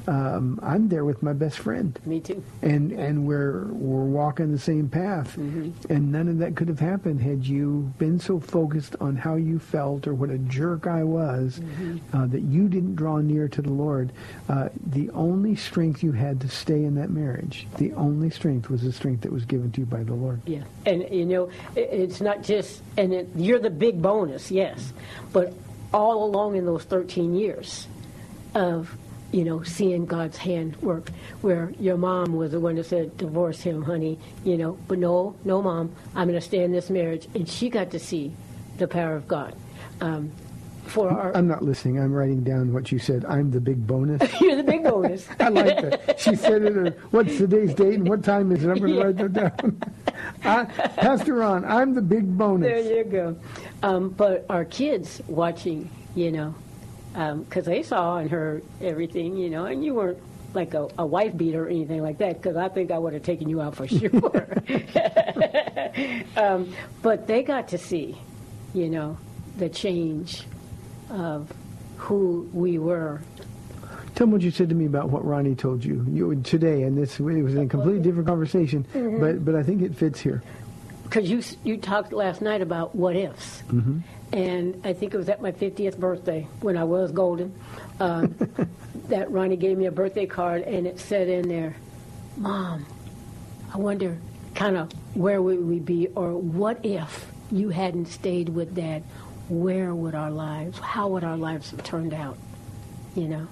um, 0.07 0.59
i'm 0.63 0.87
there 0.89 1.05
with 1.05 1.21
my 1.23 1.33
best 1.33 1.59
friend. 1.59 1.99
Me 2.05 2.19
too. 2.19 2.43
and 2.61 2.91
and 2.91 3.25
we're 3.27 3.65
we're 3.71 4.03
walking 4.05 4.51
the 4.51 4.59
same 4.59 4.89
path. 4.89 5.37
And 5.37 6.11
none 6.11 6.27
of 6.27 6.37
that 6.39 6.55
could 6.55 6.67
have 6.67 6.79
happened 6.79 7.21
had 7.21 7.45
you 7.45 7.91
been 7.97 8.19
so 8.19 8.39
focused 8.39 8.95
on 8.99 9.15
how 9.15 9.35
you 9.35 9.59
felt 9.59 10.07
or 10.07 10.13
what 10.13 10.29
a 10.29 10.37
jerk 10.37 10.87
I 10.87 11.03
was 11.03 11.59
uh, 12.13 12.25
that 12.27 12.41
you 12.41 12.67
didn't 12.67 12.95
draw 12.95 13.17
near 13.19 13.47
to 13.47 13.61
the 13.61 13.71
Lord. 13.71 14.11
Uh, 14.49 14.69
the 14.87 15.09
only 15.11 15.55
strength 15.55 16.03
you 16.03 16.11
had 16.11 16.39
to 16.41 16.47
stay 16.47 16.83
in 16.83 16.95
that 16.95 17.09
marriage 17.09 17.67
the 17.77 17.93
only 17.93 18.29
strength 18.29 18.69
was 18.69 18.81
the 18.81 18.91
strength 18.91 19.21
that 19.21 19.31
was 19.31 19.45
given 19.45 19.71
to 19.73 19.81
you 19.81 19.85
by 19.85 20.03
the 20.03 20.13
Lord. 20.13 20.41
Yeah, 20.45 20.63
and 20.85 21.07
you 21.11 21.25
know, 21.25 21.49
it, 21.75 21.89
it's 21.91 22.21
not 22.21 22.43
just, 22.43 22.81
and 22.97 23.13
it, 23.13 23.29
you're 23.35 23.59
the 23.59 23.69
big 23.69 24.01
bonus, 24.01 24.51
yes, 24.51 24.93
but 25.33 25.53
all 25.93 26.23
along 26.23 26.55
in 26.55 26.65
those 26.65 26.83
13 26.83 27.35
years 27.35 27.87
of, 28.53 28.95
you 29.35 29.43
know, 29.43 29.61
seeing 29.63 30.05
God's 30.05 30.37
hand 30.37 30.77
work, 30.77 31.09
where 31.41 31.73
your 31.77 31.97
mom 31.97 32.37
was 32.37 32.51
the 32.51 32.59
one 32.59 32.75
that 32.75 32.85
said, 32.85 33.17
divorce 33.17 33.59
him, 33.59 33.81
honey, 33.81 34.17
you 34.45 34.57
know, 34.57 34.77
but 34.87 34.97
no, 34.97 35.35
no, 35.43 35.61
mom, 35.61 35.93
I'm 36.15 36.29
going 36.29 36.39
to 36.39 36.45
stay 36.45 36.63
in 36.63 36.71
this 36.71 36.89
marriage, 36.89 37.27
and 37.35 37.47
she 37.47 37.69
got 37.69 37.91
to 37.91 37.99
see 37.99 38.31
the 38.77 38.87
power 38.87 39.13
of 39.13 39.27
God. 39.27 39.53
Um, 39.99 40.31
for 40.85 41.11
our, 41.11 41.35
I'm 41.35 41.47
not 41.47 41.63
listening 41.63 41.99
I'm 41.99 42.13
writing 42.13 42.43
down 42.43 42.71
what 42.71 42.91
you 42.91 42.99
said 42.99 43.25
I'm 43.25 43.49
the 43.49 43.59
big 43.59 43.87
bonus 43.87 44.21
you're 44.41 44.55
the 44.55 44.63
big 44.63 44.83
bonus. 44.83 45.27
I 45.39 45.49
like 45.49 45.81
that. 45.81 46.19
She 46.19 46.35
said 46.35 46.61
it. 46.61 46.77
Or, 46.77 46.91
What's 47.09 47.37
today's 47.37 47.73
date 47.73 47.95
and 47.95 48.07
what 48.07 48.23
time 48.23 48.51
is 48.51 48.63
it? 48.63 48.69
I'm 48.69 48.77
going 48.77 48.93
to 48.93 49.03
write 49.03 49.17
that 49.17 49.33
down. 49.33 49.81
I, 50.43 50.65
Pastor 50.65 51.33
Ron, 51.33 51.65
I'm 51.65 51.95
the 51.95 52.03
big 52.03 52.37
bonus. 52.37 52.67
There 52.67 52.97
you 52.97 53.03
go. 53.03 53.35
Um, 53.81 54.09
but 54.09 54.45
our 54.47 54.63
kids 54.63 55.21
watching, 55.27 55.89
you 56.13 56.31
know, 56.31 56.53
because 57.15 57.65
they 57.65 57.81
saw 57.83 58.17
and 58.17 58.29
heard 58.29 58.63
everything, 58.81 59.37
you 59.37 59.49
know, 59.49 59.65
and 59.65 59.83
you 59.83 59.93
weren't 59.93 60.17
like 60.53 60.73
a, 60.73 60.87
a 60.97 61.05
wife 61.05 61.35
beater 61.35 61.65
or 61.65 61.69
anything 61.69 62.01
like 62.01 62.17
that, 62.17 62.41
because 62.41 62.55
I 62.57 62.67
think 62.69 62.91
I 62.91 62.97
would 62.97 63.13
have 63.13 63.23
taken 63.23 63.49
you 63.49 63.61
out 63.61 63.75
for 63.75 63.87
sure. 63.89 64.47
um, 66.37 66.73
but 67.01 67.27
they 67.27 67.43
got 67.43 67.67
to 67.69 67.77
see, 67.77 68.17
you 68.73 68.89
know, 68.89 69.17
the 69.57 69.69
change 69.69 70.43
of 71.09 71.51
who 71.97 72.49
we 72.53 72.77
were. 72.79 73.21
Tell 74.15 74.27
me 74.27 74.33
what 74.33 74.41
you 74.41 74.51
said 74.51 74.69
to 74.69 74.75
me 74.75 74.85
about 74.85 75.09
what 75.09 75.25
Ronnie 75.25 75.55
told 75.55 75.83
you, 75.83 76.05
you 76.09 76.33
today, 76.43 76.83
and 76.83 76.97
this 76.97 77.19
it 77.19 77.23
was 77.23 77.55
a 77.55 77.65
completely 77.65 78.01
different 78.01 78.27
conversation, 78.27 78.85
Mm-hmm. 78.93 79.19
but 79.19 79.43
but 79.45 79.55
I 79.55 79.63
think 79.63 79.81
it 79.81 79.95
fits 79.95 80.19
here. 80.19 80.41
Because 81.15 81.29
you 81.31 81.41
you 81.63 81.77
talked 81.77 82.11
last 82.11 82.41
night 82.41 82.61
about 82.61 82.93
what 82.93 83.15
ifs, 83.15 83.63
Mm-hmm. 83.69 83.99
and 84.33 84.81
I 84.83 84.91
think 84.91 85.13
it 85.13 85.17
was 85.17 85.29
at 85.29 85.41
my 85.41 85.53
50th 85.53 85.97
birthday 85.97 86.45
when 86.59 86.75
I 86.75 86.83
was 86.83 87.13
golden 87.13 87.53
um, 88.01 88.35
that 89.07 89.31
Ronnie 89.31 89.55
gave 89.55 89.77
me 89.77 89.85
a 89.85 89.91
birthday 89.91 90.25
card, 90.25 90.63
and 90.63 90.85
it 90.85 90.99
said 90.99 91.29
in 91.29 91.47
there, 91.47 91.73
"Mom, 92.35 92.85
I 93.73 93.77
wonder 93.77 94.17
kind 94.55 94.75
of 94.75 94.91
where 95.15 95.41
would 95.41 95.65
we 95.65 95.79
be, 95.79 96.07
or 96.15 96.33
what 96.33 96.83
if 96.83 97.31
you 97.49 97.69
hadn't 97.69 98.07
stayed 98.07 98.49
with 98.49 98.75
Dad? 98.75 99.01
Where 99.47 99.95
would 99.95 100.15
our 100.15 100.31
lives? 100.31 100.79
How 100.79 101.07
would 101.07 101.23
our 101.23 101.37
lives 101.37 101.71
have 101.71 101.81
turned 101.83 102.13
out? 102.13 102.37
You 103.15 103.29
know?" 103.29 103.47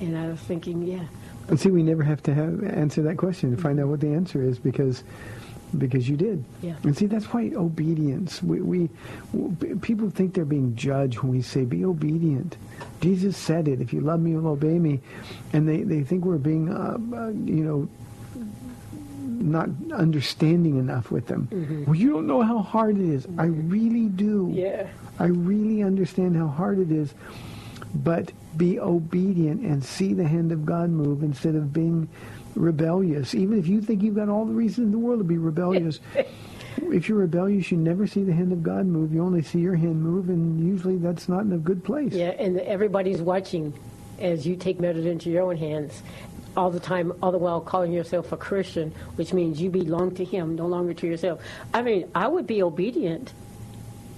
And 0.00 0.18
I 0.18 0.28
was 0.28 0.40
thinking, 0.40 0.82
yeah, 0.82 1.04
And 1.48 1.58
see, 1.60 1.70
we 1.70 1.82
never 1.82 2.02
have 2.02 2.22
to 2.24 2.34
have 2.34 2.62
answer 2.64 3.00
that 3.02 3.16
question 3.16 3.54
to 3.54 3.62
find 3.62 3.80
out 3.80 3.88
what 3.88 4.00
the 4.00 4.08
answer 4.08 4.42
is 4.42 4.58
because 4.58 5.02
because 5.78 6.08
you 6.08 6.16
did. 6.16 6.44
Yeah. 6.62 6.74
And 6.82 6.96
see, 6.96 7.06
that's 7.06 7.26
why 7.32 7.50
obedience. 7.54 8.42
We, 8.42 8.60
we 8.60 8.88
w- 9.32 9.76
people 9.78 10.10
think 10.10 10.34
they're 10.34 10.44
being 10.44 10.74
judged 10.76 11.20
when 11.20 11.32
we 11.32 11.42
say 11.42 11.64
be 11.64 11.84
obedient. 11.84 12.56
Jesus 13.00 13.36
said 13.36 13.68
it. 13.68 13.80
If 13.80 13.92
you 13.92 14.00
love 14.00 14.20
me, 14.20 14.32
you'll 14.32 14.48
obey 14.48 14.78
me. 14.78 15.00
And 15.52 15.68
they, 15.68 15.82
they 15.82 16.02
think 16.02 16.24
we're 16.24 16.38
being, 16.38 16.68
uh, 16.72 16.98
uh, 17.14 17.28
you 17.28 17.64
know, 17.64 17.88
not 19.42 19.68
understanding 19.92 20.76
enough 20.78 21.10
with 21.10 21.26
them. 21.26 21.48
Well, 21.86 21.96
you 21.96 22.10
don't 22.10 22.26
know 22.26 22.42
how 22.42 22.58
hard 22.60 22.98
it 22.98 23.08
is. 23.08 23.26
I 23.38 23.44
really 23.46 24.06
do. 24.08 24.50
yeah. 24.54 24.86
I 25.18 25.26
really 25.26 25.82
understand 25.82 26.34
how 26.36 26.46
hard 26.48 26.78
it 26.78 26.90
is, 26.90 27.12
but 27.94 28.32
be 28.56 28.80
obedient 28.80 29.60
and 29.60 29.84
see 29.84 30.14
the 30.14 30.26
hand 30.26 30.50
of 30.50 30.64
God 30.64 30.88
move 30.88 31.22
instead 31.22 31.54
of 31.54 31.72
being 31.74 32.08
rebellious. 32.54 33.34
Even 33.34 33.58
if 33.58 33.66
you 33.66 33.80
think 33.80 34.02
you've 34.02 34.16
got 34.16 34.28
all 34.28 34.44
the 34.44 34.52
reason 34.52 34.84
in 34.84 34.90
the 34.90 34.98
world 34.98 35.20
to 35.20 35.24
be 35.24 35.38
rebellious, 35.38 36.00
if 36.76 37.08
you're 37.08 37.18
rebellious, 37.18 37.70
you 37.70 37.76
never 37.78 38.06
see 38.06 38.22
the 38.24 38.32
hand 38.32 38.52
of 38.52 38.62
God 38.62 38.86
move. 38.86 39.12
You 39.12 39.22
only 39.22 39.42
see 39.42 39.60
your 39.60 39.76
hand 39.76 40.02
move, 40.02 40.28
and 40.28 40.66
usually 40.66 40.96
that's 40.96 41.28
not 41.28 41.42
in 41.42 41.52
a 41.52 41.58
good 41.58 41.84
place. 41.84 42.12
Yeah, 42.12 42.30
and 42.38 42.58
everybody's 42.60 43.20
watching 43.22 43.72
as 44.18 44.46
you 44.46 44.56
take 44.56 44.78
matters 44.80 45.06
into 45.06 45.30
your 45.30 45.42
own 45.42 45.56
hands. 45.56 46.02
all 46.56 46.70
the 46.70 46.80
time, 46.80 47.12
all 47.22 47.30
the 47.32 47.38
while 47.38 47.60
calling 47.60 47.92
yourself 47.92 48.32
a 48.32 48.36
Christian, 48.36 48.92
which 49.14 49.32
means 49.32 49.60
you 49.60 49.70
belong 49.70 50.14
to 50.16 50.24
Him, 50.24 50.56
no 50.56 50.66
longer 50.66 50.92
to 50.94 51.06
yourself. 51.06 51.40
I 51.72 51.82
mean, 51.82 52.10
I 52.14 52.26
would 52.26 52.46
be 52.46 52.62
obedient, 52.62 53.32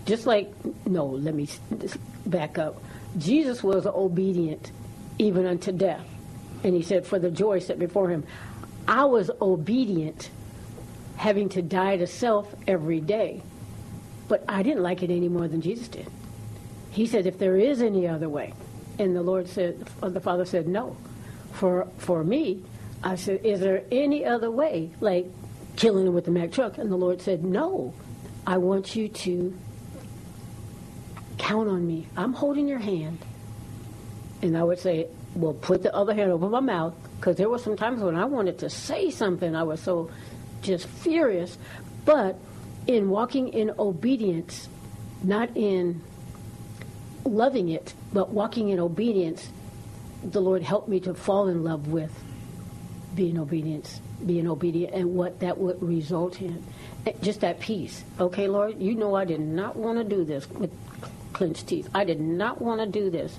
just 0.06 0.26
like, 0.26 0.50
no, 0.86 1.06
let 1.06 1.34
me 1.34 1.48
back 2.26 2.58
up. 2.58 2.82
Jesus 3.18 3.62
was 3.62 3.86
obedient 3.86 4.72
even 5.18 5.46
unto 5.46 5.72
death. 5.72 6.06
And 6.64 6.74
He 6.74 6.82
said, 6.82 7.06
for 7.06 7.18
the 7.18 7.30
joy 7.30 7.58
set 7.58 7.78
before 7.78 8.08
Him. 8.08 8.24
I 8.86 9.04
was 9.04 9.30
obedient, 9.40 10.30
having 11.16 11.48
to 11.50 11.62
die 11.62 11.96
to 11.96 12.06
self 12.06 12.54
every 12.66 13.00
day. 13.00 13.42
But 14.28 14.44
I 14.48 14.62
didn't 14.62 14.82
like 14.82 15.02
it 15.02 15.10
any 15.10 15.28
more 15.28 15.48
than 15.48 15.60
Jesus 15.60 15.88
did. 15.88 16.06
He 16.90 17.06
said, 17.06 17.26
if 17.26 17.38
there 17.38 17.56
is 17.56 17.82
any 17.82 18.06
other 18.06 18.28
way. 18.28 18.54
And 18.98 19.16
the 19.16 19.22
Lord 19.22 19.48
said, 19.48 19.86
the 20.00 20.20
Father 20.20 20.44
said, 20.44 20.68
no. 20.68 20.96
For, 21.52 21.88
for 21.98 22.22
me, 22.22 22.62
I 23.02 23.16
said, 23.16 23.44
is 23.44 23.60
there 23.60 23.84
any 23.90 24.24
other 24.24 24.50
way? 24.50 24.90
Like 25.00 25.26
killing 25.76 26.06
him 26.06 26.14
with 26.14 26.24
the 26.24 26.30
Mack 26.30 26.52
truck. 26.52 26.78
And 26.78 26.90
the 26.90 26.96
Lord 26.96 27.20
said, 27.20 27.44
no. 27.44 27.94
I 28.46 28.58
want 28.58 28.96
you 28.96 29.08
to 29.08 29.56
count 31.38 31.68
on 31.68 31.86
me. 31.86 32.06
I'm 32.16 32.32
holding 32.32 32.68
your 32.68 32.78
hand. 32.78 33.18
And 34.42 34.56
I 34.56 34.62
would 34.62 34.78
say, 34.78 35.08
well, 35.34 35.54
put 35.54 35.82
the 35.82 35.94
other 35.94 36.14
hand 36.14 36.30
over 36.30 36.48
my 36.48 36.60
mouth. 36.60 36.94
Because 37.16 37.36
there 37.36 37.48
were 37.48 37.58
some 37.58 37.76
times 37.76 38.02
when 38.02 38.16
I 38.16 38.24
wanted 38.24 38.58
to 38.58 38.70
say 38.70 39.10
something. 39.10 39.54
I 39.54 39.62
was 39.62 39.80
so 39.80 40.10
just 40.62 40.86
furious. 40.86 41.56
But 42.04 42.38
in 42.86 43.08
walking 43.08 43.48
in 43.48 43.72
obedience, 43.78 44.68
not 45.22 45.56
in 45.56 46.02
loving 47.24 47.68
it, 47.68 47.94
but 48.12 48.30
walking 48.30 48.70
in 48.70 48.80
obedience, 48.80 49.48
the 50.24 50.40
Lord 50.40 50.62
helped 50.62 50.88
me 50.88 51.00
to 51.00 51.14
fall 51.14 51.48
in 51.48 51.62
love 51.64 51.88
with 51.88 52.12
being 53.14 53.38
obedience, 53.38 54.00
being 54.24 54.48
obedient, 54.48 54.94
and 54.94 55.14
what 55.14 55.40
that 55.40 55.58
would 55.58 55.82
result 55.82 56.40
in. 56.40 56.64
Just 57.20 57.40
that 57.40 57.60
peace. 57.60 58.04
Okay, 58.18 58.48
Lord, 58.48 58.80
you 58.80 58.94
know 58.94 59.14
I 59.14 59.24
did 59.24 59.40
not 59.40 59.76
want 59.76 59.98
to 59.98 60.04
do 60.04 60.24
this 60.24 60.48
with 60.50 60.72
clenched 61.32 61.66
teeth. 61.66 61.88
I 61.94 62.04
did 62.04 62.20
not 62.20 62.60
want 62.60 62.80
to 62.80 62.86
do 62.86 63.10
this, 63.10 63.38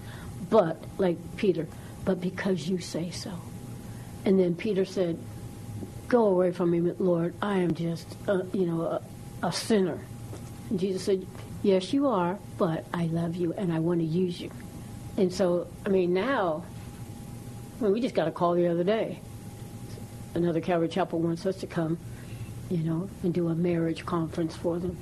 but 0.49 0.83
like 0.97 1.17
Peter, 1.37 1.67
but 2.05 2.21
because 2.21 2.67
you 2.67 2.79
say 2.79 3.11
so. 3.11 3.31
And 4.25 4.39
then 4.39 4.55
Peter 4.55 4.85
said, 4.85 5.17
"Go 6.07 6.25
away 6.27 6.51
from 6.51 6.71
me, 6.71 6.79
Lord. 6.99 7.33
I 7.41 7.57
am 7.59 7.73
just, 7.73 8.15
uh, 8.27 8.43
you 8.53 8.65
know, 8.65 8.81
a, 8.81 9.01
a 9.47 9.51
sinner." 9.51 9.99
And 10.69 10.79
Jesus 10.79 11.03
said, 11.03 11.25
Yes, 11.63 11.93
you 11.93 12.07
are, 12.07 12.37
but 12.57 12.85
I 12.93 13.05
love 13.05 13.37
you 13.37 13.53
and 13.53 13.71
I 13.71 13.79
want 13.79 14.01
to 14.01 14.05
use 14.05 14.39
you. 14.41 14.51
And 15.15 15.31
so, 15.31 15.67
I 15.85 15.89
mean, 15.89 16.13
now, 16.13 16.65
I 17.79 17.83
mean, 17.83 17.93
we 17.93 18.01
just 18.01 18.15
got 18.15 18.27
a 18.27 18.31
call 18.31 18.55
the 18.55 18.67
other 18.67 18.83
day. 18.83 19.21
Another 20.35 20.59
Calvary 20.59 20.89
Chapel 20.89 21.19
wants 21.19 21.45
us 21.45 21.55
to 21.57 21.67
come, 21.67 21.97
you 22.69 22.79
know, 22.79 23.09
and 23.23 23.33
do 23.33 23.47
a 23.47 23.55
marriage 23.55 24.05
conference 24.05 24.55
for 24.57 24.77
them. 24.77 24.97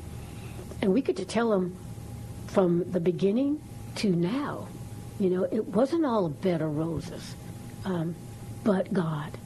And 0.84 0.93
we 0.93 1.02
get 1.02 1.18
to 1.18 1.26
tell 1.26 1.49
them 1.49 1.76
from 2.45 2.91
the 2.91 2.99
beginning 2.99 3.60
to 3.95 4.12
now, 4.12 4.68
you 5.22 5.30
know, 5.30 5.43
it 5.43 5.67
wasn't 5.67 6.03
all 6.03 6.26
a 6.26 6.30
bed 6.30 6.63
of 6.63 6.76
roses, 6.76 7.36
um, 7.86 8.15
but 8.63 8.91
God, 8.91 9.38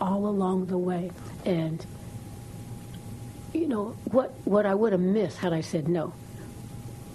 all 0.00 0.26
along 0.26 0.64
the 0.66 0.78
way. 0.78 1.10
And 1.44 1.84
you 3.52 3.68
know, 3.68 3.94
what, 4.10 4.32
what 4.46 4.64
I 4.64 4.74
would 4.74 4.92
have 4.92 5.00
missed 5.02 5.36
had 5.36 5.52
I 5.52 5.60
said 5.60 5.88
no. 5.88 6.14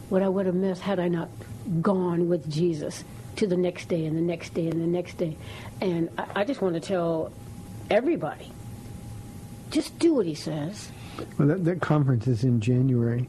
What 0.09 0.21
I 0.21 0.29
would 0.29 0.45
have 0.45 0.53
missed 0.53 0.83
had 0.83 0.99
I 0.99 1.07
not 1.07 1.29
gone 1.81 2.29
with 2.29 2.47
Jesus 2.47 3.03
to 3.37 3.47
the 3.47 3.57
next 3.57 3.87
day 3.87 4.05
and 4.05 4.15
the 4.15 4.21
next 4.21 4.53
day 4.53 4.67
and 4.67 4.79
the 4.79 4.85
next 4.85 5.17
day. 5.17 5.35
And 5.81 6.09
I, 6.15 6.41
I 6.41 6.43
just 6.43 6.61
want 6.61 6.75
to 6.75 6.79
tell 6.79 7.31
everybody, 7.89 8.51
just 9.71 9.97
do 9.97 10.13
what 10.13 10.27
he 10.27 10.35
says. 10.35 10.91
Well, 11.39 11.47
that, 11.47 11.65
that 11.65 11.81
conference 11.81 12.27
is 12.27 12.43
in 12.43 12.61
January. 12.61 13.27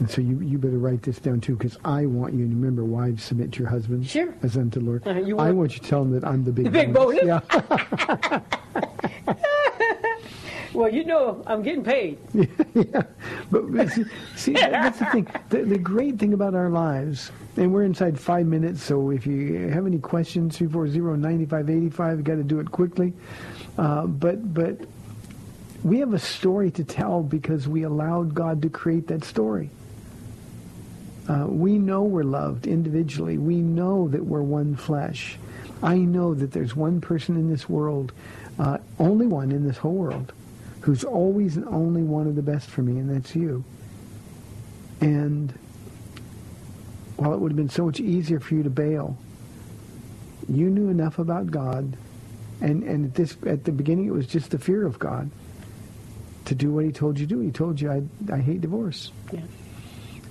And 0.00 0.10
so 0.10 0.20
you, 0.22 0.40
you 0.40 0.58
better 0.58 0.78
write 0.78 1.02
this 1.02 1.18
down 1.18 1.40
too, 1.42 1.54
because 1.56 1.76
I 1.84 2.06
want 2.06 2.32
you 2.34 2.40
to 2.46 2.54
remember, 2.54 2.84
wives, 2.84 3.22
submit 3.22 3.52
to 3.52 3.58
your 3.60 3.68
husbands 3.68 4.08
Sure. 4.10 4.34
as 4.42 4.56
unto 4.56 4.80
the 4.80 4.86
Lord. 4.86 5.06
Uh, 5.06 5.12
you 5.14 5.38
I 5.38 5.44
want- 5.46 5.56
want 5.58 5.74
you 5.74 5.80
to 5.80 5.86
tell 5.88 6.02
them 6.04 6.12
that 6.18 6.26
I'm 6.26 6.42
the 6.42 6.52
big 6.52 6.64
The 6.64 6.70
big 6.70 6.92
bonus? 6.94 7.22
Yeah. 7.22 8.40
Well, 10.72 10.88
you 10.94 11.04
know, 11.04 11.42
I'm 11.48 11.62
getting 11.62 11.82
paid. 11.82 12.16
yeah. 12.32 13.02
But 13.50 13.72
but 13.72 13.88
see, 13.90 14.04
see 14.36 14.52
that- 14.52 14.70
that's 14.70 14.98
the 15.00 15.06
thing. 15.06 15.26
The, 15.48 15.62
the 15.64 15.76
great 15.78 16.18
thing 16.18 16.32
about 16.32 16.54
our 16.54 16.70
lives, 16.70 17.32
and 17.56 17.72
we're 17.72 17.82
inside 17.82 18.18
five 18.18 18.46
minutes, 18.46 18.80
so 18.82 19.10
if 19.10 19.26
you 19.26 19.68
have 19.68 19.84
any 19.84 19.98
questions, 19.98 20.56
340-9585, 20.58 22.16
you 22.18 22.22
got 22.22 22.36
to 22.36 22.44
do 22.44 22.60
it 22.60 22.70
quickly. 22.70 23.12
Uh, 23.76 24.06
but 24.06 24.54
but 24.54 24.78
we 25.82 25.98
have 25.98 26.14
a 26.14 26.18
story 26.20 26.70
to 26.70 26.84
tell 26.84 27.22
because 27.24 27.66
we 27.66 27.82
allowed 27.82 28.32
God 28.32 28.62
to 28.62 28.70
create 28.70 29.08
that 29.08 29.24
story. 29.24 29.70
Uh, 31.30 31.46
we 31.46 31.78
know 31.78 32.02
we're 32.02 32.24
loved 32.24 32.66
individually. 32.66 33.38
We 33.38 33.54
know 33.56 34.08
that 34.08 34.24
we're 34.24 34.42
one 34.42 34.74
flesh. 34.74 35.38
I 35.80 35.96
know 35.96 36.34
that 36.34 36.50
there's 36.50 36.74
one 36.74 37.00
person 37.00 37.36
in 37.36 37.48
this 37.48 37.68
world, 37.68 38.10
uh, 38.58 38.78
only 38.98 39.28
one 39.28 39.52
in 39.52 39.64
this 39.64 39.76
whole 39.76 39.94
world, 39.94 40.32
who's 40.80 41.04
always 41.04 41.56
and 41.56 41.68
only 41.68 42.02
wanted 42.02 42.34
the 42.34 42.42
best 42.42 42.68
for 42.68 42.82
me, 42.82 42.98
and 42.98 43.08
that's 43.08 43.36
you. 43.36 43.62
And 45.00 45.56
while 47.16 47.32
it 47.32 47.38
would 47.38 47.52
have 47.52 47.56
been 47.56 47.70
so 47.70 47.86
much 47.86 48.00
easier 48.00 48.40
for 48.40 48.56
you 48.56 48.64
to 48.64 48.70
bail, 48.70 49.16
you 50.48 50.68
knew 50.68 50.88
enough 50.88 51.20
about 51.20 51.52
God, 51.52 51.96
and, 52.60 52.82
and 52.82 53.04
at 53.04 53.14
this 53.14 53.36
at 53.46 53.62
the 53.62 53.70
beginning 53.72 54.06
it 54.06 54.12
was 54.12 54.26
just 54.26 54.50
the 54.50 54.58
fear 54.58 54.84
of 54.84 54.98
God 54.98 55.30
to 56.46 56.56
do 56.56 56.72
what 56.72 56.84
He 56.84 56.90
told 56.90 57.20
you 57.20 57.26
to 57.26 57.34
do. 57.36 57.40
He 57.40 57.52
told 57.52 57.80
you, 57.80 57.92
I 57.92 58.02
I 58.32 58.38
hate 58.38 58.62
divorce. 58.62 59.12
Yeah. 59.32 59.42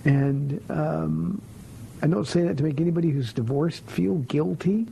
And 0.06 0.64
um, 0.70 1.42
I 2.02 2.08
don't 2.08 2.28
say 2.28 2.44
that 2.44 2.58
to 2.58 2.64
make 2.64 2.80
anybody 2.80 3.10
who's 3.10 3.34
divorced 3.34 3.86
feel 3.86 4.16
guilty, 4.16 4.88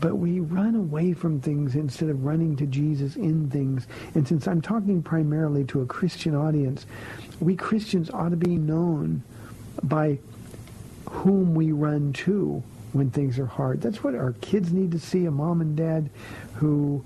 but 0.00 0.16
we 0.16 0.40
run 0.40 0.74
away 0.74 1.12
from 1.12 1.40
things 1.40 1.74
instead 1.74 2.08
of 2.08 2.24
running 2.24 2.56
to 2.56 2.66
Jesus 2.66 3.16
in 3.16 3.50
things. 3.50 3.86
And 4.14 4.26
since 4.26 4.46
I'm 4.46 4.60
talking 4.60 5.02
primarily 5.02 5.64
to 5.64 5.82
a 5.82 5.86
Christian 5.86 6.34
audience, 6.34 6.86
we 7.40 7.56
Christians 7.56 8.10
ought 8.10 8.30
to 8.30 8.36
be 8.36 8.56
known 8.56 9.22
by 9.82 10.18
whom 11.08 11.54
we 11.54 11.72
run 11.72 12.12
to 12.12 12.62
when 12.92 13.10
things 13.10 13.38
are 13.38 13.46
hard. 13.46 13.80
That's 13.80 14.04
what 14.04 14.14
our 14.14 14.32
kids 14.40 14.72
need 14.72 14.92
to 14.92 14.98
see, 14.98 15.24
a 15.24 15.30
mom 15.30 15.60
and 15.60 15.76
dad 15.76 16.10
who 16.54 17.04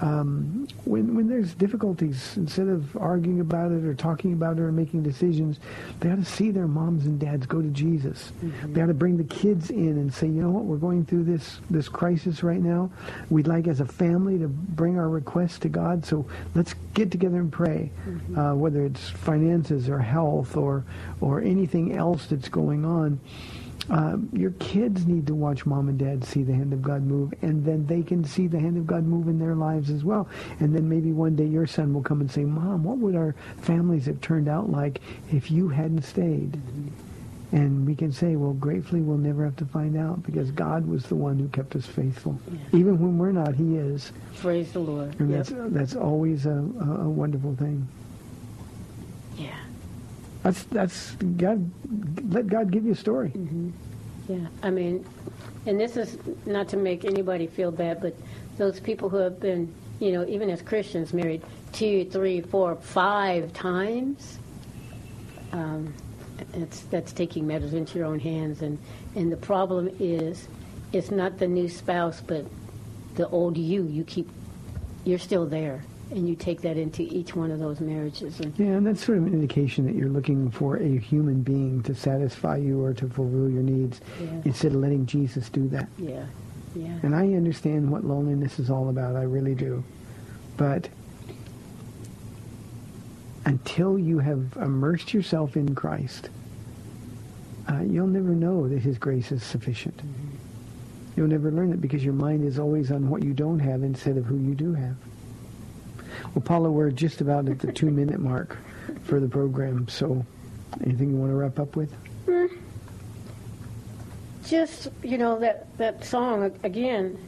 um, 0.00 0.66
when 0.84 1.14
when 1.14 1.28
there's 1.28 1.54
difficulties, 1.54 2.36
instead 2.36 2.68
of 2.68 2.96
arguing 2.96 3.40
about 3.40 3.70
it 3.70 3.84
or 3.84 3.94
talking 3.94 4.32
about 4.32 4.56
it 4.58 4.62
or 4.62 4.72
making 4.72 5.02
decisions, 5.02 5.58
they 6.00 6.10
ought 6.10 6.16
to 6.16 6.24
see 6.24 6.50
their 6.50 6.66
moms 6.66 7.04
and 7.04 7.20
dads 7.20 7.44
go 7.46 7.60
to 7.60 7.68
Jesus. 7.68 8.32
They 8.72 8.80
ought 8.80 8.86
to 8.86 8.94
bring 8.94 9.18
the 9.18 9.24
kids 9.24 9.70
in 9.70 9.98
and 9.98 10.12
say, 10.12 10.26
you 10.26 10.40
know 10.42 10.50
what, 10.50 10.64
we're 10.64 10.78
going 10.78 11.04
through 11.04 11.24
this 11.24 11.60
this 11.68 11.88
crisis 11.88 12.42
right 12.42 12.60
now. 12.60 12.90
We'd 13.28 13.46
like 13.46 13.66
as 13.68 13.80
a 13.80 13.86
family 13.86 14.38
to 14.38 14.48
bring 14.48 14.98
our 14.98 15.08
requests 15.08 15.58
to 15.60 15.68
God. 15.68 16.06
So 16.06 16.24
let's 16.54 16.74
get 16.94 17.10
together 17.10 17.38
and 17.38 17.52
pray, 17.52 17.90
uh, 18.36 18.54
whether 18.54 18.84
it's 18.84 19.10
finances 19.10 19.88
or 19.88 19.98
health 19.98 20.56
or 20.56 20.84
or 21.20 21.42
anything 21.42 21.96
else 21.96 22.26
that's 22.26 22.48
going 22.48 22.84
on. 22.86 23.20
Uh, 23.90 24.16
your 24.32 24.52
kids 24.52 25.06
need 25.06 25.26
to 25.26 25.34
watch 25.34 25.66
mom 25.66 25.88
and 25.88 25.98
dad 25.98 26.22
see 26.24 26.42
the 26.44 26.54
hand 26.54 26.72
of 26.72 26.80
God 26.80 27.02
move, 27.02 27.34
and 27.42 27.64
then 27.64 27.84
they 27.86 28.02
can 28.02 28.24
see 28.24 28.46
the 28.46 28.58
hand 28.60 28.76
of 28.76 28.86
God 28.86 29.04
move 29.04 29.26
in 29.26 29.38
their 29.38 29.56
lives 29.56 29.90
as 29.90 30.04
well. 30.04 30.28
And 30.60 30.74
then 30.74 30.88
maybe 30.88 31.10
one 31.12 31.34
day 31.34 31.46
your 31.46 31.66
son 31.66 31.92
will 31.92 32.02
come 32.02 32.20
and 32.20 32.30
say, 32.30 32.44
Mom, 32.44 32.84
what 32.84 32.98
would 32.98 33.16
our 33.16 33.34
families 33.58 34.06
have 34.06 34.20
turned 34.20 34.48
out 34.48 34.70
like 34.70 35.00
if 35.32 35.50
you 35.50 35.68
hadn't 35.68 36.02
stayed? 36.02 36.56
And 37.52 37.84
we 37.84 37.96
can 37.96 38.12
say, 38.12 38.36
well, 38.36 38.52
gratefully, 38.52 39.00
we'll 39.00 39.18
never 39.18 39.44
have 39.44 39.56
to 39.56 39.64
find 39.64 39.96
out 39.96 40.22
because 40.22 40.52
God 40.52 40.86
was 40.86 41.06
the 41.06 41.16
one 41.16 41.36
who 41.36 41.48
kept 41.48 41.74
us 41.74 41.84
faithful. 41.84 42.38
Even 42.72 43.00
when 43.00 43.18
we're 43.18 43.32
not, 43.32 43.56
He 43.56 43.74
is. 43.74 44.12
Praise 44.36 44.70
the 44.70 44.78
Lord. 44.78 45.18
And 45.18 45.30
Yep. 45.32 45.46
that's, 45.46 45.72
that's 45.74 45.96
always 45.96 46.46
a, 46.46 46.50
a 46.52 47.08
wonderful 47.08 47.56
thing. 47.56 47.88
Yeah. 49.36 49.56
That's, 50.42 50.62
that's 50.64 51.12
God, 51.36 51.70
let 52.32 52.46
God 52.46 52.70
give 52.70 52.84
you 52.84 52.92
a 52.92 52.96
story. 52.96 53.32
Yeah, 54.28 54.46
I 54.62 54.70
mean, 54.70 55.04
and 55.66 55.78
this 55.78 55.96
is 55.96 56.16
not 56.46 56.68
to 56.68 56.76
make 56.76 57.04
anybody 57.04 57.46
feel 57.46 57.70
bad, 57.70 58.00
but 58.00 58.14
those 58.56 58.80
people 58.80 59.08
who 59.08 59.18
have 59.18 59.40
been, 59.40 59.72
you 59.98 60.12
know, 60.12 60.24
even 60.26 60.48
as 60.48 60.62
Christians, 60.62 61.12
married 61.12 61.42
two, 61.72 62.04
three, 62.06 62.40
four, 62.40 62.76
five 62.76 63.52
times, 63.52 64.38
um, 65.52 65.92
it's 66.54 66.80
that's 66.82 67.12
taking 67.12 67.46
matters 67.46 67.74
into 67.74 67.98
your 67.98 68.06
own 68.06 68.18
hands, 68.18 68.62
and 68.62 68.78
and 69.14 69.30
the 69.30 69.36
problem 69.36 69.90
is, 69.98 70.48
it's 70.92 71.10
not 71.10 71.38
the 71.38 71.46
new 71.46 71.68
spouse, 71.68 72.22
but 72.26 72.46
the 73.16 73.28
old 73.28 73.56
you. 73.58 73.84
You 73.84 74.04
keep, 74.04 74.28
you're 75.04 75.18
still 75.18 75.44
there, 75.44 75.82
and 76.10 76.28
you 76.28 76.34
take 76.34 76.60
that 76.62 76.76
into 76.76 77.02
each 77.02 77.34
one 77.36 77.50
of 77.50 77.58
those 77.58 77.80
marriages, 77.80 78.40
and 78.40 78.52
Yeah, 78.58 78.66
and 78.76 78.86
that's 78.86 79.04
sort 79.04 79.18
of 79.18 79.26
an 79.26 79.32
indication 79.32 79.86
that 79.86 79.94
you're 79.94 80.08
looking 80.08 80.50
for 80.50 80.76
a 80.76 80.98
human 80.98 81.42
being 81.42 81.82
to 81.84 81.94
satisfy 81.94 82.56
you 82.56 82.82
or 82.82 82.92
to 82.94 83.08
fulfill 83.08 83.48
your 83.48 83.62
needs 83.62 84.00
Yeah. 84.20 84.28
instead 84.44 84.72
of 84.72 84.78
letting 84.80 85.06
Jesus 85.06 85.48
do 85.48 85.68
that. 85.68 85.88
yeah, 85.98 86.24
Yeah. 86.74 86.98
And 87.02 87.14
I 87.14 87.32
understand 87.34 87.90
what 87.90 88.04
loneliness 88.04 88.58
is 88.58 88.70
all 88.70 88.88
about. 88.88 89.16
I 89.16 89.22
really 89.22 89.54
do. 89.54 89.82
But 90.56 90.88
until 93.46 93.98
you 93.98 94.18
have 94.18 94.56
immersed 94.60 95.14
yourself 95.14 95.56
in 95.56 95.74
Christ, 95.74 96.28
uh, 97.68 97.80
you'll 97.80 98.06
never 98.06 98.34
know 98.34 98.68
that 98.68 98.80
his 98.80 98.98
grace 98.98 99.32
is 99.32 99.42
sufficient. 99.42 100.00
You'll 101.16 101.28
never 101.28 101.50
learn 101.50 101.72
it 101.72 101.80
because 101.80 102.04
your 102.04 102.14
mind 102.14 102.44
is 102.44 102.58
always 102.58 102.90
on 102.90 103.08
what 103.08 103.22
you 103.22 103.32
don't 103.32 103.58
have 103.60 103.82
instead 103.82 104.16
of 104.16 104.26
who 104.26 104.36
you 104.36 104.54
do 104.54 104.74
have. 104.74 104.96
Well, 106.34 106.42
Paula, 106.44 106.70
we're 106.70 106.90
just 106.90 107.20
about 107.20 107.48
at 107.48 107.58
the 107.58 107.72
two-minute 107.72 108.20
mark 108.20 108.56
for 109.02 109.20
the 109.20 109.28
program. 109.28 109.88
So 109.88 110.24
anything 110.84 111.10
you 111.10 111.16
want 111.16 111.32
to 111.32 111.36
wrap 111.36 111.58
up 111.58 111.76
with? 111.76 111.92
Hmm. 112.26 112.46
just 114.46 114.88
you 115.02 115.18
know 115.18 115.38
that 115.38 115.66
that 115.78 116.04
song 116.04 116.52
again 116.62 117.18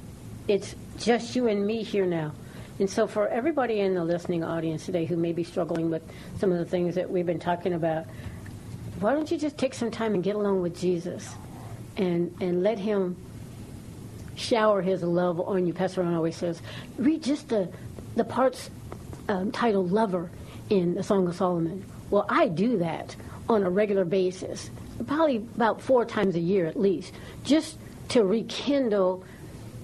it's 0.49 0.75
just 0.99 1.35
you 1.37 1.49
and 1.49 1.67
me 1.67 1.83
here 1.83 2.07
now 2.07 2.33
and 2.79 2.89
so 2.89 3.07
for 3.07 3.29
everybody 3.29 3.81
in 3.81 3.95
the 3.95 4.05
listening 4.05 4.45
audience 4.45 4.85
today 4.87 5.05
who 5.05 5.17
may 5.17 5.33
be 5.33 5.45
struggling 5.45 5.91
with 5.91 6.03
some 6.39 6.53
of 6.53 6.59
the 6.59 6.65
things 6.65 6.95
that 6.95 7.09
we've 7.09 7.27
been 7.27 7.39
talking 7.41 7.75
about 7.75 8.05
why 9.01 9.13
don't 9.13 9.31
you 9.31 9.39
just 9.39 9.57
take 9.57 9.73
some 9.75 9.91
time 9.91 10.15
and 10.15 10.23
get 10.23 10.35
along 10.37 10.61
with 10.63 10.79
jesus 10.79 11.35
and 11.97 12.35
and 12.41 12.63
let 12.63 12.79
him 12.79 13.17
shower 14.35 14.83
his 14.83 15.03
love 15.03 15.41
on 15.41 15.67
you 15.67 15.73
pastor 15.73 16.03
ron 16.03 16.15
always 16.15 16.37
says 16.37 16.61
read 16.99 17.23
just 17.23 17.49
the 17.49 17.69
the 18.17 18.25
parts 18.25 18.71
um, 19.29 19.51
titled 19.53 19.93
lover 19.93 20.31
in 20.71 20.95
the 20.95 21.03
song 21.03 21.27
of 21.27 21.35
solomon 21.35 21.85
well 22.11 22.27
i 22.29 22.49
do 22.49 22.79
that 22.79 23.15
on 23.49 23.63
a 23.63 23.71
regular 23.71 24.05
basis 24.05 24.71
probably 25.07 25.37
about 25.37 25.81
four 25.81 26.05
times 26.05 26.35
a 26.37 26.41
year 26.41 26.67
at 26.67 26.79
least, 26.79 27.13
just 27.45 27.79
to 28.09 28.25
rekindle, 28.25 29.25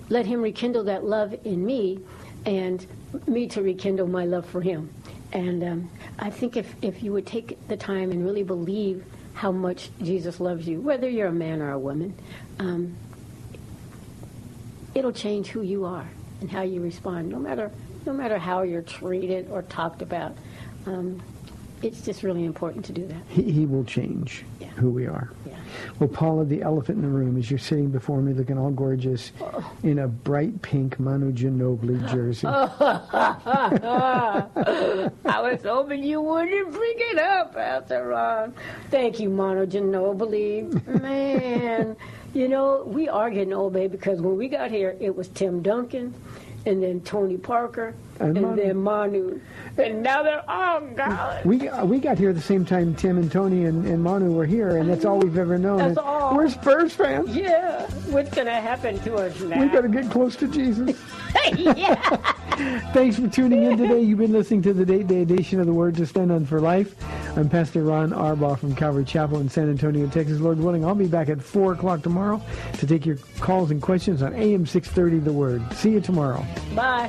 let 0.09 0.27
him 0.27 0.43
rekindle 0.43 0.85
that 0.85 1.05
love 1.05 1.35
in 1.45 1.65
me 1.65 2.01
and 2.47 2.87
me 3.27 3.47
to 3.49 3.63
rekindle 3.63 4.07
my 4.07 4.25
love 4.25 4.47
for 4.47 4.61
him. 4.61 4.93
And 5.33 5.63
um, 5.63 5.91
I 6.19 6.31
think 6.31 6.57
if, 6.57 6.75
if 6.83 7.03
you 7.03 7.13
would 7.13 7.27
take 7.27 7.59
the 7.69 7.77
time 7.77 8.11
and 8.11 8.25
really 8.25 8.43
believe 8.43 9.05
how 9.35 9.53
much 9.53 9.91
Jesus 10.03 10.41
loves 10.41 10.67
you, 10.67 10.81
whether 10.81 11.09
you're 11.09 11.29
a 11.29 11.33
man 11.33 11.61
or 11.61 11.73
a 11.73 11.79
woman, 11.79 12.15
um, 12.59 12.97
it'll 14.95 15.13
change 15.13 15.49
who 15.49 15.63
you 15.63 15.85
are 15.85 16.09
and 16.41 16.51
how 16.51 16.63
you 16.63 16.81
respond, 16.81 17.29
no 17.29 17.39
matter 17.39 17.71
no 18.09 18.15
matter 18.15 18.39
how 18.39 18.63
you're 18.63 18.81
treated 18.83 19.49
or 19.51 19.61
talked 19.63 20.01
about. 20.01 20.35
Um, 20.87 21.21
it's 21.83 22.01
just 22.01 22.23
really 22.23 22.45
important 22.47 22.85
to 22.87 22.93
do 22.93 23.07
that. 23.07 23.21
He, 23.29 23.43
he 23.53 23.67
will 23.67 23.85
change 23.85 24.45
Yeah. 24.59 24.69
who 24.71 24.89
we 24.91 25.07
are. 25.07 25.31
Yeah. 25.47 25.55
Well, 26.01 26.09
Paula, 26.09 26.45
the 26.47 26.63
elephant 26.63 26.97
in 26.97 27.03
the 27.03 27.09
room, 27.09 27.37
as 27.37 27.51
you're 27.51 27.59
sitting 27.59 27.91
before 27.91 28.21
me 28.23 28.33
looking 28.33 28.57
all 28.59 28.71
gorgeous 28.71 29.31
in 29.83 29.99
a 30.01 30.09
bright 30.09 30.61
pink 30.63 30.99
Manu 30.99 31.31
Ginobili 31.33 32.11
jersey. 32.11 32.47
I 32.49 34.47
was 35.41 35.63
hoping 35.63 36.03
you 36.03 36.21
wouldn't 36.23 36.73
bring 36.73 36.95
it 36.97 37.19
up, 37.19 37.55
Pastor 37.55 38.07
Ron. 38.09 38.55
Thank 38.91 39.21
you, 39.21 39.29
Manu 39.29 39.67
Ginobili. 39.67 41.03
Man, 41.03 41.95
you 42.35 42.49
know, 42.49 42.83
we 42.87 43.09
are 43.09 43.31
getting 43.31 43.53
old, 43.53 43.75
babe, 43.75 43.93
because 43.93 44.21
when 44.21 44.37
we 44.37 44.49
got 44.49 44.71
here, 44.71 44.97
it 44.99 45.15
was 45.15 45.29
Tim 45.29 45.63
Duncan, 45.63 46.15
and 46.69 46.83
then 46.83 47.01
Tony 47.01 47.39
Parker, 47.39 47.95
And 48.21 48.37
and, 48.37 48.47
Manu. 48.47 48.63
then 48.63 48.77
Manu. 48.77 49.41
And 49.77 50.03
now 50.03 50.23
they're 50.23 50.49
all 50.51 50.81
gone. 50.81 51.41
We 51.45 51.69
uh, 51.69 51.85
we 51.85 51.99
got 52.01 52.19
here 52.19 52.31
at 52.31 52.35
the 52.35 52.43
same 52.43 52.65
time 52.65 52.95
Tim 52.95 53.17
and 53.19 53.31
Tony 53.31 53.65
and, 53.67 53.87
and 53.87 54.03
Manu 54.03 54.33
were 54.33 54.47
here, 54.47 54.77
and 54.77 54.89
that's 54.91 55.05
all 55.05 55.19
we've 55.19 55.39
ever 55.39 55.57
known. 55.59 55.79
That's 55.79 55.89
And 55.91 55.99
all. 55.99 56.37
We're 56.37 56.49
Spurs 56.49 56.93
fans. 56.93 57.35
Yeah, 57.35 57.87
what's 58.11 58.31
going 58.35 58.47
to 58.47 58.55
happen 58.55 58.99
to 59.01 59.15
us 59.15 59.41
now? 59.41 59.61
We've 59.61 59.73
got 59.73 59.83
to 59.83 59.89
get 59.89 60.11
close 60.11 60.35
to 60.37 60.49
Jesus. 60.49 60.99
yeah. 61.57 61.95
Thanks 62.93 63.17
for 63.21 63.29
tuning 63.29 63.63
in 63.63 63.79
today. 63.79 64.01
You've 64.01 64.19
been 64.19 64.33
listening 64.33 64.63
to 64.63 64.73
the 64.73 64.85
Date 64.85 65.07
Day 65.07 65.23
edition 65.23 65.61
of 65.61 65.67
the 65.67 65.73
Word 65.73 65.95
to 65.97 66.07
Stand 66.07 66.33
on 66.33 66.45
for 66.45 66.61
Life. 66.61 66.97
I'm 67.37 67.49
Pastor 67.49 67.85
Ron 67.85 68.11
Arbaugh 68.11 68.59
from 68.59 68.75
Calvary 68.75 69.05
Chapel 69.05 69.39
in 69.39 69.49
San 69.49 69.71
Antonio, 69.71 70.09
Texas. 70.09 70.41
Lord 70.41 70.59
willing, 70.59 70.85
I'll 70.85 70.97
be 70.97 71.07
back 71.07 71.29
at 71.29 71.41
4 71.41 71.75
o'clock 71.75 72.03
tomorrow 72.03 72.43
to 72.79 72.87
take 72.87 73.07
your 73.07 73.17
calls 73.39 73.71
and 73.71 73.81
questions 73.81 74.23
on 74.23 74.35
AM 74.35 74.67
630 74.67 75.21
The 75.25 75.33
Word. 75.33 75.63
See 75.73 75.91
you 75.91 76.01
tomorrow. 76.01 76.45
Bye. 76.75 77.09